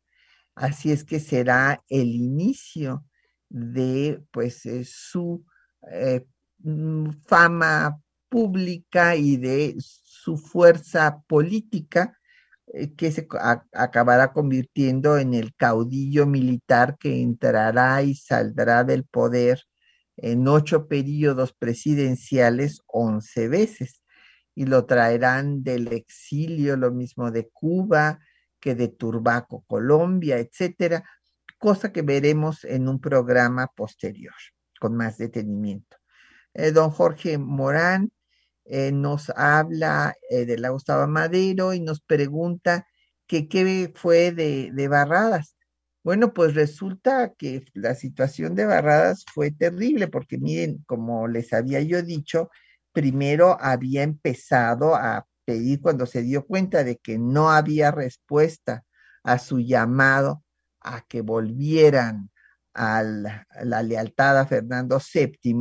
Así 0.55 0.91
es 0.91 1.05
que 1.05 1.21
será 1.21 1.83
el 1.89 2.09
inicio 2.09 3.05
de 3.49 4.23
pues 4.31 4.65
eh, 4.67 4.85
su 4.85 5.45
eh, 5.93 6.27
mm, 6.59 7.11
fama 7.27 8.01
pública 8.29 9.17
y 9.17 9.37
de 9.37 9.77
su 9.79 10.37
fuerza 10.37 11.23
política, 11.27 12.19
eh, 12.73 12.95
que 12.95 13.13
se 13.13 13.29
acabará 13.73 14.33
convirtiendo 14.33 15.19
en 15.19 15.35
el 15.35 15.55
caudillo 15.55 16.27
militar 16.27 16.97
que 16.99 17.21
entrará 17.23 18.03
y 18.03 18.15
saldrá 18.15 18.85
del 18.85 19.05
poder 19.05 19.63
en 20.17 20.49
ocho 20.49 20.89
periodos 20.89 21.53
presidenciales 21.53 22.81
once 22.87 23.49
veces 23.49 24.03
y 24.55 24.65
lo 24.67 24.87
traerán 24.87 25.63
del 25.63 25.93
exilio, 25.93 26.77
lo 26.77 26.91
mismo 26.91 27.31
de 27.31 27.49
Cuba 27.51 28.19
que 28.59 28.75
de 28.75 28.89
Turbaco, 28.89 29.65
Colombia, 29.67 30.39
etcétera, 30.39 31.05
cosa 31.59 31.93
que 31.93 32.03
veremos 32.03 32.65
en 32.65 32.89
un 32.89 33.01
programa 33.01 33.69
posterior 33.69 34.35
con 34.81 34.97
más 34.97 35.19
detenimiento. 35.19 35.99
Eh, 36.55 36.73
don 36.73 36.91
Jorge 36.91 37.39
Morán 37.39 38.11
eh, 38.69 38.93
nos 38.93 39.31
habla 39.31 40.15
eh, 40.31 40.45
de 40.47 40.59
la 40.59 40.71
Gustavo 40.71 41.07
Madero 41.07 41.73
y 41.73 41.81
nos 41.81 42.01
pregunta 42.01 42.87
qué 43.27 43.93
fue 43.95 44.33
de, 44.33 44.71
de 44.73 44.89
Barradas. 44.89 45.57
Bueno, 46.03 46.33
pues 46.33 46.55
resulta 46.55 47.35
que 47.37 47.65
la 47.75 47.95
situación 47.97 48.55
de 48.55 48.67
Barradas 48.67 49.25
fue 49.35 49.51
terrible 49.51 50.09
porque 50.09 50.39
miren, 50.39 50.85
como 50.87 51.27
les 51.27 51.53
había 51.53 51.81
yo 51.81 52.03
dicho, 52.03 52.51
primero 52.93 53.59
había 53.61 54.03
empezado 54.05 54.95
a 54.95 55.27
pedir 55.45 55.81
cuando 55.81 56.07
se 56.07 56.23
dio 56.23 56.47
cuenta 56.47 56.85
de 56.85 56.99
que 56.99 57.19
no 57.19 57.51
había 57.51 57.91
respuesta 57.91 58.85
a 59.25 59.39
su 59.39 59.61
llamado 59.61 60.45
a 60.81 61.03
que 61.09 61.23
volvieran 61.23 62.31
a 62.75 63.03
la, 63.03 63.83
lealtad 63.83 64.39
a 64.39 64.47
Fernando 64.47 64.99
VII, 64.99 65.55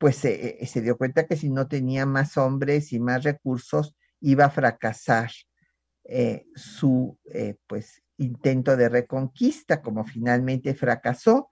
pues 0.00 0.16
se 0.16 0.80
dio 0.82 0.96
cuenta 0.96 1.26
que 1.26 1.36
si 1.36 1.50
no 1.50 1.68
tenía 1.68 2.06
más 2.06 2.38
hombres 2.38 2.90
y 2.94 2.98
más 2.98 3.22
recursos, 3.22 3.94
iba 4.20 4.46
a 4.46 4.50
fracasar 4.50 5.30
eh, 6.04 6.46
su 6.54 7.18
eh, 7.34 7.56
pues, 7.66 8.02
intento 8.16 8.78
de 8.78 8.88
reconquista, 8.88 9.82
como 9.82 10.06
finalmente 10.06 10.74
fracasó 10.74 11.50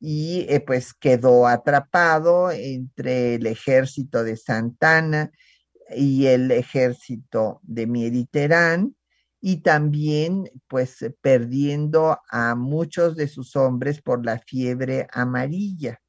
y 0.00 0.46
eh, 0.48 0.58
pues 0.58 0.94
quedó 0.94 1.46
atrapado 1.46 2.50
entre 2.50 3.36
el 3.36 3.46
ejército 3.46 4.24
de 4.24 4.36
Santana 4.36 5.30
y 5.94 6.26
el 6.26 6.50
ejército 6.50 7.60
de 7.62 7.86
Mieriterán 7.86 8.96
y 9.40 9.58
también 9.58 10.50
pues 10.66 11.06
perdiendo 11.20 12.18
a 12.28 12.56
muchos 12.56 13.14
de 13.14 13.28
sus 13.28 13.54
hombres 13.54 14.02
por 14.02 14.26
la 14.26 14.40
fiebre 14.40 15.06
amarilla. 15.12 16.00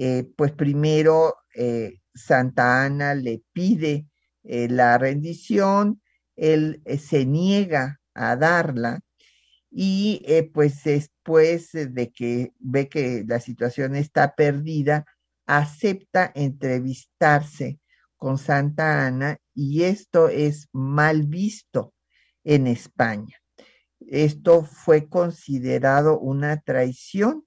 Eh, 0.00 0.24
pues 0.36 0.52
primero 0.52 1.34
eh, 1.54 1.98
Santa 2.14 2.84
Ana 2.84 3.14
le 3.14 3.42
pide 3.52 4.06
la 4.44 4.96
rendición, 4.96 6.00
él 6.34 6.82
se 6.98 7.26
niega 7.26 8.00
a 8.14 8.34
darla 8.36 9.00
y 9.70 10.22
eh, 10.26 10.50
pues 10.52 10.82
después 10.84 11.70
de 11.72 12.10
que 12.10 12.52
ve 12.58 12.88
que 12.88 13.24
la 13.26 13.40
situación 13.40 13.96
está 13.96 14.34
perdida, 14.34 15.04
acepta 15.46 16.32
entrevistarse 16.34 17.78
con 18.16 18.38
Santa 18.38 19.06
Ana 19.06 19.38
y 19.54 19.84
esto 19.84 20.28
es 20.28 20.68
mal 20.72 21.24
visto 21.24 21.94
en 22.44 22.66
España. 22.66 23.36
Esto 24.00 24.64
fue 24.64 25.08
considerado 25.08 26.18
una 26.18 26.60
traición 26.60 27.44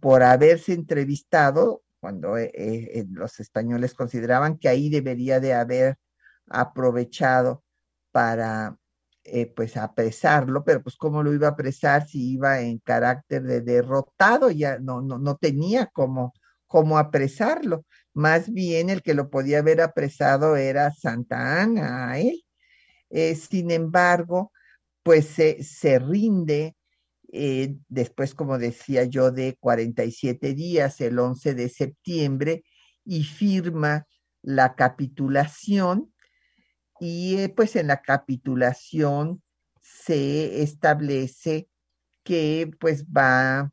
por 0.00 0.22
haberse 0.22 0.72
entrevistado 0.72 1.82
cuando 2.00 2.36
eh, 2.38 2.50
eh, 2.54 3.06
los 3.10 3.40
españoles 3.40 3.94
consideraban 3.94 4.58
que 4.58 4.68
ahí 4.68 4.88
debería 4.88 5.40
de 5.40 5.54
haber 5.54 5.98
aprovechado 6.46 7.62
para 8.12 8.76
eh, 9.24 9.52
pues 9.54 9.76
apresarlo, 9.76 10.64
pero 10.64 10.82
pues 10.82 10.96
cómo 10.96 11.22
lo 11.22 11.34
iba 11.34 11.48
a 11.48 11.50
apresar 11.50 12.08
si 12.08 12.32
iba 12.32 12.60
en 12.60 12.78
carácter 12.78 13.42
de 13.42 13.60
derrotado, 13.60 14.50
ya 14.50 14.78
no, 14.78 15.02
no, 15.02 15.18
no 15.18 15.36
tenía 15.36 15.86
cómo, 15.92 16.32
cómo 16.66 16.98
apresarlo. 16.98 17.84
Más 18.14 18.50
bien 18.52 18.90
el 18.90 19.02
que 19.02 19.14
lo 19.14 19.30
podía 19.30 19.58
haber 19.58 19.80
apresado 19.80 20.56
era 20.56 20.90
Santa 20.92 21.62
Ana 21.62 22.10
a 22.10 22.18
él. 22.18 22.44
Eh, 23.10 23.34
sin 23.34 23.70
embargo, 23.70 24.52
pues 25.02 25.26
se, 25.26 25.98
rinde 25.98 26.76
eh, 27.32 27.76
después, 27.88 28.34
como 28.34 28.58
decía 28.58 29.04
yo, 29.04 29.30
de 29.30 29.56
47 29.60 30.54
días, 30.54 31.00
el 31.00 31.18
11 31.18 31.54
de 31.54 31.68
septiembre, 31.68 32.64
y 33.04 33.24
firma 33.24 34.06
la 34.42 34.74
capitulación. 34.74 36.12
Y 36.98 37.38
eh, 37.38 37.48
pues 37.48 37.76
en 37.76 37.86
la 37.86 38.02
capitulación 38.02 39.42
se 39.80 40.62
establece 40.62 41.68
que 42.24 42.70
pues 42.78 43.04
va 43.06 43.72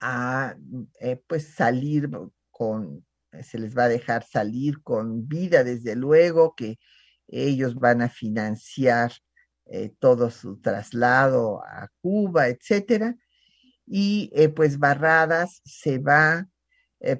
a 0.00 0.56
eh, 1.00 1.22
pues 1.26 1.54
salir 1.54 2.10
con, 2.50 3.06
se 3.42 3.58
les 3.58 3.76
va 3.76 3.84
a 3.84 3.88
dejar 3.88 4.24
salir 4.24 4.82
con 4.82 5.28
vida, 5.28 5.64
desde 5.64 5.96
luego, 5.96 6.54
que 6.54 6.78
ellos 7.28 7.76
van 7.76 8.02
a 8.02 8.08
financiar 8.08 9.12
eh, 9.72 9.94
todo 9.98 10.30
su 10.30 10.60
traslado 10.60 11.62
a 11.64 11.88
Cuba, 12.00 12.48
etcétera. 12.48 13.16
Y 13.86 14.30
pues 14.54 14.78
Barradas 14.78 15.60
se 15.64 15.98
va 15.98 16.48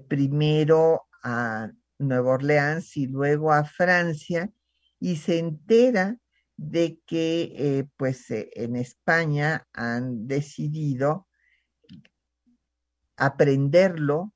primero 0.09 1.03
a 1.23 1.71
Nueva 1.99 2.33
Orleans 2.35 2.97
y 2.97 3.07
luego 3.07 3.53
a 3.53 3.65
Francia 3.65 4.51
y 5.01 5.17
se 5.17 5.39
entera 5.39 6.19
de 6.57 7.01
que 7.07 7.53
eh, 7.57 7.89
pues 7.97 8.31
eh, 8.31 8.51
en 8.55 8.77
España 8.77 9.67
han 9.73 10.29
decidido 10.29 11.27
aprenderlo 13.17 14.33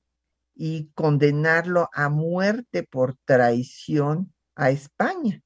y 0.55 0.91
condenarlo 0.95 1.89
a 1.93 2.09
muerte 2.09 2.83
por 2.83 3.17
traición 3.25 4.33
a 4.55 4.71
España. 4.71 5.43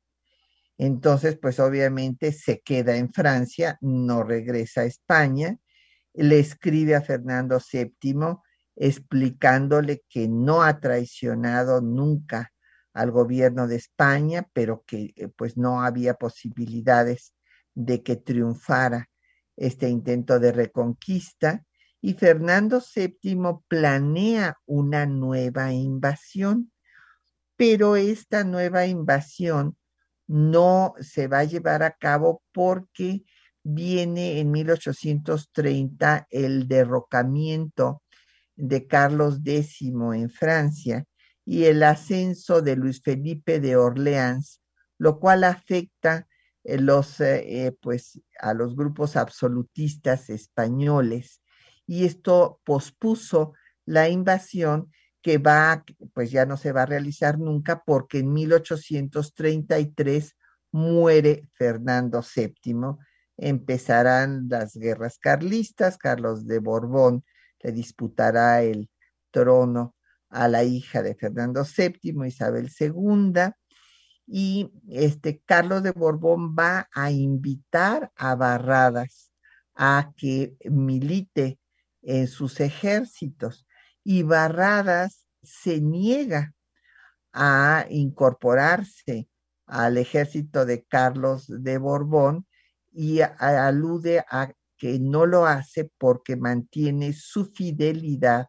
Entonces, 0.82 1.36
pues 1.36 1.60
obviamente 1.60 2.32
se 2.32 2.62
queda 2.62 2.96
en 2.96 3.12
Francia, 3.12 3.76
no 3.82 4.22
regresa 4.22 4.80
a 4.80 4.84
España, 4.86 5.58
le 6.14 6.38
escribe 6.38 6.94
a 6.94 7.02
Fernando 7.02 7.60
VII 7.70 8.38
explicándole 8.76 10.02
que 10.08 10.26
no 10.26 10.62
ha 10.62 10.80
traicionado 10.80 11.82
nunca 11.82 12.54
al 12.94 13.10
gobierno 13.10 13.68
de 13.68 13.76
España, 13.76 14.48
pero 14.54 14.82
que 14.86 15.12
eh, 15.16 15.28
pues 15.28 15.58
no 15.58 15.82
había 15.82 16.14
posibilidades 16.14 17.34
de 17.74 18.02
que 18.02 18.16
triunfara 18.16 19.10
este 19.58 19.86
intento 19.86 20.40
de 20.40 20.50
reconquista. 20.50 21.62
Y 22.00 22.14
Fernando 22.14 22.80
VII 22.80 23.36
planea 23.68 24.56
una 24.64 25.04
nueva 25.04 25.74
invasión, 25.74 26.72
pero 27.58 27.96
esta 27.96 28.44
nueva 28.44 28.86
invasión 28.86 29.76
no 30.30 30.94
se 31.00 31.26
va 31.26 31.40
a 31.40 31.44
llevar 31.44 31.82
a 31.82 31.90
cabo 31.90 32.40
porque 32.52 33.24
viene 33.64 34.38
en 34.38 34.52
1830 34.52 36.28
el 36.30 36.68
derrocamiento 36.68 38.04
de 38.54 38.86
Carlos 38.86 39.40
X 39.44 39.82
en 39.82 40.30
Francia 40.30 41.04
y 41.44 41.64
el 41.64 41.82
ascenso 41.82 42.62
de 42.62 42.76
Luis 42.76 43.02
Felipe 43.02 43.58
de 43.58 43.74
Orleans, 43.74 44.62
lo 44.98 45.18
cual 45.18 45.42
afecta 45.42 46.28
eh, 46.62 46.76
eh, 46.78 47.66
eh, 47.66 47.72
pues, 47.80 48.22
a 48.38 48.54
los 48.54 48.76
grupos 48.76 49.16
absolutistas 49.16 50.30
españoles. 50.30 51.42
Y 51.88 52.04
esto 52.04 52.60
pospuso 52.62 53.54
la 53.84 54.08
invasión 54.08 54.92
que 55.22 55.38
va, 55.38 55.84
pues 56.14 56.30
ya 56.30 56.46
no 56.46 56.56
se 56.56 56.72
va 56.72 56.82
a 56.82 56.86
realizar 56.86 57.38
nunca 57.38 57.82
porque 57.84 58.20
en 58.20 58.32
1833 58.32 60.36
muere 60.72 61.48
Fernando 61.52 62.22
VII. 62.22 62.96
Empezarán 63.36 64.48
las 64.48 64.76
guerras 64.76 65.18
carlistas, 65.18 65.98
Carlos 65.98 66.46
de 66.46 66.58
Borbón 66.58 67.24
le 67.62 67.72
disputará 67.72 68.62
el 68.62 68.88
trono 69.30 69.94
a 70.28 70.48
la 70.48 70.64
hija 70.64 71.02
de 71.02 71.14
Fernando 71.14 71.64
VII, 71.64 72.26
Isabel 72.26 72.70
II, 72.78 73.52
y 74.26 74.70
este 74.88 75.42
Carlos 75.44 75.82
de 75.82 75.90
Borbón 75.90 76.54
va 76.56 76.88
a 76.92 77.10
invitar 77.10 78.12
a 78.14 78.36
Barradas 78.36 79.32
a 79.74 80.12
que 80.16 80.56
milite 80.64 81.58
en 82.02 82.28
sus 82.28 82.60
ejércitos 82.60 83.66
y 84.10 84.24
Barradas 84.24 85.28
se 85.40 85.80
niega 85.80 86.52
a 87.32 87.86
incorporarse 87.90 89.28
al 89.66 89.98
ejército 89.98 90.66
de 90.66 90.82
Carlos 90.82 91.44
de 91.46 91.78
Borbón 91.78 92.44
y 92.90 93.20
alude 93.20 94.24
a 94.28 94.52
que 94.76 94.98
no 94.98 95.26
lo 95.26 95.46
hace 95.46 95.92
porque 95.96 96.34
mantiene 96.34 97.12
su 97.12 97.44
fidelidad 97.44 98.48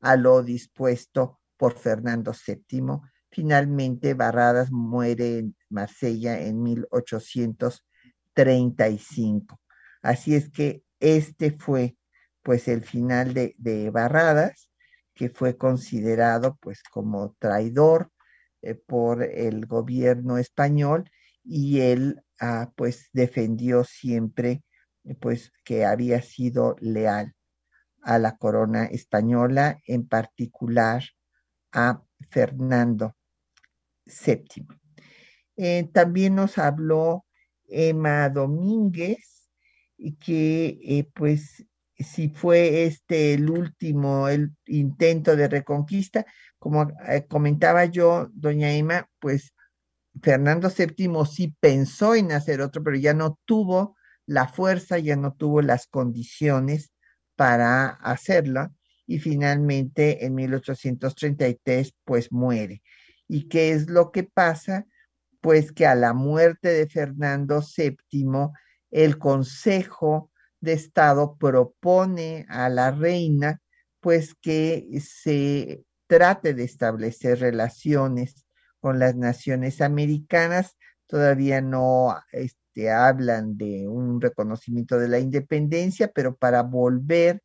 a 0.00 0.16
lo 0.16 0.42
dispuesto 0.42 1.40
por 1.58 1.74
Fernando 1.74 2.32
VII. 2.32 3.02
Finalmente, 3.30 4.14
Barradas 4.14 4.72
muere 4.72 5.40
en 5.40 5.54
Marsella 5.68 6.40
en 6.40 6.62
1835. 6.62 9.60
Así 10.00 10.34
es 10.34 10.50
que 10.50 10.84
este 11.00 11.50
fue 11.50 11.98
pues 12.40 12.66
el 12.66 12.82
final 12.82 13.34
de, 13.34 13.54
de 13.58 13.90
Barradas, 13.90 14.71
que 15.14 15.30
fue 15.30 15.56
considerado 15.56 16.56
pues 16.60 16.82
como 16.82 17.34
traidor 17.38 18.10
eh, 18.62 18.74
por 18.74 19.22
el 19.22 19.66
gobierno 19.66 20.38
español 20.38 21.10
y 21.44 21.80
él 21.80 22.22
ah, 22.40 22.72
pues 22.76 23.08
defendió 23.12 23.84
siempre 23.84 24.62
pues 25.20 25.52
que 25.64 25.84
había 25.84 26.22
sido 26.22 26.76
leal 26.80 27.34
a 28.02 28.18
la 28.18 28.36
corona 28.36 28.84
española, 28.86 29.80
en 29.86 30.06
particular 30.06 31.02
a 31.72 32.02
Fernando 32.30 33.16
VII. 34.06 34.66
Eh, 35.56 35.88
también 35.92 36.34
nos 36.34 36.58
habló 36.58 37.24
Emma 37.64 38.28
Domínguez, 38.28 39.50
que 40.20 40.78
eh, 40.82 41.08
pues 41.14 41.64
si 41.98 42.28
fue 42.28 42.84
este 42.84 43.34
el 43.34 43.50
último 43.50 44.28
el 44.28 44.52
intento 44.66 45.36
de 45.36 45.48
reconquista, 45.48 46.26
como 46.58 46.88
eh, 47.08 47.26
comentaba 47.28 47.84
yo, 47.86 48.28
doña 48.32 48.72
Emma, 48.72 49.08
pues 49.18 49.54
Fernando 50.20 50.70
VII 50.70 51.26
sí 51.26 51.54
pensó 51.60 52.14
en 52.14 52.32
hacer 52.32 52.60
otro, 52.60 52.82
pero 52.82 52.96
ya 52.96 53.14
no 53.14 53.38
tuvo 53.44 53.96
la 54.26 54.48
fuerza, 54.48 54.98
ya 54.98 55.16
no 55.16 55.34
tuvo 55.34 55.62
las 55.62 55.86
condiciones 55.86 56.92
para 57.36 57.88
hacerlo 57.88 58.70
y 59.06 59.18
finalmente 59.18 60.24
en 60.24 60.34
1833 60.34 61.94
pues 62.04 62.30
muere. 62.32 62.82
¿Y 63.28 63.48
qué 63.48 63.72
es 63.72 63.88
lo 63.88 64.12
que 64.12 64.24
pasa? 64.24 64.86
Pues 65.40 65.72
que 65.72 65.86
a 65.86 65.94
la 65.94 66.12
muerte 66.12 66.68
de 66.68 66.86
Fernando 66.88 67.62
VII, 67.76 68.50
el 68.90 69.18
Consejo 69.18 70.30
de 70.62 70.72
Estado 70.72 71.36
propone 71.36 72.46
a 72.48 72.70
la 72.70 72.90
reina 72.92 73.60
pues 74.00 74.34
que 74.34 74.88
se 75.00 75.84
trate 76.06 76.54
de 76.54 76.64
establecer 76.64 77.40
relaciones 77.40 78.46
con 78.80 78.98
las 78.98 79.14
naciones 79.14 79.80
americanas. 79.80 80.76
Todavía 81.06 81.60
no 81.60 82.16
este, 82.32 82.90
hablan 82.90 83.56
de 83.56 83.86
un 83.88 84.20
reconocimiento 84.20 84.98
de 84.98 85.08
la 85.08 85.18
independencia, 85.18 86.10
pero 86.12 86.36
para 86.36 86.62
volver 86.62 87.42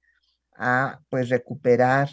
a 0.55 0.99
pues 1.09 1.29
recuperar 1.29 2.09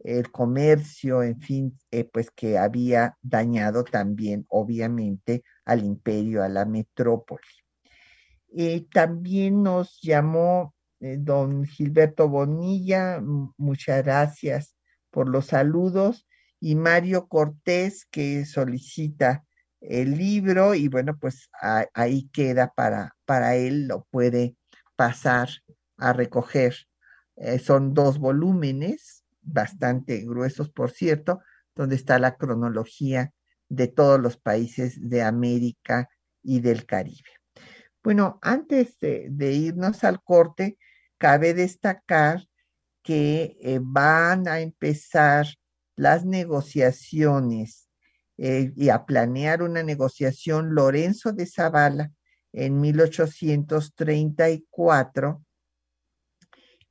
el 0.00 0.30
comercio, 0.30 1.22
en 1.22 1.40
fin, 1.40 1.78
eh, 1.90 2.04
pues 2.04 2.30
que 2.30 2.58
había 2.58 3.16
dañado 3.22 3.84
también, 3.84 4.46
obviamente, 4.48 5.42
al 5.64 5.84
imperio, 5.84 6.42
a 6.42 6.48
la 6.48 6.64
metrópoli. 6.64 7.42
Eh, 8.56 8.86
también 8.92 9.62
nos 9.62 10.00
llamó 10.00 10.74
eh, 11.00 11.16
don 11.18 11.64
Gilberto 11.64 12.28
Bonilla, 12.28 13.20
muchas 13.56 14.04
gracias 14.04 14.74
por 15.10 15.28
los 15.28 15.46
saludos, 15.46 16.26
y 16.60 16.74
Mario 16.74 17.28
Cortés, 17.28 18.06
que 18.10 18.44
solicita 18.44 19.44
el 19.80 20.16
libro, 20.16 20.74
y 20.74 20.88
bueno, 20.88 21.16
pues 21.18 21.48
ahí 21.94 22.28
queda 22.32 22.72
para, 22.74 23.16
para 23.24 23.54
él, 23.54 23.86
lo 23.86 24.06
puede 24.10 24.56
pasar 24.96 25.48
a 25.96 26.12
recoger. 26.12 26.74
Eh, 27.36 27.58
son 27.60 27.94
dos 27.94 28.18
volúmenes, 28.18 29.24
bastante 29.40 30.24
gruesos, 30.24 30.70
por 30.70 30.90
cierto, 30.90 31.40
donde 31.76 31.94
está 31.94 32.18
la 32.18 32.36
cronología 32.36 33.32
de 33.68 33.86
todos 33.86 34.18
los 34.18 34.36
países 34.36 35.08
de 35.08 35.22
América 35.22 36.08
y 36.42 36.60
del 36.60 36.86
Caribe. 36.86 37.37
Bueno, 38.08 38.40
antes 38.40 38.98
de, 39.00 39.52
irnos 39.52 40.02
al 40.02 40.22
corte, 40.22 40.78
cabe 41.18 41.52
destacar 41.52 42.48
que 43.02 43.58
eh, 43.60 43.80
van 43.82 44.48
a 44.48 44.60
empezar 44.60 45.46
las 45.94 46.24
negociaciones 46.24 47.90
eh, 48.38 48.72
y 48.74 48.88
a 48.88 49.04
planear 49.04 49.62
una 49.62 49.82
negociación 49.82 50.74
Lorenzo 50.74 51.32
de 51.32 51.44
Zavala 51.44 52.10
en 52.54 52.80
1834, 52.80 55.44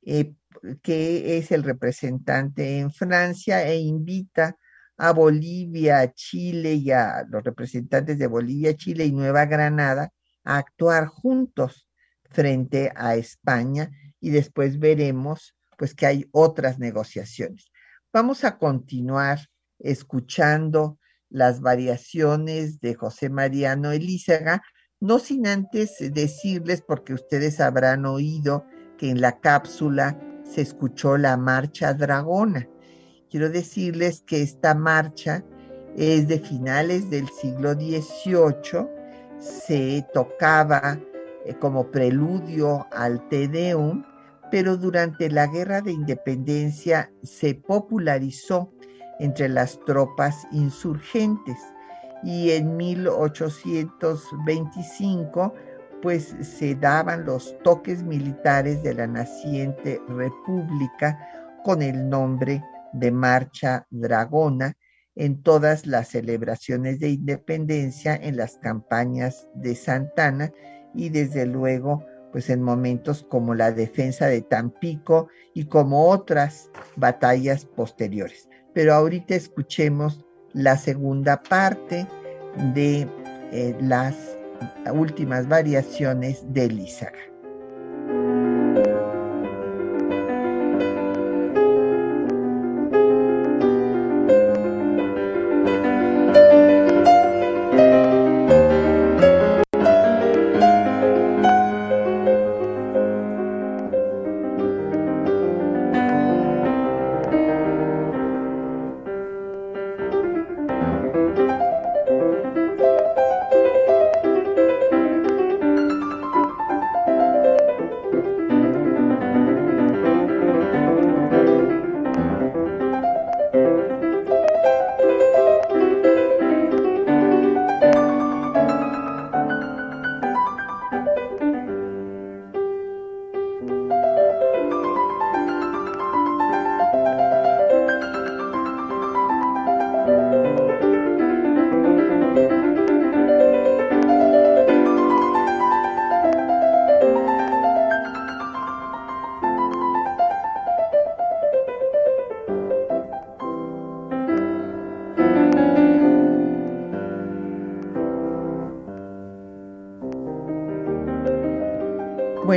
eh, 0.02 0.34
que 0.80 1.36
es 1.36 1.50
el 1.50 1.64
representante 1.64 2.78
en 2.78 2.92
Francia 2.92 3.66
e 3.66 3.80
invita 3.80 4.56
a 4.96 5.12
Bolivia, 5.12 6.12
Chile 6.12 6.74
y 6.74 6.92
a 6.92 7.26
los 7.28 7.42
representantes 7.42 8.20
de 8.20 8.28
Bolivia, 8.28 8.76
Chile 8.76 9.04
y 9.04 9.10
Nueva 9.10 9.46
Granada 9.46 10.12
actuar 10.56 11.06
juntos 11.06 11.86
frente 12.30 12.90
a 12.96 13.16
España 13.16 13.90
y 14.20 14.30
después 14.30 14.78
veremos 14.78 15.54
pues 15.76 15.94
que 15.94 16.06
hay 16.06 16.28
otras 16.32 16.78
negociaciones. 16.78 17.70
Vamos 18.12 18.44
a 18.44 18.58
continuar 18.58 19.38
escuchando 19.78 20.98
las 21.28 21.60
variaciones 21.60 22.80
de 22.80 22.94
José 22.94 23.28
Mariano 23.28 23.92
Elízaga, 23.92 24.62
no 24.98 25.18
sin 25.18 25.46
antes 25.46 25.96
decirles, 26.00 26.82
porque 26.82 27.14
ustedes 27.14 27.60
habrán 27.60 28.06
oído 28.06 28.64
que 28.96 29.10
en 29.10 29.20
la 29.20 29.38
cápsula 29.38 30.18
se 30.42 30.62
escuchó 30.62 31.16
la 31.16 31.36
marcha 31.36 31.94
dragona. 31.94 32.68
Quiero 33.30 33.50
decirles 33.50 34.22
que 34.26 34.42
esta 34.42 34.74
marcha 34.74 35.44
es 35.96 36.26
de 36.26 36.40
finales 36.40 37.10
del 37.10 37.28
siglo 37.28 37.74
XVIII 37.74 38.97
se 39.38 40.04
tocaba 40.12 40.98
eh, 41.44 41.54
como 41.54 41.90
preludio 41.90 42.86
al 42.92 43.26
Te 43.28 43.48
Deum, 43.48 44.04
pero 44.50 44.76
durante 44.76 45.30
la 45.30 45.46
Guerra 45.46 45.80
de 45.80 45.92
Independencia 45.92 47.10
se 47.22 47.54
popularizó 47.54 48.70
entre 49.18 49.48
las 49.48 49.80
tropas 49.84 50.46
insurgentes 50.52 51.56
y 52.22 52.50
en 52.52 52.76
1825 52.76 55.54
pues 56.02 56.36
se 56.40 56.74
daban 56.76 57.24
los 57.24 57.56
toques 57.62 58.02
militares 58.02 58.82
de 58.82 58.94
la 58.94 59.06
naciente 59.06 60.02
república 60.08 61.18
con 61.64 61.82
el 61.82 62.08
nombre 62.08 62.64
de 62.92 63.10
Marcha 63.10 63.86
Dragona 63.90 64.76
en 65.18 65.42
todas 65.42 65.84
las 65.84 66.08
celebraciones 66.08 67.00
de 67.00 67.10
independencia, 67.10 68.16
en 68.16 68.36
las 68.36 68.56
campañas 68.58 69.48
de 69.54 69.74
Santana 69.74 70.52
y 70.94 71.10
desde 71.10 71.44
luego 71.44 72.04
pues 72.32 72.50
en 72.50 72.62
momentos 72.62 73.26
como 73.28 73.54
la 73.54 73.72
defensa 73.72 74.26
de 74.26 74.42
Tampico 74.42 75.28
y 75.54 75.64
como 75.64 76.08
otras 76.08 76.70
batallas 76.96 77.64
posteriores. 77.64 78.48
Pero 78.74 78.94
ahorita 78.94 79.34
escuchemos 79.34 80.24
la 80.52 80.76
segunda 80.76 81.42
parte 81.42 82.06
de 82.74 83.08
eh, 83.50 83.76
las 83.80 84.38
últimas 84.92 85.48
variaciones 85.48 86.44
de 86.52 86.68
Lízaga. 86.68 87.18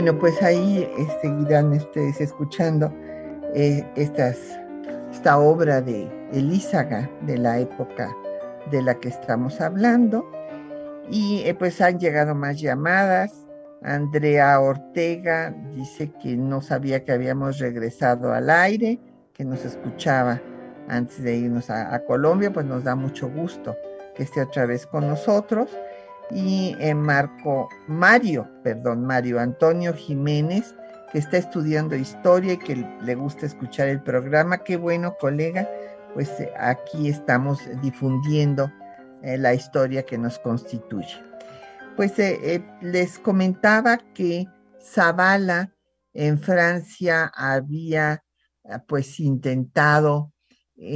Bueno, 0.02 0.18
pues 0.18 0.42
ahí 0.42 0.90
seguirán 1.22 1.74
ustedes 1.74 2.20
escuchando 2.20 2.92
eh, 3.54 3.86
estas, 3.96 4.36
esta 5.12 5.38
obra 5.38 5.80
de 5.80 6.10
Elízaga 6.34 7.08
de 7.28 7.38
la 7.38 7.60
época 7.60 8.12
de 8.72 8.82
la 8.82 8.96
que 8.96 9.10
estamos 9.10 9.62
hablando. 9.62 10.26
Y 11.12 11.44
eh, 11.46 11.54
pues 11.54 11.80
han 11.82 12.00
llegado 12.00 12.34
más 12.34 12.60
llamadas. 12.60 13.48
Andrea 13.84 14.60
Ortega 14.60 15.54
dice 15.76 16.12
que 16.20 16.36
no 16.36 16.64
sabía 16.64 17.04
que 17.04 17.12
habíamos 17.12 17.60
regresado 17.60 18.34
al 18.34 18.50
aire, 18.50 19.00
que 19.34 19.46
nos 19.46 19.64
escuchaba 19.64 20.42
antes 20.88 21.22
de 21.22 21.36
irnos 21.36 21.70
a, 21.70 22.04
Colombia, 22.06 22.52
pues 22.52 22.66
nos 22.66 22.84
da 22.84 22.96
mucho 22.96 23.30
gusto 23.30 23.78
que 24.16 24.24
esté 24.24 24.42
otra 24.42 24.66
vez 24.66 24.88
con 24.88 25.08
nosotros. 25.08 25.70
Y 26.34 26.76
Marco 26.96 27.68
Mario, 27.88 28.50
perdón, 28.64 29.06
Mario 29.06 29.40
Antonio 29.40 29.94
Jiménez, 29.94 30.76
que 31.12 31.20
está 31.20 31.38
estudiando 31.38 31.96
historia 31.96 32.54
y 32.54 32.58
que 32.58 32.88
le 33.02 33.16
gusta 33.16 33.46
escuchar 33.46 33.90
el 33.90 34.02
programa. 34.02 34.60
Qué 34.60 34.78
bueno, 34.78 35.16
colega, 35.20 35.70
pues 36.14 36.30
eh, 36.40 36.52
aquí 36.58 37.10
estamos 37.10 37.60
difundiendo 37.82 38.72
eh, 39.22 39.38
la 39.38 39.54
historia 39.54 40.04
que 40.04 40.18
nos 40.18 40.40
constituye. 40.40 41.22
Pues 41.98 42.18
eh, 42.20 42.64
les 42.82 43.20
comentaba 43.20 43.98
que 44.14 44.48
Zavala 44.82 45.74
en 46.14 46.40
Francia 46.40 47.32
había 47.36 48.24
pues 48.88 49.20
intentado 49.20 50.31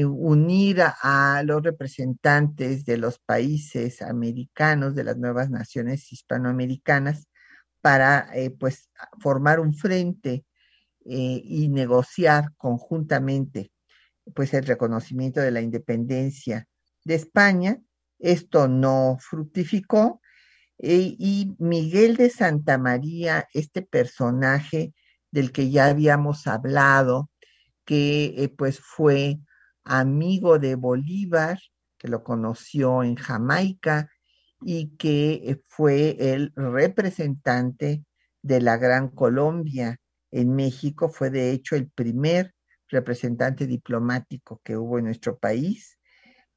unir 0.05 0.81
a, 0.81 1.43
los 1.45 1.61
representantes 1.63 2.85
de 2.85 2.97
los 2.97 3.19
países 3.19 4.01
americanos, 4.01 4.95
de 4.95 5.03
las 5.03 5.17
nuevas 5.17 5.49
naciones 5.49 6.11
hispanoamericanas, 6.11 7.27
para 7.81 8.31
pues 8.59 8.89
formar 9.19 9.59
un 9.59 9.75
frente 9.75 10.43
y 11.05 11.69
negociar 11.69 12.51
conjuntamente 12.57 13.71
pues 14.33 14.53
el 14.53 14.65
reconocimiento 14.65 15.39
de 15.39 15.51
la 15.51 15.61
independencia 15.61 16.67
de 17.03 17.15
España. 17.15 17.79
Esto 18.19 18.67
no 18.67 19.17
fructificó 19.19 20.21
eh, 20.77 21.15
y 21.17 21.55
Miguel 21.59 22.17
de 22.17 22.29
Santa 22.29 22.77
María, 22.77 23.47
este 23.53 23.81
personaje 23.81 24.93
del 25.31 25.51
que 25.51 25.69
ya 25.69 25.87
habíamos 25.87 26.47
hablado, 26.47 27.29
que 27.85 28.33
eh, 28.37 28.49
pues 28.49 28.79
fue 28.79 29.39
amigo 29.85 30.59
de 30.59 30.75
Bolívar, 30.75 31.59
que 31.97 32.07
lo 32.07 32.23
conoció 32.23 33.03
en 33.03 33.15
Jamaica 33.15 34.09
y 34.61 34.95
que 34.97 35.33
eh, 35.45 35.61
fue 35.67 36.17
el 36.33 36.51
representante 36.55 38.03
de 38.41 38.61
la 38.61 38.77
Gran 38.77 39.09
Colombia 39.09 39.99
en 40.31 40.55
México, 40.55 41.09
fue 41.09 41.29
de 41.29 41.51
hecho 41.51 41.75
el 41.75 41.89
primer 41.89 42.53
representante 42.89 43.67
diplomático 43.67 44.59
que 44.63 44.77
hubo 44.77 44.99
en 44.99 45.05
nuestro 45.05 45.37
país, 45.37 45.97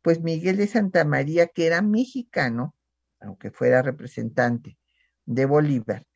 pues 0.03 0.21
Miguel 0.21 0.57
de 0.57 0.67
Santa 0.67 1.05
María, 1.05 1.47
que 1.49 1.67
era 1.67 1.83
mexicano, 1.83 2.75
aunque 3.21 3.51
fuera 3.51 3.83
representante 3.83 4.79
de 5.27 5.47
Bolívar, 5.47 6.07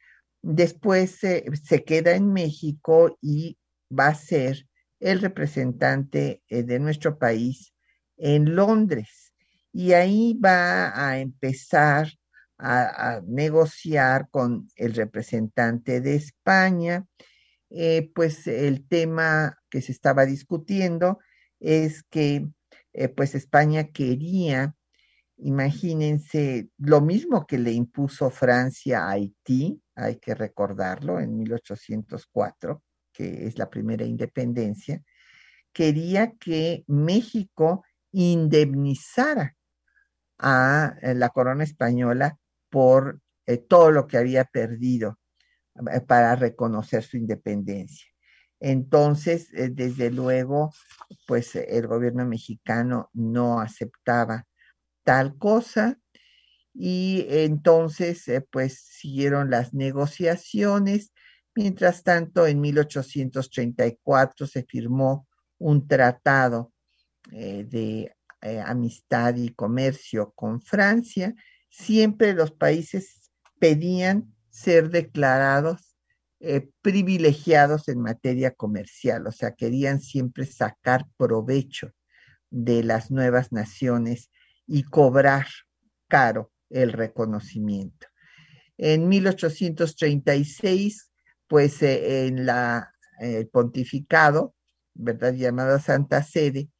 después 0.42 1.18
se 1.18 1.84
queda 1.84 2.12
en 2.12 2.32
México 2.32 3.16
y 3.20 3.58
va 3.90 4.08
a 4.08 4.14
ser 4.14 4.66
el 5.02 5.20
representante 5.20 6.42
eh, 6.48 6.62
de 6.62 6.78
nuestro 6.78 7.18
país 7.18 7.74
en 8.16 8.54
Londres. 8.54 9.32
Y 9.72 9.92
ahí 9.92 10.38
va 10.42 11.08
a 11.08 11.18
empezar 11.18 12.08
a, 12.58 13.20
negociar 13.26 14.28
con 14.30 14.68
el 14.76 14.94
representante 14.94 16.00
de 16.00 16.14
España 16.14 17.04
eh, 17.74 18.10
pues 18.14 18.46
el 18.46 18.86
tema 18.86 19.58
que 19.70 19.80
se 19.80 19.92
estaba 19.92 20.26
discutiendo 20.26 21.18
es 21.58 22.02
que 22.04 22.46
eh, 22.92 23.08
pues 23.08 23.34
España 23.34 23.88
quería, 23.88 24.74
imagínense, 25.38 26.68
lo 26.76 27.00
mismo 27.00 27.46
que 27.46 27.58
le 27.58 27.72
impuso 27.72 28.30
Francia 28.30 29.04
a 29.06 29.12
Haití, 29.12 29.80
hay 29.94 30.16
que 30.16 30.34
recordarlo, 30.34 31.18
en 31.18 31.38
1804, 31.38 32.82
que 33.12 33.46
es 33.46 33.58
la 33.58 33.70
primera 33.70 34.04
independencia, 34.04 35.02
quería 35.72 36.32
que 36.32 36.84
México 36.86 37.84
indemnizara 38.12 39.56
a 40.38 40.96
eh, 41.02 41.14
la 41.14 41.30
corona 41.30 41.64
española 41.64 42.38
por 42.70 43.20
todo 43.68 43.90
lo 43.90 44.06
que 44.06 44.18
había 44.18 44.44
perdido 44.44 45.18
eh, 45.92 46.00
para 46.00 46.36
reconocer 46.36 47.02
su 47.02 47.16
independencia. 47.16 48.06
Entonces, 48.60 49.52
eh, 49.54 49.70
desde 49.72 50.10
luego, 50.10 50.72
pues 51.26 51.56
el 51.56 51.86
gobierno 51.88 52.24
mexicano 52.26 53.10
no 53.12 53.60
aceptaba 53.60 54.46
tal 55.04 55.36
cosa 55.38 55.98
y 56.74 57.26
entonces, 57.28 58.28
eh, 58.28 58.46
pues 58.50 58.78
siguieron 58.80 59.50
las 59.50 59.74
negociaciones. 59.74 61.12
Mientras 61.54 62.02
tanto, 62.02 62.46
en 62.46 62.60
1834 62.60 64.46
se 64.46 64.64
firmó 64.64 65.28
un 65.58 65.86
tratado 65.86 66.72
de 67.30 68.12
amistad 68.64 69.36
y 69.36 69.50
comercio 69.50 70.32
con 70.34 70.60
Francia. 70.60 71.34
Siempre 71.68 72.32
los 72.32 72.52
países 72.52 73.30
pedían 73.60 74.34
ser 74.50 74.90
declarados 74.90 75.92
eh, 76.44 76.68
privilegiados 76.80 77.86
en 77.86 78.00
materia 78.00 78.50
comercial, 78.50 79.24
o 79.28 79.30
sea, 79.30 79.54
querían 79.54 80.00
siempre 80.00 80.44
sacar 80.44 81.06
provecho 81.16 81.92
de 82.50 82.82
las 82.82 83.12
nuevas 83.12 83.52
naciones 83.52 84.28
y 84.66 84.82
cobrar 84.82 85.46
caro 86.08 86.50
el 86.68 86.90
reconocimiento. 86.90 88.08
En 88.76 89.08
1836, 89.08 91.11
pues 91.52 91.82
eh, 91.82 92.28
en 92.28 92.46
la, 92.46 92.94
el 93.18 93.46
pontificado, 93.46 94.54
¿verdad? 94.94 95.34
Llamada 95.34 95.80
Santa 95.80 96.22
Sede, 96.22 96.70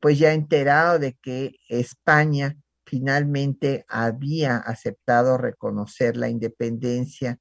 pues 0.00 0.20
ya 0.20 0.34
enterado 0.34 1.00
de 1.00 1.14
que 1.14 1.56
España 1.68 2.56
finalmente 2.86 3.84
había 3.88 4.58
aceptado 4.58 5.36
reconocer 5.36 6.16
la 6.16 6.28
independencia 6.28 7.40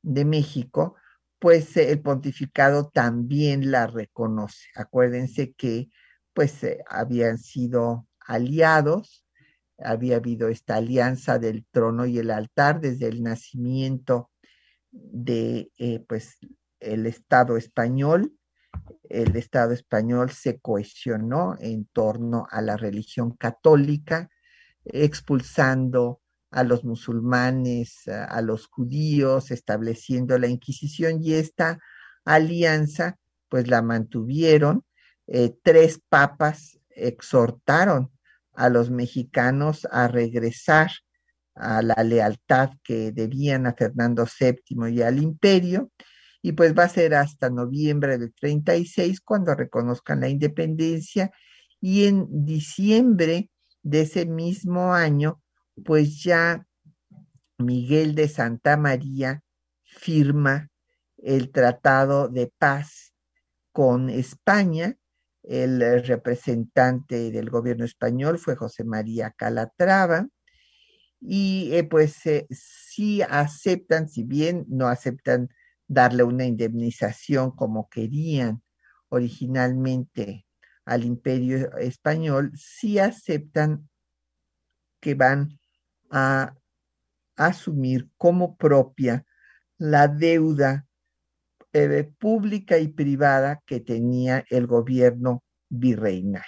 de 0.00 0.24
México, 0.24 0.96
pues 1.38 1.76
eh, 1.76 1.90
el 1.90 2.00
pontificado 2.00 2.88
también 2.88 3.70
la 3.70 3.86
reconoce. 3.86 4.68
Acuérdense 4.74 5.52
que 5.52 5.90
pues 6.32 6.64
eh, 6.64 6.82
habían 6.88 7.36
sido 7.36 8.08
aliados, 8.20 9.26
había 9.76 10.16
habido 10.16 10.48
esta 10.48 10.76
alianza 10.76 11.38
del 11.38 11.66
trono 11.70 12.06
y 12.06 12.18
el 12.18 12.30
altar 12.30 12.80
desde 12.80 13.08
el 13.08 13.22
nacimiento 13.22 14.30
de 14.92 15.70
eh, 15.78 16.04
pues 16.06 16.38
el 16.80 17.06
Estado 17.06 17.56
español. 17.56 18.32
El 19.08 19.36
Estado 19.36 19.72
español 19.72 20.30
se 20.30 20.60
cohesionó 20.60 21.56
en 21.58 21.86
torno 21.86 22.46
a 22.50 22.62
la 22.62 22.76
religión 22.76 23.32
católica, 23.36 24.30
expulsando 24.84 26.20
a 26.50 26.64
los 26.64 26.84
musulmanes, 26.84 28.06
a 28.08 28.40
los 28.42 28.66
judíos, 28.66 29.50
estableciendo 29.50 30.38
la 30.38 30.48
Inquisición 30.48 31.22
y 31.22 31.34
esta 31.34 31.78
alianza 32.24 33.18
pues 33.48 33.68
la 33.68 33.82
mantuvieron. 33.82 34.84
Eh, 35.26 35.54
tres 35.62 36.00
papas 36.08 36.78
exhortaron 36.90 38.10
a 38.54 38.68
los 38.68 38.90
mexicanos 38.90 39.86
a 39.90 40.08
regresar 40.08 40.90
a 41.54 41.82
la 41.82 42.02
lealtad 42.02 42.70
que 42.82 43.12
debían 43.12 43.66
a 43.66 43.74
Fernando 43.74 44.26
VII 44.26 44.90
y 44.90 45.02
al 45.02 45.22
imperio, 45.22 45.90
y 46.40 46.52
pues 46.52 46.74
va 46.76 46.84
a 46.84 46.88
ser 46.88 47.14
hasta 47.14 47.50
noviembre 47.50 48.18
del 48.18 48.32
36 48.34 49.20
cuando 49.20 49.54
reconozcan 49.54 50.20
la 50.20 50.28
independencia, 50.28 51.30
y 51.80 52.06
en 52.06 52.26
diciembre 52.44 53.50
de 53.82 54.02
ese 54.02 54.26
mismo 54.26 54.94
año, 54.94 55.42
pues 55.84 56.22
ya 56.22 56.66
Miguel 57.58 58.14
de 58.14 58.28
Santa 58.28 58.76
María 58.76 59.42
firma 59.84 60.70
el 61.18 61.50
Tratado 61.50 62.28
de 62.28 62.52
Paz 62.58 63.14
con 63.72 64.10
España. 64.10 64.96
El 65.42 65.80
representante 66.04 67.30
del 67.32 67.50
gobierno 67.50 67.84
español 67.84 68.38
fue 68.38 68.54
José 68.54 68.84
María 68.84 69.32
Calatrava. 69.36 70.28
Y 71.24 71.70
eh, 71.74 71.84
pues 71.84 72.26
eh, 72.26 72.46
sí 72.50 73.22
aceptan, 73.22 74.08
si 74.08 74.24
bien 74.24 74.64
no 74.68 74.88
aceptan 74.88 75.48
darle 75.86 76.24
una 76.24 76.44
indemnización 76.44 77.52
como 77.52 77.88
querían 77.88 78.62
originalmente 79.08 80.46
al 80.84 81.04
imperio 81.04 81.76
español, 81.78 82.50
sí 82.56 82.98
aceptan 82.98 83.88
que 85.00 85.14
van 85.14 85.58
a 86.10 86.56
asumir 87.36 88.08
como 88.16 88.56
propia 88.56 89.24
la 89.78 90.08
deuda 90.08 90.86
pública 92.18 92.78
y 92.78 92.88
privada 92.88 93.62
que 93.66 93.80
tenía 93.80 94.44
el 94.50 94.66
gobierno 94.66 95.42
virreinal. 95.68 96.44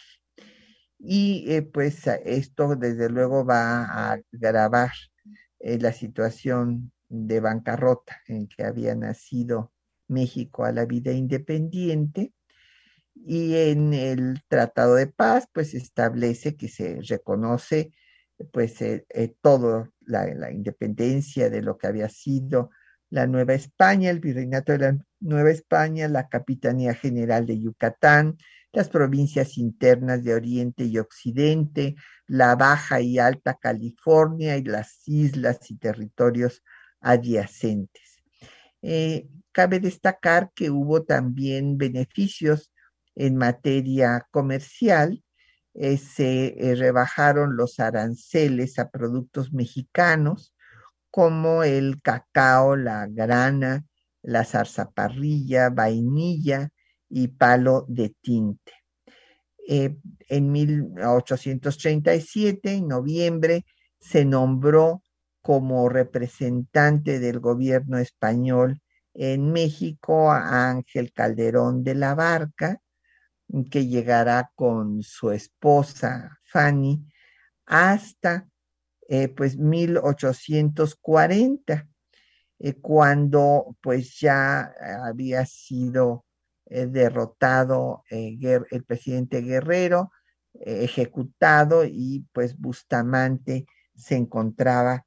Y 1.07 1.45
eh, 1.53 1.63
pues 1.63 2.07
esto 2.25 2.77
desde 2.77 3.11
luego 3.11 3.45
va 3.45 3.85
a 3.85 4.19
agravar 4.33 4.91
eh, 5.61 5.79
la 5.79 5.93
situación 5.93 6.93
de 7.09 7.41
bancarrota 7.41 8.23
en 8.27 8.49
que 8.49 8.65
había 8.65 8.95
nacido 8.95 9.73
México 10.09 10.65
a 10.65 10.73
la 10.73 10.87
vida 10.87 11.13
independiente. 11.13 12.33
Y 13.15 13.55
en 13.55 13.93
el 13.93 14.43
Tratado 14.49 14.95
de 14.95 15.07
Paz, 15.07 15.47
pues 15.53 15.75
establece 15.75 16.57
que 16.57 16.69
se 16.69 17.01
reconoce 17.03 17.93
pues 18.51 18.81
eh, 18.83 19.05
todo 19.43 19.91
la, 20.01 20.27
la, 20.35 20.51
independencia 20.51 21.51
de 21.51 21.63
lo 21.63 21.79
que 21.79 21.87
había 21.87 22.09
sido 22.09 22.71
la 23.11 23.27
Nueva 23.27 23.55
España, 23.55 24.11
el 24.11 24.21
virreinato 24.21 24.73
de 24.73 24.79
la 24.79 24.99
Nueva 25.21 25.51
España, 25.51 26.09
la 26.09 26.29
Capitanía 26.29 26.95
General 26.95 27.47
de 27.47 27.61
Yucatán, 27.61 28.39
las 28.75 28.89
provincias 28.89 29.57
internas 29.57 30.25
de 30.25 30.35
Oriente 30.35 30.85
y 30.85 30.99
Occidente, 30.99 31.95
la 32.27 32.57
Baja 32.57 33.01
y 33.01 33.19
Alta 33.19 33.55
California 33.55 34.57
y 34.57 34.65
las 34.65 35.07
islas 35.07 35.71
y 35.71 35.77
territorios 35.77 36.63
adyacentes. 37.01 38.23
Eh, 38.83 39.29
cabe 39.53 39.81
destacar 39.81 40.51
que 40.55 40.71
hubo 40.71 41.05
también 41.05 41.79
beneficios 41.79 42.73
en 43.15 43.37
materia 43.37 44.27
comercial. 44.31 45.23
Eh, 45.75 45.97
se 45.97 46.55
eh, 46.59 46.75
rebajaron 46.75 47.57
los 47.57 47.81
aranceles 47.81 48.79
a 48.79 48.91
productos 48.91 49.53
mexicanos 49.53 50.55
como 51.11 51.63
el 51.63 52.03
cacao, 52.03 52.77
la 52.77 53.07
grana, 53.07 53.85
la 54.23 54.45
zarzaparrilla, 54.45 55.71
vainilla, 55.71 56.71
y 57.17 57.29
palo 57.29 57.87
de 57.89 58.13
tinte. 58.21 58.73
Eh, 59.69 59.97
en 60.29 60.51
1837, 60.51 62.73
en 62.73 62.89
noviembre, 62.89 63.65
se 64.01 64.25
nombró 64.25 65.05
como 65.41 65.89
representante 65.89 67.21
del 67.21 67.39
gobierno 67.39 67.99
español 67.99 68.83
en 69.15 69.53
México 69.53 70.33
a 70.33 70.71
Ángel 70.71 71.13
Calderón 71.13 71.85
de 71.85 71.95
la 71.95 72.17
Barca, 72.17 72.81
que 73.71 73.87
llegará 73.87 74.51
con 74.57 75.05
su 75.05 75.31
esposa 75.31 76.41
Fanny 76.43 77.07
hasta 77.65 78.49
eh, 79.09 79.29
pues 79.29 79.57
1840, 79.57 81.89
eh, 82.59 82.75
cuando 82.81 83.77
pues 83.81 84.19
ya 84.19 84.75
había 85.05 85.47
sido 85.47 86.24
eh, 86.67 86.87
derrotado 86.87 88.05
eh, 88.11 88.39
el 88.71 88.85
presidente 88.85 89.43
Guerrero, 89.43 90.13
eh, 90.55 90.85
ejecutado 90.85 91.85
y 91.85 92.27
pues 92.33 92.57
Bustamante 92.57 93.67
se 93.95 94.17
encontraba 94.17 95.05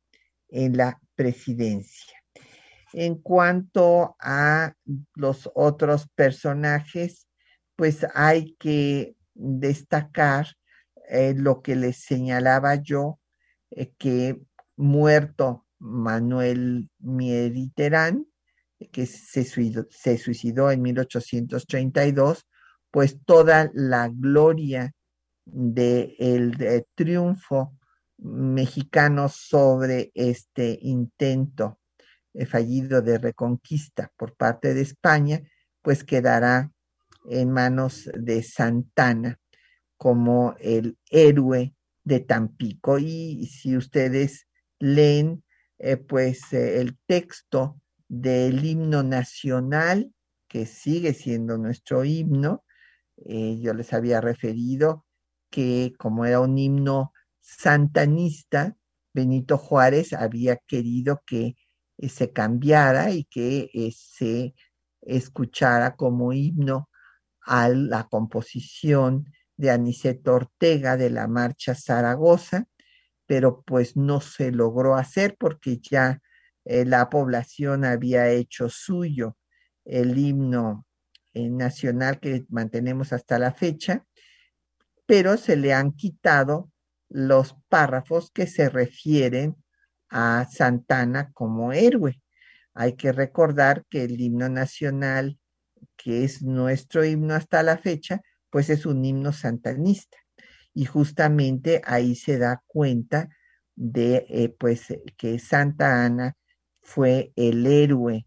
en 0.50 0.78
la 0.78 1.02
presidencia. 1.16 2.16
En 2.94 3.16
cuanto 3.16 4.16
a 4.20 4.74
los 5.16 5.50
otros 5.56 6.08
personajes, 6.16 7.28
pues 7.76 8.06
hay 8.14 8.56
que 8.60 9.16
destacar 9.34 10.48
lo 11.36 11.62
que 11.62 11.76
les 11.76 12.04
señalaba 12.04 12.76
yo, 12.76 13.20
que 13.98 14.42
muerto 14.76 15.66
Manuel 15.80 16.90
Mieriterán, 17.00 18.26
que 18.92 19.06
se 19.06 19.44
suicidó, 20.18 20.72
en 20.72 20.82
1832, 20.82 22.48
pues 22.92 23.18
toda 23.26 23.72
la 23.74 24.10
gloria 24.10 24.94
del 25.46 26.52
de 26.52 26.86
triunfo 26.96 27.78
mexicano 28.18 29.30
sobre 29.30 30.12
este 30.14 30.78
intento 30.82 31.80
eh, 32.34 32.46
fallido 32.46 33.02
de 33.02 33.18
reconquista 33.18 34.12
por 34.18 34.36
parte 34.36 34.74
de 34.74 34.82
España, 34.82 35.42
pues 35.82 36.04
quedará 36.04 36.72
en 37.30 37.52
manos 37.52 38.10
de 38.14 38.44
Santana 38.44 39.40
como 39.98 40.56
el 40.60 40.98
héroe 41.10 41.74
de 42.04 42.20
Tampico. 42.20 43.00
Y 43.00 43.48
si 43.48 43.76
ustedes 43.76 44.48
leen, 44.80 45.44
eh, 45.78 45.98
pues 45.98 46.54
eh, 46.54 46.80
el 46.80 46.98
texto 47.06 47.80
del 48.08 48.64
himno 48.66 49.04
nacional, 49.04 50.14
que 50.48 50.66
sigue 50.66 51.14
siendo 51.14 51.58
nuestro 51.58 52.06
himno. 52.06 52.64
Eh, 53.26 53.60
yo 53.62 53.74
les 53.74 53.94
había 53.94 54.22
referido 54.22 55.06
que 55.50 55.94
como 55.98 56.26
era 56.26 56.40
un 56.40 56.58
himno 56.58 57.14
santanista, 57.42 58.76
Benito 59.14 59.58
Juárez 59.58 60.14
había 60.14 60.58
querido 60.58 61.22
que 61.26 61.56
eh, 61.98 62.10
se 62.10 62.32
cambiara 62.32 63.12
y 63.12 63.26
que 63.26 63.70
eh, 63.74 63.92
se 63.96 64.54
escuchara 65.02 65.96
como 65.96 66.34
himno 66.34 66.90
a 67.42 67.70
la 67.70 68.08
composición 68.08 69.26
de 69.56 69.72
Aniceto 69.72 70.36
Ortega 70.36 70.98
de 70.98 71.10
la 71.10 71.28
Marcha 71.28 71.74
Zaragoza, 71.76 72.68
pero 73.26 73.64
pues 73.64 73.98
no 73.98 74.22
se 74.22 74.52
logró 74.52 74.96
hacer 74.96 75.36
porque 75.40 75.80
ya 75.80 76.22
eh, 76.70 76.84
la 76.84 77.10
población 77.10 77.86
había 77.86 78.30
hecho 78.30 78.68
suyo 78.68 79.38
el 79.86 80.18
himno 80.18 80.86
eh, 81.34 81.50
nacional 81.50 82.20
que 82.20 82.46
mantenemos 82.50 83.14
hasta 83.14 83.40
la 83.40 83.54
fecha, 83.54 84.06
pero 85.06 85.38
se 85.38 85.56
le 85.56 85.74
han 85.74 85.94
quitado 85.94 86.70
los 87.08 87.56
párrafos 87.70 88.32
que 88.32 88.48
se 88.48 88.70
refieren 88.70 89.56
a 90.10 90.46
Santana 90.52 91.32
como 91.32 91.72
héroe. 91.72 92.22
Hay 92.74 92.98
que 92.98 93.14
recordar 93.14 93.86
que 93.90 94.04
el 94.04 94.20
himno 94.20 94.50
nacional, 94.50 95.40
que 95.96 96.26
es 96.26 96.42
nuestro 96.42 97.06
himno 97.06 97.34
hasta 97.34 97.64
la 97.64 97.78
fecha, 97.78 98.22
pues 98.50 98.70
es 98.70 98.86
un 98.86 99.06
himno 99.06 99.32
santanista. 99.32 100.18
Y 100.74 100.84
justamente 100.84 101.82
ahí 101.86 102.14
se 102.16 102.38
da 102.38 102.62
cuenta 102.68 103.30
de 103.74 104.26
eh, 104.28 104.50
pues 104.50 104.88
que 105.16 105.40
Santa 105.40 106.04
Ana 106.04 106.37
fue 106.88 107.34
el 107.36 107.68
héroe 107.68 108.26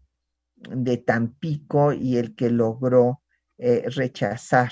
de 0.55 0.97
Tampico 0.97 1.93
y 1.93 2.17
el 2.17 2.35
que 2.35 2.51
logró 2.51 3.23
eh, 3.57 3.85
rechazar 3.87 4.71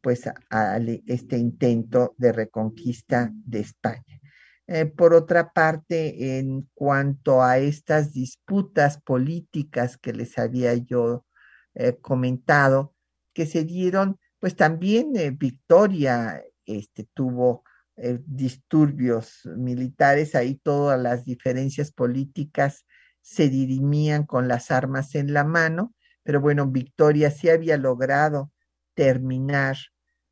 pues 0.00 0.28
a, 0.28 0.78
este 1.06 1.36
intento 1.36 2.14
de 2.16 2.30
reconquista 2.30 3.32
de 3.34 3.58
España. 3.58 4.20
Eh, 4.68 4.86
por 4.86 5.14
otra 5.14 5.52
parte, 5.52 6.38
en 6.38 6.70
cuanto 6.72 7.42
a 7.42 7.58
estas 7.58 8.12
disputas 8.12 9.02
políticas 9.02 9.98
que 9.98 10.12
les 10.12 10.38
había 10.38 10.72
yo 10.74 11.26
eh, 11.74 11.98
comentado, 12.00 12.94
que 13.32 13.46
se 13.46 13.64
dieron, 13.64 14.20
pues 14.38 14.54
también 14.54 15.12
Victoria 15.36 16.40
este, 16.66 17.08
tuvo 17.14 17.64
eh, 18.02 18.18
disturbios 18.24 19.42
militares, 19.44 20.34
ahí 20.34 20.54
todas 20.54 20.98
las 20.98 21.26
diferencias 21.26 21.92
políticas 21.92 22.86
se 23.20 23.50
dirimían 23.50 24.24
con 24.24 24.48
las 24.48 24.70
armas 24.70 25.14
en 25.14 25.34
la 25.34 25.44
mano, 25.44 25.94
pero 26.22 26.40
bueno, 26.40 26.66
Victoria 26.66 27.30
sí 27.30 27.50
había 27.50 27.76
logrado 27.76 28.52
terminar 28.94 29.76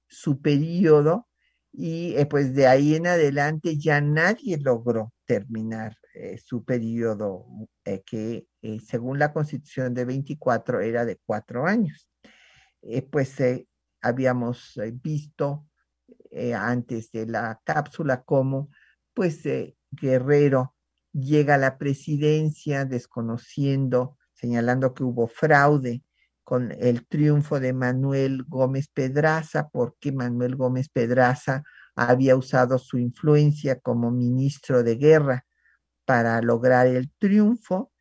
su 0.07 0.41
periodo 0.41 1.29
y 1.71 2.15
eh, 2.17 2.25
pues 2.25 2.55
de 2.55 2.67
ahí 2.67 2.95
en 2.95 3.07
adelante 3.07 3.77
ya 3.77 4.01
nadie 4.01 4.57
logró 4.57 5.13
terminar 5.27 5.95
eh, 6.15 6.39
su 6.43 6.65
periodo 6.65 7.45
que 8.07 8.47
según 8.83 9.19
la 9.19 9.35
constitución 9.35 9.93
de 9.93 10.07
24 10.07 10.81
era 10.81 11.05
de 11.05 11.19
cuatro 11.27 11.67
años. 11.67 12.09
pues 13.11 13.37
habíamos 14.01 14.81
visto 15.03 15.68
eh, 16.39 16.55
antes 16.55 17.11
de 17.11 17.27
la 17.27 17.61
cápsula, 17.65 18.23
como 18.23 18.71
pues 19.15 19.45
eh, 19.47 19.77
Guerrero 19.91 20.75
llega 21.13 21.55
a 21.55 21.59
la 21.59 21.79
presidencia 21.79 22.85
desconociendo, 22.85 24.17
señalando 24.35 24.95
que 24.95 25.03
hubo 25.03 25.27
fraude 25.27 26.03
con 26.45 26.73
el 26.79 27.07
triunfo 27.07 27.61
de 27.61 27.73
Manuel 27.73 28.45
Gómez 28.45 28.89
Pedraza, 28.89 29.69
porque 29.69 30.13
Manuel 30.13 30.57
Gómez 30.57 30.89
Pedraza 30.89 31.63
había 31.95 32.37
usado 32.37 32.79
su 32.79 32.99
influencia 32.99 33.81
como 33.81 34.11
ministro 34.11 34.83
de 34.83 34.97
guerra 34.97 35.45
para 36.05 36.41
lograr 36.41 36.87
el 36.87 37.11
triunfo 37.19 37.93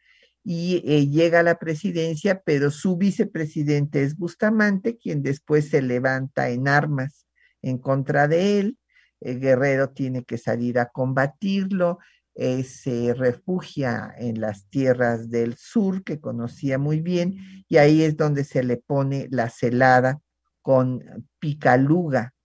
y 0.44 0.82
eh, 0.86 1.10
llega 1.10 1.42
a 1.42 1.44
la 1.44 1.60
presidencia, 1.60 2.42
pero 2.46 2.72
su 2.72 2.96
vicepresidente 2.96 4.04
es 4.04 4.16
Bustamante, 4.16 4.98
quien 4.98 5.24
después 5.24 5.70
se 5.70 5.82
levanta 5.82 6.50
en 6.50 6.70
armas 6.70 7.27
en 7.68 7.78
contra 7.78 8.28
de 8.28 8.60
él. 8.60 8.78
El 9.20 9.40
guerrero 9.40 9.90
tiene 9.90 10.24
que 10.24 10.38
salir 10.38 10.80
a 10.80 10.88
combatirlo. 10.88 12.00
eh, 12.40 12.64
se 12.64 13.16
refugia 13.16 14.14
en 14.16 14.40
las 14.40 14.68
tierras 14.70 15.32
del 15.32 15.56
sur, 15.56 16.04
que 16.04 16.20
conocía 16.20 16.78
muy 16.78 17.02
bien, 17.02 17.36
y 17.68 17.78
ahí 17.78 18.04
es 18.04 18.16
donde 18.16 18.44
se 18.44 18.64
le 18.64 18.78
pone 18.78 19.28
la 19.32 19.50
celada 19.50 20.20
con 20.62 21.02
picaluga. 21.40 22.36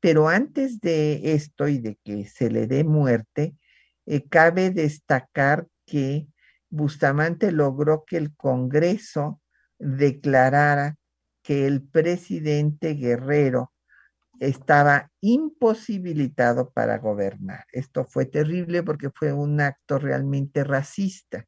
Pero 0.00 0.28
antes 0.28 0.80
de 0.80 1.32
esto 1.34 1.68
y 1.68 1.78
de 1.78 1.96
que 2.02 2.26
se 2.26 2.50
le 2.50 2.66
dé 2.66 2.82
muerte, 2.82 3.54
eh, 4.04 4.24
cabe 4.28 4.70
destacar 4.70 5.68
que 5.84 6.26
Bustamante 6.68 7.52
logró 7.52 8.04
que 8.04 8.16
el 8.16 8.34
Congreso 8.34 9.40
declarara 9.78 10.96
que 11.42 11.66
el 11.66 11.82
presidente 11.82 12.94
Guerrero 12.94 13.72
estaba 14.40 15.10
imposibilitado 15.20 16.70
para 16.70 16.98
gobernar. 16.98 17.64
Esto 17.72 18.04
fue 18.04 18.26
terrible 18.26 18.82
porque 18.82 19.10
fue 19.10 19.32
un 19.32 19.60
acto 19.60 19.98
realmente 19.98 20.64
racista. 20.64 21.46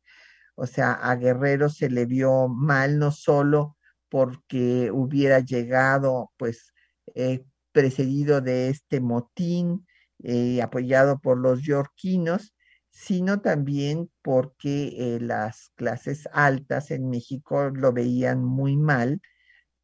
O 0.54 0.66
sea, 0.66 0.92
a 0.92 1.16
Guerrero 1.16 1.68
se 1.68 1.90
le 1.90 2.06
vio 2.06 2.48
mal 2.48 2.98
no 2.98 3.12
solo 3.12 3.76
porque 4.08 4.90
hubiera 4.90 5.40
llegado 5.40 6.32
pues 6.36 6.72
eh, 7.14 7.44
precedido 7.72 8.40
de 8.40 8.70
este 8.70 9.00
motín 9.00 9.86
eh, 10.22 10.60
apoyado 10.62 11.20
por 11.20 11.38
los 11.38 11.62
yorquinos, 11.62 12.54
sino 12.90 13.40
también 13.40 14.10
porque 14.22 14.88
eh, 14.96 15.20
las 15.20 15.70
clases 15.76 16.28
altas 16.32 16.90
en 16.90 17.08
México 17.08 17.70
lo 17.70 17.92
veían 17.92 18.42
muy 18.44 18.76
mal 18.76 19.20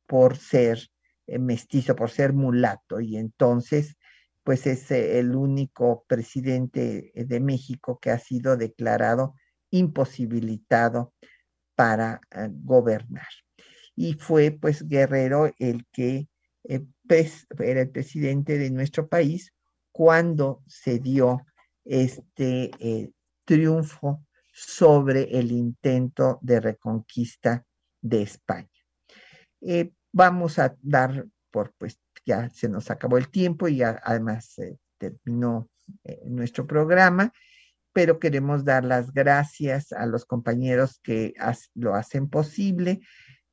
por 0.07 0.37
ser 0.37 0.89
mestizo, 1.27 1.97
por 1.97 2.11
ser 2.11 2.33
mulato, 2.33 3.01
y 3.01 3.17
entonces 3.17 3.97
pues 4.43 4.67
es 4.67 4.91
eh, 4.91 5.19
el 5.19 5.35
único 5.35 6.05
presidente 6.07 7.13
de 7.15 7.41
México 7.41 7.99
que 7.99 8.11
ha 8.11 8.19
sido 8.19 8.57
declarado 8.57 9.35
imposibilitado 9.71 11.15
para 11.75 12.21
gobernar. 12.63 13.27
Y 13.97 14.15
fue 14.15 14.51
pues 14.53 14.87
Guerrero 14.87 15.53
el 15.59 15.87
que 15.93 16.29
era 16.63 17.81
el 17.81 17.91
presidente 17.91 18.59
de 18.59 18.71
nuestro 18.71 19.09
país 19.09 19.53
cuando 19.93 20.63
se 20.67 20.99
dio 20.99 21.45
este 21.85 22.71
eh, 22.79 23.11
triunfo 23.45 24.25
sobre 24.53 25.39
el 25.39 25.53
intento 25.53 26.39
de 26.43 26.61
reconquista 26.61 27.65
de 28.01 28.23
España. 28.23 28.69
Eh, 29.61 29.93
vamos 30.15 30.61
a 30.61 30.77
dar 30.81 31.27
por, 31.51 31.75
pues 31.77 31.99
ya 32.25 32.49
se 32.49 32.69
nos 32.69 32.91
acabó 32.91 33.19
el 33.19 33.29
tiempo 33.29 33.69
y 33.69 33.79
ya 33.79 34.01
además 34.03 34.55
terminó 34.97 35.69
eh, 36.05 36.23
nuestro 36.27 36.67
programa, 36.67 37.33
pero 37.93 38.19
queremos 38.19 38.65
dar 38.65 38.85
las 38.85 39.13
gracias 39.13 39.93
a 39.93 40.07
los 40.07 40.25
compañeros 40.25 41.01
que 41.03 41.35
lo 41.75 41.95
hacen 41.95 42.31
posible. 42.31 43.01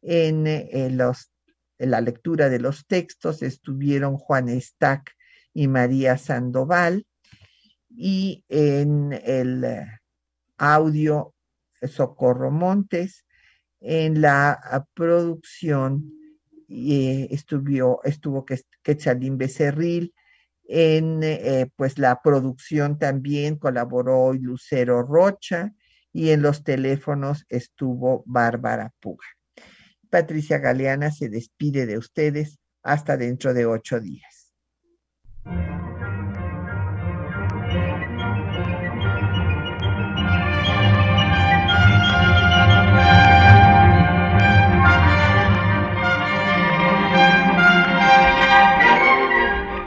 En, 0.03 0.97
los, 0.97 1.31
en 1.77 1.91
la 1.91 2.01
lectura 2.01 2.49
de 2.49 2.59
los 2.59 2.87
textos 2.87 3.41
estuvieron 3.43 4.17
Juan 4.17 4.49
Stack 4.59 5.15
y 5.53 5.67
María 5.67 6.17
Sandoval 6.17 7.05
y 7.89 8.43
en 8.49 9.13
el 9.13 9.63
eh, 9.63 9.85
audio 10.57 11.35
Socorro 11.83 12.49
Montes, 12.51 13.25
en 13.79 14.21
la 14.21 14.51
ah, 14.51 14.85
producción 14.93 16.20
eh, 16.71 17.27
estuvo, 17.31 18.01
estuvo 18.03 18.45
Quetzalín 18.81 19.37
Becerril, 19.37 20.13
en 20.67 21.21
eh, 21.21 21.69
pues 21.75 21.97
la 21.97 22.21
producción 22.21 22.97
también 22.97 23.57
colaboró 23.57 24.33
Lucero 24.33 25.03
Rocha 25.03 25.73
y 26.13 26.29
en 26.29 26.41
los 26.41 26.63
teléfonos 26.63 27.45
estuvo 27.49 28.23
Bárbara 28.25 28.93
Puga. 29.01 29.25
Patricia 30.09 30.59
Galeana 30.59 31.11
se 31.11 31.29
despide 31.29 31.85
de 31.85 31.97
ustedes 31.97 32.59
hasta 32.83 33.17
dentro 33.17 33.53
de 33.53 33.65
ocho 33.65 33.99
días. 33.99 34.40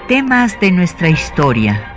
Temas 0.09 0.61
de 0.61 0.71
nuestra 0.71 1.09
historia 1.09 1.94